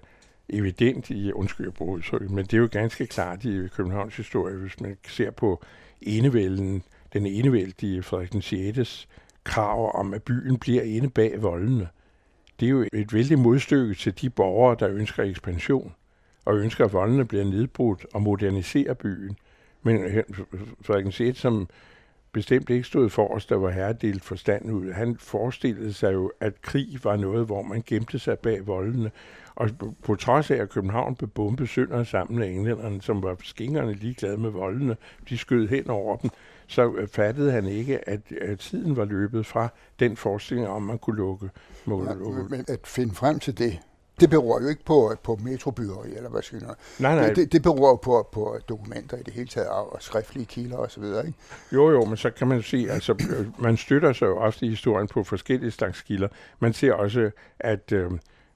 evident 0.50 1.10
i, 1.10 1.32
undskyld 1.32 1.66
jeg 1.66 1.88
udtryk, 1.88 2.30
men 2.30 2.46
det 2.46 2.54
er 2.54 2.58
jo 2.58 2.70
ganske 2.72 3.08
klart 3.08 3.46
i 3.46 3.68
Københavns 3.68 4.18
historie, 4.18 4.56
hvis 4.56 4.80
man 4.80 4.98
ser 5.08 5.32
på 5.32 5.64
enevælden, 6.02 6.84
den 7.14 7.26
enevældige 7.26 8.04
Frederik 8.04 8.32
den 8.34 8.42
6. 8.42 9.08
krav 9.44 10.00
om, 10.00 10.14
at 10.14 10.24
byen 10.24 10.58
bliver 10.58 10.84
inde 10.84 11.10
bag 11.10 11.42
voldene. 11.42 11.88
Det 12.60 12.66
er 12.66 12.70
jo 12.70 12.86
et 12.94 13.14
vældig 13.14 13.40
modstykke 13.40 13.94
til 13.94 14.22
de 14.22 14.30
borgere, 14.30 14.76
der 14.80 14.90
ønsker 14.90 15.24
ekspansion 15.24 15.94
og 16.46 16.58
ønsker, 16.58 16.86
at 16.86 16.94
voldene 16.94 17.26
bliver 17.26 17.44
nedbrudt 17.44 18.06
og 18.14 18.22
moderniserer 18.22 18.94
byen. 18.94 19.38
Men 19.84 20.24
Frederik 20.82 21.20
VI, 21.20 21.34
som 21.34 21.68
bestemt 22.32 22.70
ikke 22.70 22.84
stod 22.84 23.10
for 23.10 23.28
os, 23.28 23.46
der 23.46 23.56
var 23.56 23.70
herredelt 23.70 24.24
forstand 24.24 24.72
ud, 24.72 24.92
han 24.92 25.18
forestillede 25.20 25.94
sig 25.94 26.14
jo, 26.14 26.32
at 26.40 26.62
krig 26.62 27.00
var 27.04 27.16
noget, 27.16 27.46
hvor 27.46 27.62
man 27.62 27.84
gemte 27.86 28.20
sig 28.20 28.40
bag 28.40 28.68
voldene. 28.68 29.12
Og 29.56 29.70
på 30.04 30.16
trods 30.16 30.52
af, 30.52 30.56
at 30.56 30.70
København 30.70 31.16
blev 31.16 31.30
bombet 31.30 31.70
sønder 31.70 32.04
sammen 32.04 32.44
af 32.44 32.48
englænderne, 32.48 33.02
som 33.02 33.24
var 33.24 33.38
skingerne 33.44 33.94
ligeglade 33.94 34.38
med 34.38 34.50
voldene, 34.50 34.98
de 35.30 35.38
skød 35.38 35.68
hen 35.68 35.90
over 35.90 36.18
dem, 36.18 36.30
så 36.68 37.08
fattede 37.12 37.52
han 37.52 37.66
ikke, 37.66 38.10
at, 38.10 38.22
at 38.42 38.60
tiden 38.60 38.96
var 38.96 39.06
løbet 39.06 39.46
fra 39.46 39.70
den 40.00 40.18
forestilling 40.18 40.68
om, 40.68 40.82
man 40.82 40.98
kunne 40.98 41.18
lukke 41.18 41.50
mål. 41.86 42.06
Ja, 42.06 42.14
men 42.50 42.66
at 42.68 42.80
finde 42.84 43.16
frem 43.16 43.40
til 43.40 43.58
det, 43.58 43.80
det 44.22 44.30
beror 44.30 44.62
jo 44.62 44.68
ikke 44.68 44.86
på, 44.86 45.16
på 45.24 45.40
metrobyggeri, 45.44 46.16
eller 46.16 46.30
hvad 46.30 46.42
skal 46.42 46.60
jeg 46.62 46.76
Nej, 47.00 47.16
nej. 47.16 47.28
Det, 47.28 47.36
det, 47.36 47.52
det 47.52 47.64
beror 47.64 47.96
på, 47.96 48.30
på 48.32 48.58
dokumenter 48.70 49.18
i 49.18 49.24
det 49.24 49.34
hele 49.34 49.48
taget, 49.48 49.70
og 49.70 49.98
skriftlige 50.00 50.46
kilder 50.46 50.78
osv., 50.78 51.04
ikke? 51.04 51.34
Jo, 51.72 51.92
jo, 51.92 52.06
men 52.06 52.18
så 52.18 52.30
kan 52.30 52.48
man 52.48 52.62
sige, 52.62 52.92
altså, 52.92 53.16
man 53.60 53.78
støtter 53.78 54.14
sig 54.14 54.26
jo 54.26 54.38
også 54.38 54.66
i 54.66 54.70
historien 54.70 55.08
på 55.08 55.24
forskellige 55.24 55.72
slags 55.72 56.02
kilder. 56.02 56.28
Man 56.60 56.74
ser 56.74 56.94
også, 56.94 57.32
at 57.60 57.92
øh, 57.92 58.12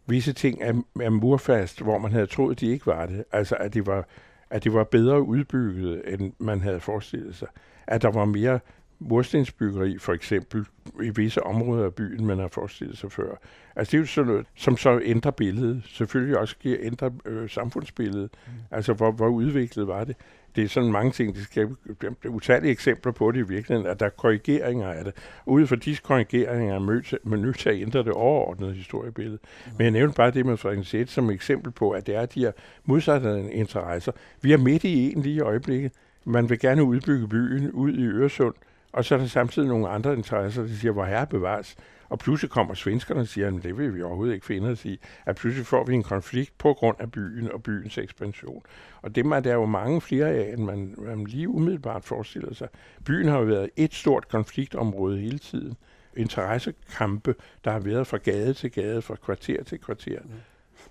visse 0.06 0.34
ting 0.34 0.62
er, 0.62 0.74
er 1.02 1.10
murfast, 1.10 1.82
hvor 1.82 1.98
man 1.98 2.12
havde 2.12 2.28
troet, 2.28 2.60
de 2.60 2.68
ikke 2.68 2.88
var 2.88 3.06
det. 3.06 3.24
Altså, 3.32 3.56
at 3.56 3.74
de 3.74 3.86
var, 3.86 4.08
at 4.50 4.64
de 4.64 4.74
var 4.74 4.84
bedre 4.84 5.22
udbygget, 5.22 6.02
end 6.14 6.34
man 6.40 6.62
havde 6.62 6.80
forestillet 6.80 7.36
sig. 7.36 7.48
At 7.88 8.02
der 8.02 8.12
var 8.12 8.26
mere 8.26 8.60
murstensbyggeri, 9.00 9.98
for 9.98 10.14
eksempel, 10.14 10.66
i 11.04 11.10
visse 11.10 11.44
områder 11.44 11.86
af 11.86 11.94
byen, 11.94 12.26
man 12.26 12.40
har 12.40 12.48
forestillet 12.48 12.98
sig 12.98 13.12
før. 13.12 13.36
Altså 13.76 13.92
det 13.92 13.98
er 13.98 14.02
jo 14.02 14.06
sådan 14.06 14.32
noget, 14.32 14.46
som 14.56 14.78
så 14.78 15.02
ændrer 15.04 15.32
billedet. 15.32 15.84
Selvfølgelig 15.86 16.38
også 16.38 16.56
giver 16.60 16.78
ændre 16.80 17.12
øh, 17.26 17.50
samfundsbilledet. 17.50 18.30
Mm. 18.48 18.54
Altså 18.72 18.94
hvor, 18.94 19.12
hvor 19.12 19.28
udviklet 19.28 19.88
var 19.88 20.04
det. 20.04 20.16
Det 20.56 20.64
er 20.64 20.68
sådan 20.68 20.92
mange 20.92 21.12
ting, 21.12 21.36
det 21.36 21.44
skal 21.44 21.70
er 22.02 22.30
utallige 22.30 22.72
eksempler 22.72 23.12
på 23.12 23.32
det 23.32 23.40
i 23.40 23.48
virkeligheden, 23.48 23.92
at 23.92 24.00
der 24.00 24.06
er 24.06 24.10
korrigeringer 24.10 24.88
af 24.88 25.04
det. 25.04 25.14
Ude 25.46 25.68
for 25.68 25.76
disse 25.76 26.04
korrigeringer 26.04 26.76
er 26.76 26.80
man 27.24 27.40
nødt 27.40 27.60
til 27.60 27.70
at 27.70 27.82
ændre 27.82 28.00
det 28.00 28.12
overordnede 28.12 28.74
historiebillede. 28.74 29.38
Mm. 29.66 29.72
Men 29.78 29.84
jeg 29.84 29.92
nævnte 29.92 30.16
bare 30.16 30.32
det 30.32 30.46
med 30.46 30.58
Frederik 30.58 31.10
som 31.10 31.30
eksempel 31.30 31.72
på, 31.72 31.92
at 31.92 32.08
det 32.08 32.16
er 32.16 32.26
de 32.26 32.40
her 32.40 32.52
modsatte 32.86 33.52
interesser. 33.52 34.12
Vi 34.42 34.54
er 34.54 34.58
midt 34.58 34.84
i 34.84 35.14
en 35.14 35.22
lige 35.22 35.36
i 35.36 35.40
øjeblikket. 35.40 35.92
Man 36.26 36.50
vil 36.50 36.60
gerne 36.60 36.84
udbygge 36.84 37.28
byen 37.28 37.72
ud 37.72 37.94
i 37.94 38.06
Øresund, 38.06 38.54
og 38.96 39.06
så 39.06 39.16
er 39.16 39.20
der 39.20 39.28
samtidig 39.28 39.68
nogle 39.68 39.90
andre 39.90 40.14
interesser, 40.14 40.62
der 40.62 40.76
siger, 40.76 40.92
hvor 40.92 41.06
herre 41.06 41.28
bevares. 41.28 41.76
Og 42.10 42.20
pludselig 42.20 42.52
kommer 42.52 42.74
svenskerne 42.74 43.22
og 43.22 43.28
siger, 43.28 43.48
at 43.48 43.64
det 43.64 43.78
vil 43.78 43.96
vi 43.96 44.02
overhovedet 44.02 44.34
ikke 44.34 44.46
finde 44.46 44.70
os 44.70 44.86
i. 44.86 45.00
At 45.26 45.36
pludselig 45.36 45.66
får 45.66 45.84
vi 45.84 45.94
en 45.94 46.04
konflikt 46.04 46.58
på 46.58 46.74
grund 46.74 46.98
af 47.00 47.12
byen 47.12 47.52
og 47.52 47.64
byens 47.64 47.98
ekspansion. 47.98 48.64
Og 49.02 49.16
dem 49.16 49.32
er 49.32 49.40
der 49.40 49.54
jo 49.54 49.66
mange 49.66 50.02
flere 50.02 50.28
af, 50.28 50.54
end 50.54 50.64
man, 50.64 50.96
man 50.98 51.24
lige 51.24 51.50
umiddelbart 51.50 52.04
forestiller 52.04 52.54
sig. 52.54 52.68
Byen 53.06 53.28
har 53.28 53.38
jo 53.40 53.46
været 53.46 53.70
et 53.76 53.94
stort 53.94 54.28
konfliktområde 54.28 55.18
hele 55.18 55.40
tiden. 55.40 55.78
Interessekampe, 56.18 57.36
der 57.66 57.72
har 57.72 57.80
været 57.80 58.08
fra 58.08 58.18
gade 58.18 58.54
til 58.54 58.72
gade, 58.72 59.02
fra 59.02 59.16
kvarter 59.16 59.64
til 59.64 59.80
kvarter. 59.80 60.20
Mm. 60.24 60.30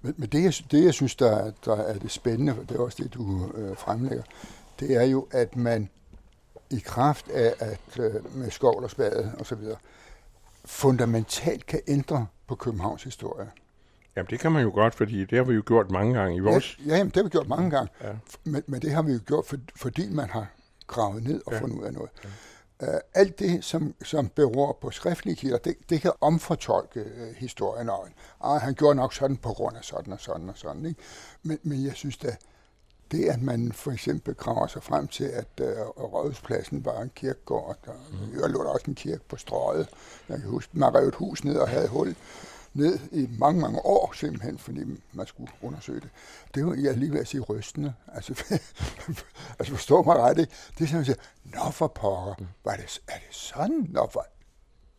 Men, 0.02 0.14
men 0.16 0.28
det, 0.28 0.44
jeg, 0.44 0.52
det, 0.70 0.84
jeg 0.84 0.94
synes, 0.94 1.14
der, 1.14 1.52
der 1.64 1.76
er 1.76 1.98
det 1.98 2.10
spændende, 2.10 2.54
det 2.68 2.76
er 2.76 2.80
også 2.80 3.02
det, 3.02 3.14
du 3.14 3.52
øh, 3.54 3.76
fremlægger, 3.76 4.22
det 4.80 4.96
er 4.96 5.04
jo, 5.04 5.28
at 5.30 5.56
man 5.56 5.88
i 6.70 6.78
kraft 6.78 7.28
af, 7.28 7.54
at 7.58 7.98
øh, 7.98 8.36
med 8.36 8.50
skovlersbadet 8.50 9.32
og 9.38 9.46
så 9.46 9.54
videre, 9.54 9.76
fundamentalt 10.64 11.66
kan 11.66 11.80
ændre 11.88 12.26
på 12.46 12.54
Københavns 12.54 13.02
historie. 13.02 13.50
Jamen 14.16 14.30
det 14.30 14.40
kan 14.40 14.52
man 14.52 14.62
jo 14.62 14.70
godt, 14.74 14.94
fordi 14.94 15.24
det 15.24 15.38
har 15.38 15.44
vi 15.44 15.54
jo 15.54 15.62
gjort 15.66 15.90
mange 15.90 16.14
gange 16.14 16.36
i 16.36 16.40
vores... 16.40 16.78
Ja, 16.86 16.96
jamen, 16.96 17.08
det 17.08 17.16
har 17.16 17.22
vi 17.22 17.28
gjort 17.28 17.48
mange 17.48 17.70
gange, 17.70 17.92
ja. 18.02 18.12
men, 18.44 18.62
men 18.66 18.82
det 18.82 18.90
har 18.90 19.02
vi 19.02 19.12
jo 19.12 19.20
gjort, 19.26 19.46
for, 19.46 19.56
fordi 19.76 20.08
man 20.08 20.30
har 20.30 20.46
gravet 20.86 21.22
ned 21.22 21.42
og 21.46 21.52
ja. 21.52 21.60
fundet 21.60 21.78
ud 21.78 21.84
af 21.84 21.92
noget. 21.92 22.10
Ja. 22.24 22.28
Uh, 22.82 23.00
alt 23.14 23.38
det, 23.38 23.64
som, 23.64 23.94
som 24.04 24.28
beror 24.28 24.78
på 24.80 24.90
skriftlige 24.90 25.36
kilder, 25.36 25.58
det, 25.58 25.76
det 25.90 26.00
kan 26.00 26.12
omfortolke 26.20 27.00
uh, 27.00 27.34
historien. 27.36 27.90
Og, 27.90 28.08
ah, 28.40 28.60
han 28.60 28.74
gjorde 28.74 28.94
nok 28.94 29.14
sådan 29.14 29.36
på 29.36 29.48
grund 29.48 29.76
af 29.76 29.84
sådan 29.84 30.12
og 30.12 30.20
sådan 30.20 30.48
og 30.48 30.58
sådan. 30.58 30.86
Ikke? 30.86 31.00
Men, 31.42 31.58
men 31.62 31.84
jeg 31.84 31.92
synes 31.94 32.16
da, 32.16 32.36
det 33.12 33.24
at 33.24 33.42
man 33.42 33.72
for 33.72 33.90
eksempel 33.90 34.34
graver 34.34 34.66
sig 34.66 34.82
frem 34.82 35.08
til, 35.08 35.24
at 35.24 35.60
uh, 35.60 35.66
Rådhuspladsen 36.12 36.84
var 36.84 37.02
en 37.02 37.10
kirkegård, 37.14 37.76
der 37.84 37.92
mm. 37.92 38.52
lå 38.52 38.62
der 38.62 38.68
også 38.68 38.84
en 38.88 38.94
kirke 38.94 39.24
på 39.28 39.36
strøget. 39.36 39.88
Jeg 40.28 40.40
kan 40.40 40.50
huske, 40.50 40.78
man 40.78 40.94
rev 40.94 41.08
et 41.08 41.14
hus 41.14 41.44
ned 41.44 41.56
og 41.56 41.68
havde 41.68 41.88
hul 41.88 42.16
ned 42.74 42.98
i 43.12 43.28
mange, 43.38 43.60
mange 43.60 43.86
år 43.86 44.12
simpelthen, 44.16 44.58
fordi 44.58 44.80
man 45.12 45.26
skulle 45.26 45.52
undersøge 45.62 46.00
det. 46.00 46.08
Det 46.54 46.66
var, 46.66 46.74
jeg 46.74 46.96
lige 46.96 47.12
ved 47.12 47.20
at 47.20 47.28
sige, 47.28 47.40
rystende. 47.40 47.94
Altså, 48.14 48.44
altså 49.58 49.72
forstå 49.72 50.02
mig 50.02 50.16
ret, 50.16 50.38
ikke? 50.38 50.52
Det 50.78 50.84
er 50.84 50.88
sådan, 50.88 51.00
at 51.00 51.06
sige, 51.06 51.18
nå 51.44 51.70
for 51.70 51.86
pokker, 51.86 52.34
var 52.64 52.76
det, 52.76 53.00
er 53.08 53.18
det 53.28 53.34
sådan? 53.36 53.86
Nå 53.90 54.08
for, 54.12 54.26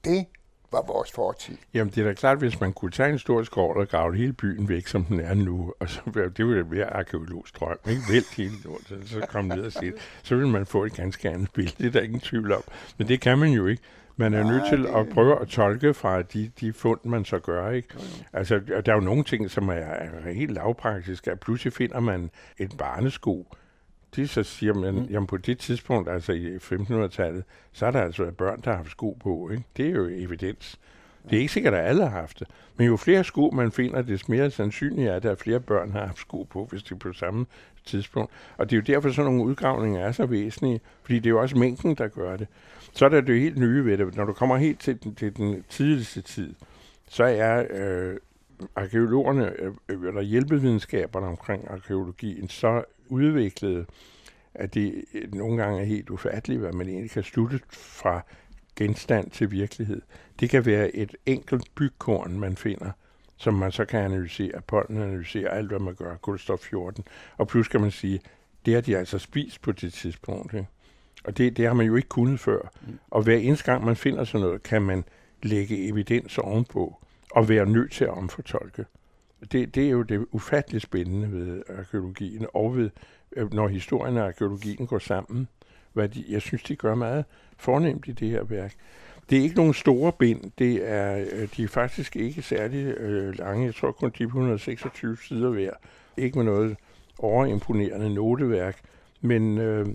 det 0.03 0.25
var 0.71 0.83
vores 0.87 1.11
fortid. 1.11 1.57
Jamen, 1.73 1.93
det 1.95 2.01
er 2.01 2.07
da 2.07 2.13
klart, 2.13 2.37
hvis 2.37 2.59
man 2.59 2.73
kunne 2.73 2.91
tage 2.91 3.09
en 3.09 3.19
stor 3.19 3.43
skov 3.43 3.75
og 3.75 3.87
grave 3.87 4.15
hele 4.15 4.33
byen 4.33 4.69
væk, 4.69 4.87
som 4.87 5.03
den 5.03 5.19
er 5.19 5.33
nu, 5.33 5.73
og 5.79 5.89
så 5.89 6.01
det 6.37 6.47
ville 6.47 6.71
være 6.71 6.93
arkeologisk 6.93 7.59
drøm, 7.59 7.77
ikke? 7.89 8.01
Vælt 8.11 8.33
hele 8.37 8.53
lort, 8.63 8.93
så 9.05 9.25
kom 9.29 9.45
ned 9.45 9.65
og 9.65 9.71
se 9.71 9.91
så 10.23 10.35
ville 10.35 10.49
man 10.49 10.65
få 10.65 10.85
et 10.85 10.93
ganske 10.93 11.29
andet 11.29 11.51
billede, 11.53 11.75
det 11.77 11.87
er 11.87 11.91
der 11.91 12.01
ingen 12.01 12.19
tvivl 12.19 12.51
om. 12.51 12.63
Men 12.97 13.07
det 13.07 13.21
kan 13.21 13.37
man 13.37 13.49
jo 13.49 13.67
ikke. 13.67 13.81
Man 14.17 14.33
er 14.33 14.43
Nej, 14.43 14.51
nødt 14.51 14.63
til 14.69 14.79
det... 14.79 14.95
at 14.95 15.09
prøve 15.09 15.41
at 15.41 15.47
tolke 15.47 15.93
fra 15.93 16.21
de, 16.21 16.51
de 16.59 16.73
fund, 16.73 16.99
man 17.03 17.25
så 17.25 17.39
gør. 17.39 17.69
Ikke? 17.69 17.87
Altså, 18.33 18.59
der 18.59 18.91
er 18.91 18.95
jo 18.95 19.01
nogle 19.01 19.23
ting, 19.23 19.51
som 19.51 19.69
er, 19.69 19.73
er 19.73 20.33
helt 20.33 20.51
lavpraktiske. 20.51 21.31
At 21.31 21.39
pludselig 21.39 21.73
finder 21.73 21.99
man 21.99 22.29
et 22.57 22.77
barnesko. 22.77 23.55
Det 24.15 24.29
så 24.29 24.43
siger 24.43 24.73
man, 24.73 24.93
mm. 24.93 25.03
jamen 25.03 25.27
på 25.27 25.37
det 25.37 25.59
tidspunkt, 25.59 26.09
altså 26.09 26.33
i 26.33 26.55
1500-tallet, 26.55 27.43
så 27.71 27.85
er 27.85 27.91
der 27.91 28.01
altså 28.01 28.31
børn, 28.31 28.61
der 28.61 28.69
har 28.69 28.77
haft 28.77 28.91
sko 28.91 29.17
på. 29.19 29.49
Ikke? 29.49 29.63
Det 29.77 29.85
er 29.85 29.91
jo 29.91 30.07
evidens. 30.11 30.79
Det 31.29 31.35
er 31.35 31.39
ikke 31.39 31.53
sikkert, 31.53 31.73
at 31.73 31.85
alle 31.85 32.03
har 32.03 32.19
haft 32.21 32.39
det. 32.39 32.47
Men 32.77 32.87
jo 32.87 32.97
flere 32.97 33.23
sko 33.23 33.49
man 33.53 33.71
finder, 33.71 34.01
des 34.01 34.29
mere 34.29 34.51
sandsynligt 34.51 35.09
er 35.09 35.19
det, 35.19 35.29
at 35.29 35.39
flere 35.39 35.59
børn 35.59 35.91
har 35.91 36.05
haft 36.05 36.19
sko 36.19 36.43
på, 36.43 36.67
hvis 36.71 36.83
det 36.83 36.91
er 36.91 36.95
på 36.95 37.13
samme 37.13 37.45
tidspunkt. 37.85 38.31
Og 38.57 38.69
det 38.69 38.75
er 38.75 38.77
jo 38.77 38.93
derfor, 38.95 39.09
sådan 39.09 39.31
nogle 39.31 39.43
udgravninger 39.49 39.99
er 39.99 40.11
så 40.11 40.25
væsentlige, 40.25 40.81
fordi 41.03 41.19
det 41.19 41.25
er 41.25 41.29
jo 41.29 41.41
også 41.41 41.57
mængden, 41.57 41.95
der 41.95 42.07
gør 42.07 42.37
det. 42.37 42.47
Så 42.93 43.05
er 43.05 43.09
der 43.09 43.21
det 43.21 43.39
helt 43.39 43.57
nye 43.57 43.85
ved 43.85 43.97
det. 43.97 44.15
Når 44.15 44.25
du 44.25 44.33
kommer 44.33 44.57
helt 44.57 44.79
til 44.79 45.03
den, 45.03 45.15
til 45.15 45.37
den 45.37 45.63
tidligste 45.69 46.21
tid, 46.21 46.53
så 47.09 47.23
er 47.23 47.65
øh, 47.69 48.17
arkeologerne, 48.75 49.51
øh, 49.59 49.73
eller 50.07 50.21
hjælpevidenskaberne 50.21 51.27
omkring 51.27 51.71
arkeologien, 51.71 52.49
så 52.49 52.83
udviklet, 53.07 53.85
at 54.53 54.73
det 54.73 55.05
nogle 55.33 55.63
gange 55.63 55.81
er 55.81 55.85
helt 55.85 56.09
ufatteligt, 56.09 56.59
hvad 56.59 56.71
man 56.71 56.89
egentlig 56.89 57.11
kan 57.11 57.23
slutte 57.23 57.59
fra 57.69 58.21
genstand 58.75 59.31
til 59.31 59.51
virkelighed. 59.51 60.01
Det 60.39 60.49
kan 60.49 60.65
være 60.65 60.95
et 60.95 61.15
enkelt 61.25 61.75
bygkorn, 61.75 62.39
man 62.39 62.55
finder, 62.55 62.91
som 63.37 63.53
man 63.53 63.71
så 63.71 63.85
kan 63.85 63.99
analysere, 63.99 64.61
pollen 64.67 65.01
analysere 65.01 65.49
alt, 65.49 65.67
hvad 65.67 65.79
man 65.79 65.95
gør, 65.95 66.15
kulstof 66.15 66.59
14, 66.59 67.03
og 67.37 67.47
plus 67.47 67.67
kan 67.67 67.81
man 67.81 67.91
sige, 67.91 68.19
det 68.65 68.73
har 68.73 68.81
de 68.81 68.97
altså 68.97 69.19
spist 69.19 69.61
på 69.61 69.71
det 69.71 69.93
tidspunkt. 69.93 70.53
Ikke? 70.53 70.67
Og 71.23 71.37
det, 71.37 71.57
det 71.57 71.67
har 71.67 71.73
man 71.73 71.85
jo 71.85 71.95
ikke 71.95 72.09
kunnet 72.09 72.39
før. 72.39 72.71
Mm. 72.87 72.99
Og 73.11 73.23
hver 73.23 73.37
eneste 73.37 73.65
gang 73.65 73.85
man 73.85 73.95
finder 73.95 74.23
sådan 74.23 74.45
noget, 74.45 74.63
kan 74.63 74.81
man 74.81 75.03
lægge 75.43 75.87
evidens 75.87 76.37
ovenpå 76.37 76.95
og 77.31 77.49
være 77.49 77.65
nødt 77.65 77.91
til 77.91 78.03
at 78.03 78.09
omfortolke. 78.09 78.85
Det, 79.51 79.75
det 79.75 79.85
er 79.85 79.89
jo 79.89 80.01
det 80.01 80.25
ufatteligt 80.31 80.83
spændende 80.83 81.31
ved 81.31 81.63
arkeologien, 81.77 82.45
og 82.53 82.77
ved, 82.77 82.89
øh, 83.35 83.53
når 83.53 83.67
historien 83.67 84.17
og 84.17 84.27
arkeologien 84.27 84.87
går 84.87 84.99
sammen, 84.99 85.47
hvad 85.93 86.09
de, 86.09 86.25
jeg 86.29 86.41
synes, 86.41 86.63
de 86.63 86.75
gør 86.75 86.95
meget 86.95 87.25
fornemt 87.57 88.07
i 88.07 88.11
det 88.11 88.29
her 88.29 88.43
værk. 88.43 88.75
Det 89.29 89.37
er 89.37 89.41
ikke 89.41 89.55
nogen 89.55 89.73
store 89.73 90.11
bind, 90.11 90.51
det 90.57 90.89
er, 90.89 91.25
øh, 91.31 91.47
de 91.57 91.63
er 91.63 91.67
faktisk 91.67 92.15
ikke 92.15 92.41
særlig 92.41 92.85
øh, 92.85 93.39
lange, 93.39 93.65
jeg 93.65 93.75
tror 93.75 93.91
kun 93.91 94.11
de 94.17 94.23
er 94.23 94.27
126 94.27 95.17
sider 95.17 95.49
hver. 95.49 95.71
Ikke 96.17 96.37
med 96.37 96.45
noget 96.45 96.75
overimponerende 97.19 98.13
noteværk, 98.13 98.79
men 99.21 99.57
øh, 99.57 99.87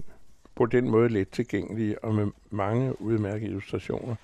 på 0.55 0.67
den 0.67 0.91
måde 0.91 1.09
let 1.09 1.29
tilgængelige 1.29 2.05
og 2.05 2.15
med 2.15 2.27
mange 2.51 3.01
udmærkede 3.03 3.45
illustrationer. 3.45 4.15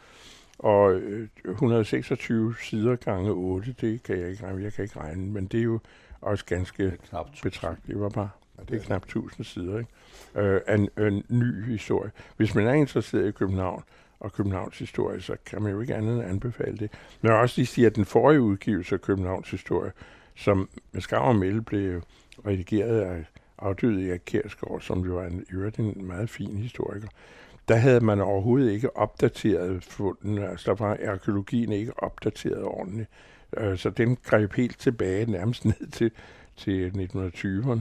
Og 0.58 0.94
øh, 0.94 1.28
126 1.44 2.54
sider 2.62 2.96
gange 2.96 3.30
8, 3.30 3.74
det 3.80 4.02
kan 4.02 4.18
jeg 4.18 4.30
ikke 4.30 4.46
regne, 4.46 4.62
jeg 4.62 4.72
kan 4.72 4.84
ikke 4.84 5.00
regne, 5.00 5.26
men 5.26 5.46
det 5.46 5.60
er 5.60 5.64
jo 5.64 5.78
også 6.20 6.44
ganske 6.44 6.92
betragteligt. 7.42 7.86
Det 7.86 8.00
var 8.00 8.08
bare 8.08 8.28
det 8.68 8.76
er 8.76 8.84
knap 8.84 9.02
1000 9.02 9.44
sider, 9.44 9.78
ikke? 9.78 9.90
Øh, 10.34 10.60
en, 10.68 10.88
en 10.98 11.24
ny 11.28 11.64
historie. 11.64 12.10
Hvis 12.36 12.54
man 12.54 12.66
er 12.66 12.72
interesseret 12.72 13.28
i 13.28 13.30
København 13.30 13.82
og 14.20 14.32
Københavns 14.32 14.78
historie, 14.78 15.20
så 15.20 15.36
kan 15.46 15.62
man 15.62 15.72
jo 15.72 15.80
ikke 15.80 15.94
andet 15.94 16.14
end 16.14 16.24
anbefale 16.24 16.76
det. 16.78 16.90
Men 17.20 17.32
jeg 17.32 17.40
også 17.40 17.54
lige 17.58 17.66
sige, 17.66 17.86
at 17.86 17.96
den 17.96 18.04
forrige 18.04 18.40
udgivelse 18.40 18.94
af 18.94 19.00
Københavns 19.00 19.50
historie, 19.50 19.92
som 20.34 20.68
med 20.92 21.00
Skav 21.00 21.22
og 21.22 21.36
Melde 21.36 21.62
blev 21.62 22.02
redigeret 22.46 23.00
af 23.00 23.24
afdøde 23.58 24.08
Erik 24.08 24.22
Kjærsgaard, 24.26 24.80
som 24.80 25.04
jo 25.04 25.18
er 25.18 25.26
en, 25.26 25.44
øvrigt 25.52 25.78
en 25.78 26.06
meget 26.06 26.30
fin 26.30 26.56
historiker, 26.56 27.08
der 27.68 27.76
havde 27.76 28.00
man 28.00 28.20
overhovedet 28.20 28.72
ikke 28.72 28.96
opdateret 28.96 29.84
fundene, 29.84 30.48
altså 30.48 30.74
der 30.74 30.84
var 30.84 30.98
arkeologien 31.08 31.72
ikke 31.72 32.02
opdateret 32.02 32.64
ordentligt. 32.64 33.08
Øh, 33.56 33.78
så 33.78 33.90
den 33.90 34.16
greb 34.24 34.52
helt 34.52 34.78
tilbage, 34.78 35.30
nærmest 35.30 35.64
ned 35.64 35.90
til, 35.92 36.10
til 36.56 36.90
1920'erne. 36.90 37.80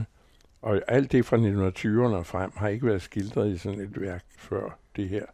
Og 0.62 0.80
alt 0.88 1.12
det 1.12 1.24
fra 1.24 1.36
1920'erne 1.36 2.16
og 2.16 2.26
frem 2.26 2.52
har 2.56 2.68
ikke 2.68 2.86
været 2.86 3.02
skildret 3.02 3.54
i 3.54 3.58
sådan 3.58 3.80
et 3.80 4.00
værk 4.00 4.24
før 4.38 4.78
det 4.96 5.08
her. 5.08 5.24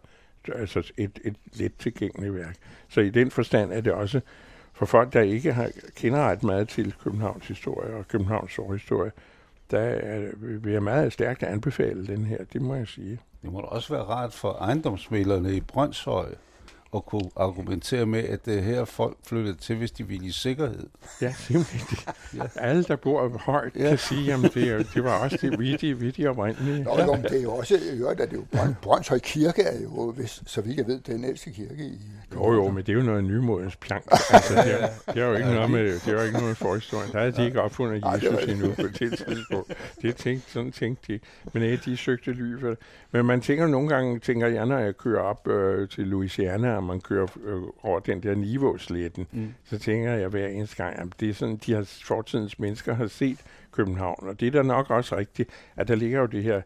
Altså 0.54 0.92
et, 0.96 1.18
et 1.24 1.36
let 1.52 1.72
tilgængeligt 1.78 2.34
værk. 2.34 2.56
Så 2.88 3.00
i 3.00 3.10
den 3.10 3.30
forstand 3.30 3.72
er 3.72 3.80
det 3.80 3.92
også 3.92 4.20
for 4.72 4.86
folk, 4.86 5.12
der 5.12 5.20
ikke 5.20 5.52
har, 5.52 5.70
kender 5.96 6.18
ret 6.18 6.42
meget 6.42 6.68
til 6.68 6.94
Københavns 7.04 7.48
historie 7.48 7.94
og 7.94 8.08
Københavns 8.08 8.58
historie, 8.72 9.12
der 9.70 9.80
er, 9.80 10.30
vil 10.36 10.72
jeg 10.72 10.82
meget 10.82 11.12
stærkt 11.12 11.42
anbefale 11.42 12.06
den 12.06 12.24
her, 12.24 12.44
det 12.52 12.62
må 12.62 12.74
jeg 12.74 12.88
sige. 12.88 13.18
Det 13.42 13.52
må 13.52 13.60
da 13.60 13.66
også 13.66 13.94
være 13.94 14.04
rart 14.04 14.32
for 14.32 14.52
ejendomsmælerne 14.52 15.56
i 15.56 15.60
Brøndshøj 15.60 16.34
at 16.94 17.06
kunne 17.06 17.30
argumentere 17.36 18.06
med, 18.06 18.24
at 18.24 18.46
det 18.46 18.62
her 18.62 18.84
folk 18.84 19.16
flyttede 19.26 19.56
til, 19.56 19.76
hvis 19.76 19.90
de 19.90 20.08
ville 20.08 20.26
i 20.26 20.30
sikkerhed. 20.30 20.86
Ja, 21.20 21.32
simpelthen. 21.32 21.98
ja. 22.36 22.42
Alle, 22.56 22.84
der 22.84 22.96
bor 22.96 23.38
højt, 23.38 23.76
ja. 23.76 23.88
kan 23.88 23.98
sige, 23.98 24.32
at 24.32 24.54
det, 24.54 24.86
det 24.94 25.04
var 25.04 25.18
også 25.18 25.38
det 25.40 25.58
vidtige, 25.58 25.98
vidtige 25.98 26.30
oprindelige. 26.30 26.84
Nå, 26.84 27.00
jo, 27.00 27.16
det 27.16 27.38
er 27.38 27.42
jo 27.42 27.54
også, 27.54 27.74
jeg 27.74 28.08
at 28.08 28.18
det 28.30 28.32
er 28.32 28.66
jo 28.66 28.74
Brøndshøj 28.82 29.18
Kirke 29.18 29.62
er 29.62 29.82
jo, 29.82 30.12
hvis, 30.12 30.42
så 30.46 30.60
vidt 30.60 30.76
jeg 30.76 30.86
ved, 30.86 31.00
den 31.00 31.24
ældste 31.24 31.50
kirke 31.50 31.84
i 31.84 32.00
jo, 32.34 32.52
jo, 32.52 32.68
men 32.68 32.76
det 32.76 32.88
er 32.88 32.96
jo 32.96 33.02
noget 33.02 33.24
nymodens 33.24 33.76
plank. 33.76 34.04
Altså, 34.32 34.54
det, 34.54 34.82
er, 34.82 34.88
det 35.14 35.22
er 35.22 35.26
jo 35.26 35.34
ikke 35.34 35.50
noget 35.50 35.70
med, 35.70 35.84
det 35.94 36.08
er 36.08 36.12
jo 36.12 36.20
ikke 36.20 36.32
noget 36.32 36.48
med 36.48 36.54
forhistorien. 36.54 37.12
Der 37.12 37.20
er 37.20 37.30
de 37.30 37.44
ikke 37.44 37.62
opfundet 37.62 38.04
Jesus 38.14 38.44
endnu 38.44 38.74
på 38.74 38.82
det 38.82 39.14
tidspunkt. 39.18 39.74
Det 40.02 40.16
tænkte, 40.16 40.50
sådan 40.50 40.72
tænkte 40.72 41.12
de. 41.12 41.20
Men 41.52 41.62
ja, 41.62 41.76
de 41.76 41.96
søgte 41.96 42.32
ly 42.32 42.60
for 42.60 42.68
det. 42.68 42.78
Men 43.12 43.26
man 43.26 43.40
tænker 43.40 43.66
nogle 43.66 43.88
gange, 43.88 44.18
tænker 44.18 44.46
jeg, 44.46 44.66
når 44.66 44.78
jeg 44.78 44.96
kører 44.96 45.22
op 45.22 45.48
øh, 45.48 45.88
til 45.88 46.06
Louisiana, 46.06 46.76
og 46.76 46.84
man 46.84 47.00
kører 47.00 47.26
øh, 47.44 47.62
over 47.82 48.00
den 48.00 48.22
der 48.22 48.34
Niveau-sletten, 48.34 49.26
mm. 49.32 49.54
så 49.64 49.78
tænker 49.78 50.12
jeg 50.12 50.28
hver 50.28 50.46
eneste 50.46 50.76
gang, 50.76 50.98
at 50.98 51.06
det 51.20 51.28
er 51.28 51.34
sådan, 51.34 51.56
de 51.56 51.72
har, 51.72 52.00
fortidens 52.04 52.58
mennesker 52.58 52.94
har 52.94 53.06
set 53.06 53.38
København. 53.72 54.28
Og 54.28 54.40
det 54.40 54.46
er 54.46 54.50
da 54.50 54.62
nok 54.62 54.90
også 54.90 55.16
rigtigt, 55.16 55.50
at 55.76 55.88
der 55.88 55.94
ligger 55.94 56.20
jo 56.20 56.26
det 56.26 56.42
her 56.42 56.62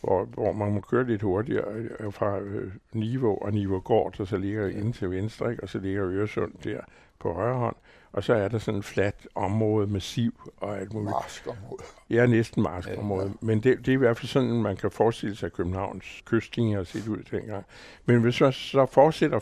hvor, 0.00 0.24
hvor 0.24 0.52
man 0.52 0.72
må 0.72 0.80
køre 0.80 1.06
lidt 1.06 1.22
hurtigere 1.22 1.72
øh, 2.00 2.12
fra 2.12 2.38
øh, 2.38 2.72
Niveau 2.92 3.38
og 3.42 3.52
Niveau 3.52 3.78
Gård, 3.78 4.20
og 4.20 4.26
så 4.26 4.36
ligger 4.36 4.66
ja. 4.66 4.78
ind 4.78 4.94
til 4.94 5.10
venstre, 5.10 5.50
ikke? 5.50 5.62
og 5.62 5.68
så 5.68 5.78
ligger 5.78 6.06
Øresund 6.06 6.52
der 6.64 6.80
på 7.20 7.32
højre 7.32 7.58
hånd, 7.58 7.76
og 8.12 8.24
så 8.24 8.34
er 8.34 8.48
der 8.48 8.58
sådan 8.58 8.78
et 8.78 8.84
fladt 8.84 9.28
område 9.34 9.86
med 9.86 10.00
siv 10.00 10.50
og 10.56 10.78
alt 10.78 10.92
muligt. 10.92 11.10
Marskområde. 11.10 11.82
Ja, 12.10 12.26
næsten 12.26 12.62
marskområde. 12.62 13.24
Ja, 13.24 13.28
ja. 13.28 13.46
Men 13.46 13.62
det, 13.62 13.78
det 13.78 13.88
er 13.88 13.92
i 13.92 13.96
hvert 13.96 14.16
fald 14.16 14.28
sådan, 14.28 14.62
man 14.62 14.76
kan 14.76 14.90
forestille 14.90 15.36
sig 15.36 15.52
Københavns 15.52 16.22
kystlinjer 16.24 16.84
set 16.84 17.08
ud 17.08 17.22
dengang. 17.30 17.64
Men 18.06 18.20
hvis 18.20 18.40
man 18.40 18.52
så 18.52 18.86
fortsætter 18.86 19.40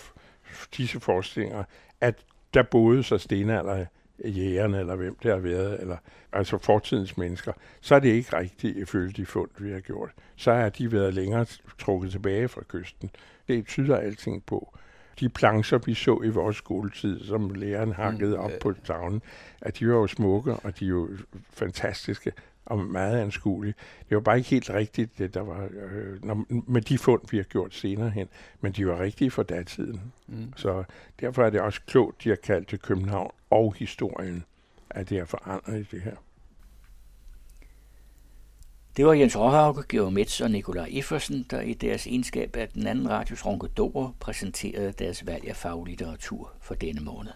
disse 0.76 1.00
forestillinger, 1.00 1.64
at 2.00 2.14
der 2.54 2.62
boede 2.62 3.02
så 3.02 3.18
stenalder 3.18 3.86
jægerne, 4.24 4.78
eller 4.78 4.96
hvem 4.96 5.16
det 5.22 5.30
har 5.30 5.38
været, 5.38 5.80
eller 5.80 5.96
altså 6.32 6.58
fortidens 6.58 7.16
mennesker, 7.16 7.52
så 7.80 7.94
er 7.94 7.98
det 8.00 8.08
ikke 8.08 8.36
rigtigt 8.36 8.76
ifølge 8.76 9.12
de 9.12 9.26
fund, 9.26 9.50
vi 9.58 9.72
har 9.72 9.80
gjort. 9.80 10.10
Så 10.36 10.52
har 10.52 10.68
de 10.68 10.92
været 10.92 11.14
længere 11.14 11.46
trukket 11.78 12.10
tilbage 12.10 12.48
fra 12.48 12.62
kysten. 12.68 13.10
Det 13.48 13.66
tyder 13.66 13.96
alting 13.96 14.46
på. 14.46 14.78
De 15.20 15.28
plancher, 15.28 15.78
vi 15.78 15.94
så 15.94 16.20
i 16.24 16.28
vores 16.28 16.56
skoletid, 16.56 17.24
som 17.24 17.50
læreren 17.50 17.92
hakkede 17.92 18.36
mm, 18.36 18.42
op 18.42 18.50
på 18.60 18.72
tavlen, 18.84 19.22
at 19.60 19.78
de 19.78 19.88
var 19.88 19.94
jo 19.94 20.06
smukke, 20.06 20.52
og 20.54 20.78
de 20.78 20.84
er 20.84 20.88
jo 20.88 21.08
fantastiske 21.50 22.32
og 22.68 22.78
meget 22.78 23.20
anskuelige. 23.20 23.74
Det 24.08 24.14
var 24.14 24.20
bare 24.20 24.38
ikke 24.38 24.50
helt 24.50 24.70
rigtigt, 24.70 25.18
det 25.18 25.34
der 25.34 25.40
var 25.40 25.68
øh, 25.70 26.24
når, 26.24 26.44
med 26.48 26.82
de 26.82 26.98
fund, 26.98 27.22
vi 27.30 27.36
har 27.36 27.44
gjort 27.44 27.74
senere 27.74 28.10
hen, 28.10 28.28
men 28.60 28.72
de 28.72 28.86
var 28.86 29.00
rigtige 29.00 29.30
for 29.30 29.42
datiden. 29.42 30.12
Mm. 30.26 30.52
Så 30.56 30.84
derfor 31.20 31.44
er 31.44 31.50
det 31.50 31.60
også 31.60 31.80
klogt, 31.86 32.24
de 32.24 32.28
har 32.28 32.36
kaldt 32.36 32.70
det 32.70 32.82
København 32.82 33.30
og 33.50 33.74
historien, 33.78 34.44
at 34.90 35.08
det 35.08 35.18
er 35.18 35.24
forandret 35.24 35.80
i 35.80 35.96
det 35.96 36.02
her. 36.02 36.16
Det 38.96 39.06
var 39.06 39.12
Jens 39.12 39.36
Råhauke, 39.36 39.82
Georg 39.88 40.12
Metz 40.12 40.40
og 40.40 40.50
Nikolaj 40.50 40.86
Iffersen, 40.90 41.46
der 41.50 41.60
i 41.60 41.74
deres 41.74 42.06
egenskab 42.06 42.56
af 42.56 42.68
den 42.68 42.86
anden 42.86 43.10
radios 43.10 43.46
ronkedorer 43.46 44.16
præsenterede 44.20 44.92
deres 44.92 45.26
valg 45.26 45.48
af 45.48 45.56
faglitteratur 45.56 46.52
for 46.60 46.74
denne 46.74 47.00
måned. 47.00 47.32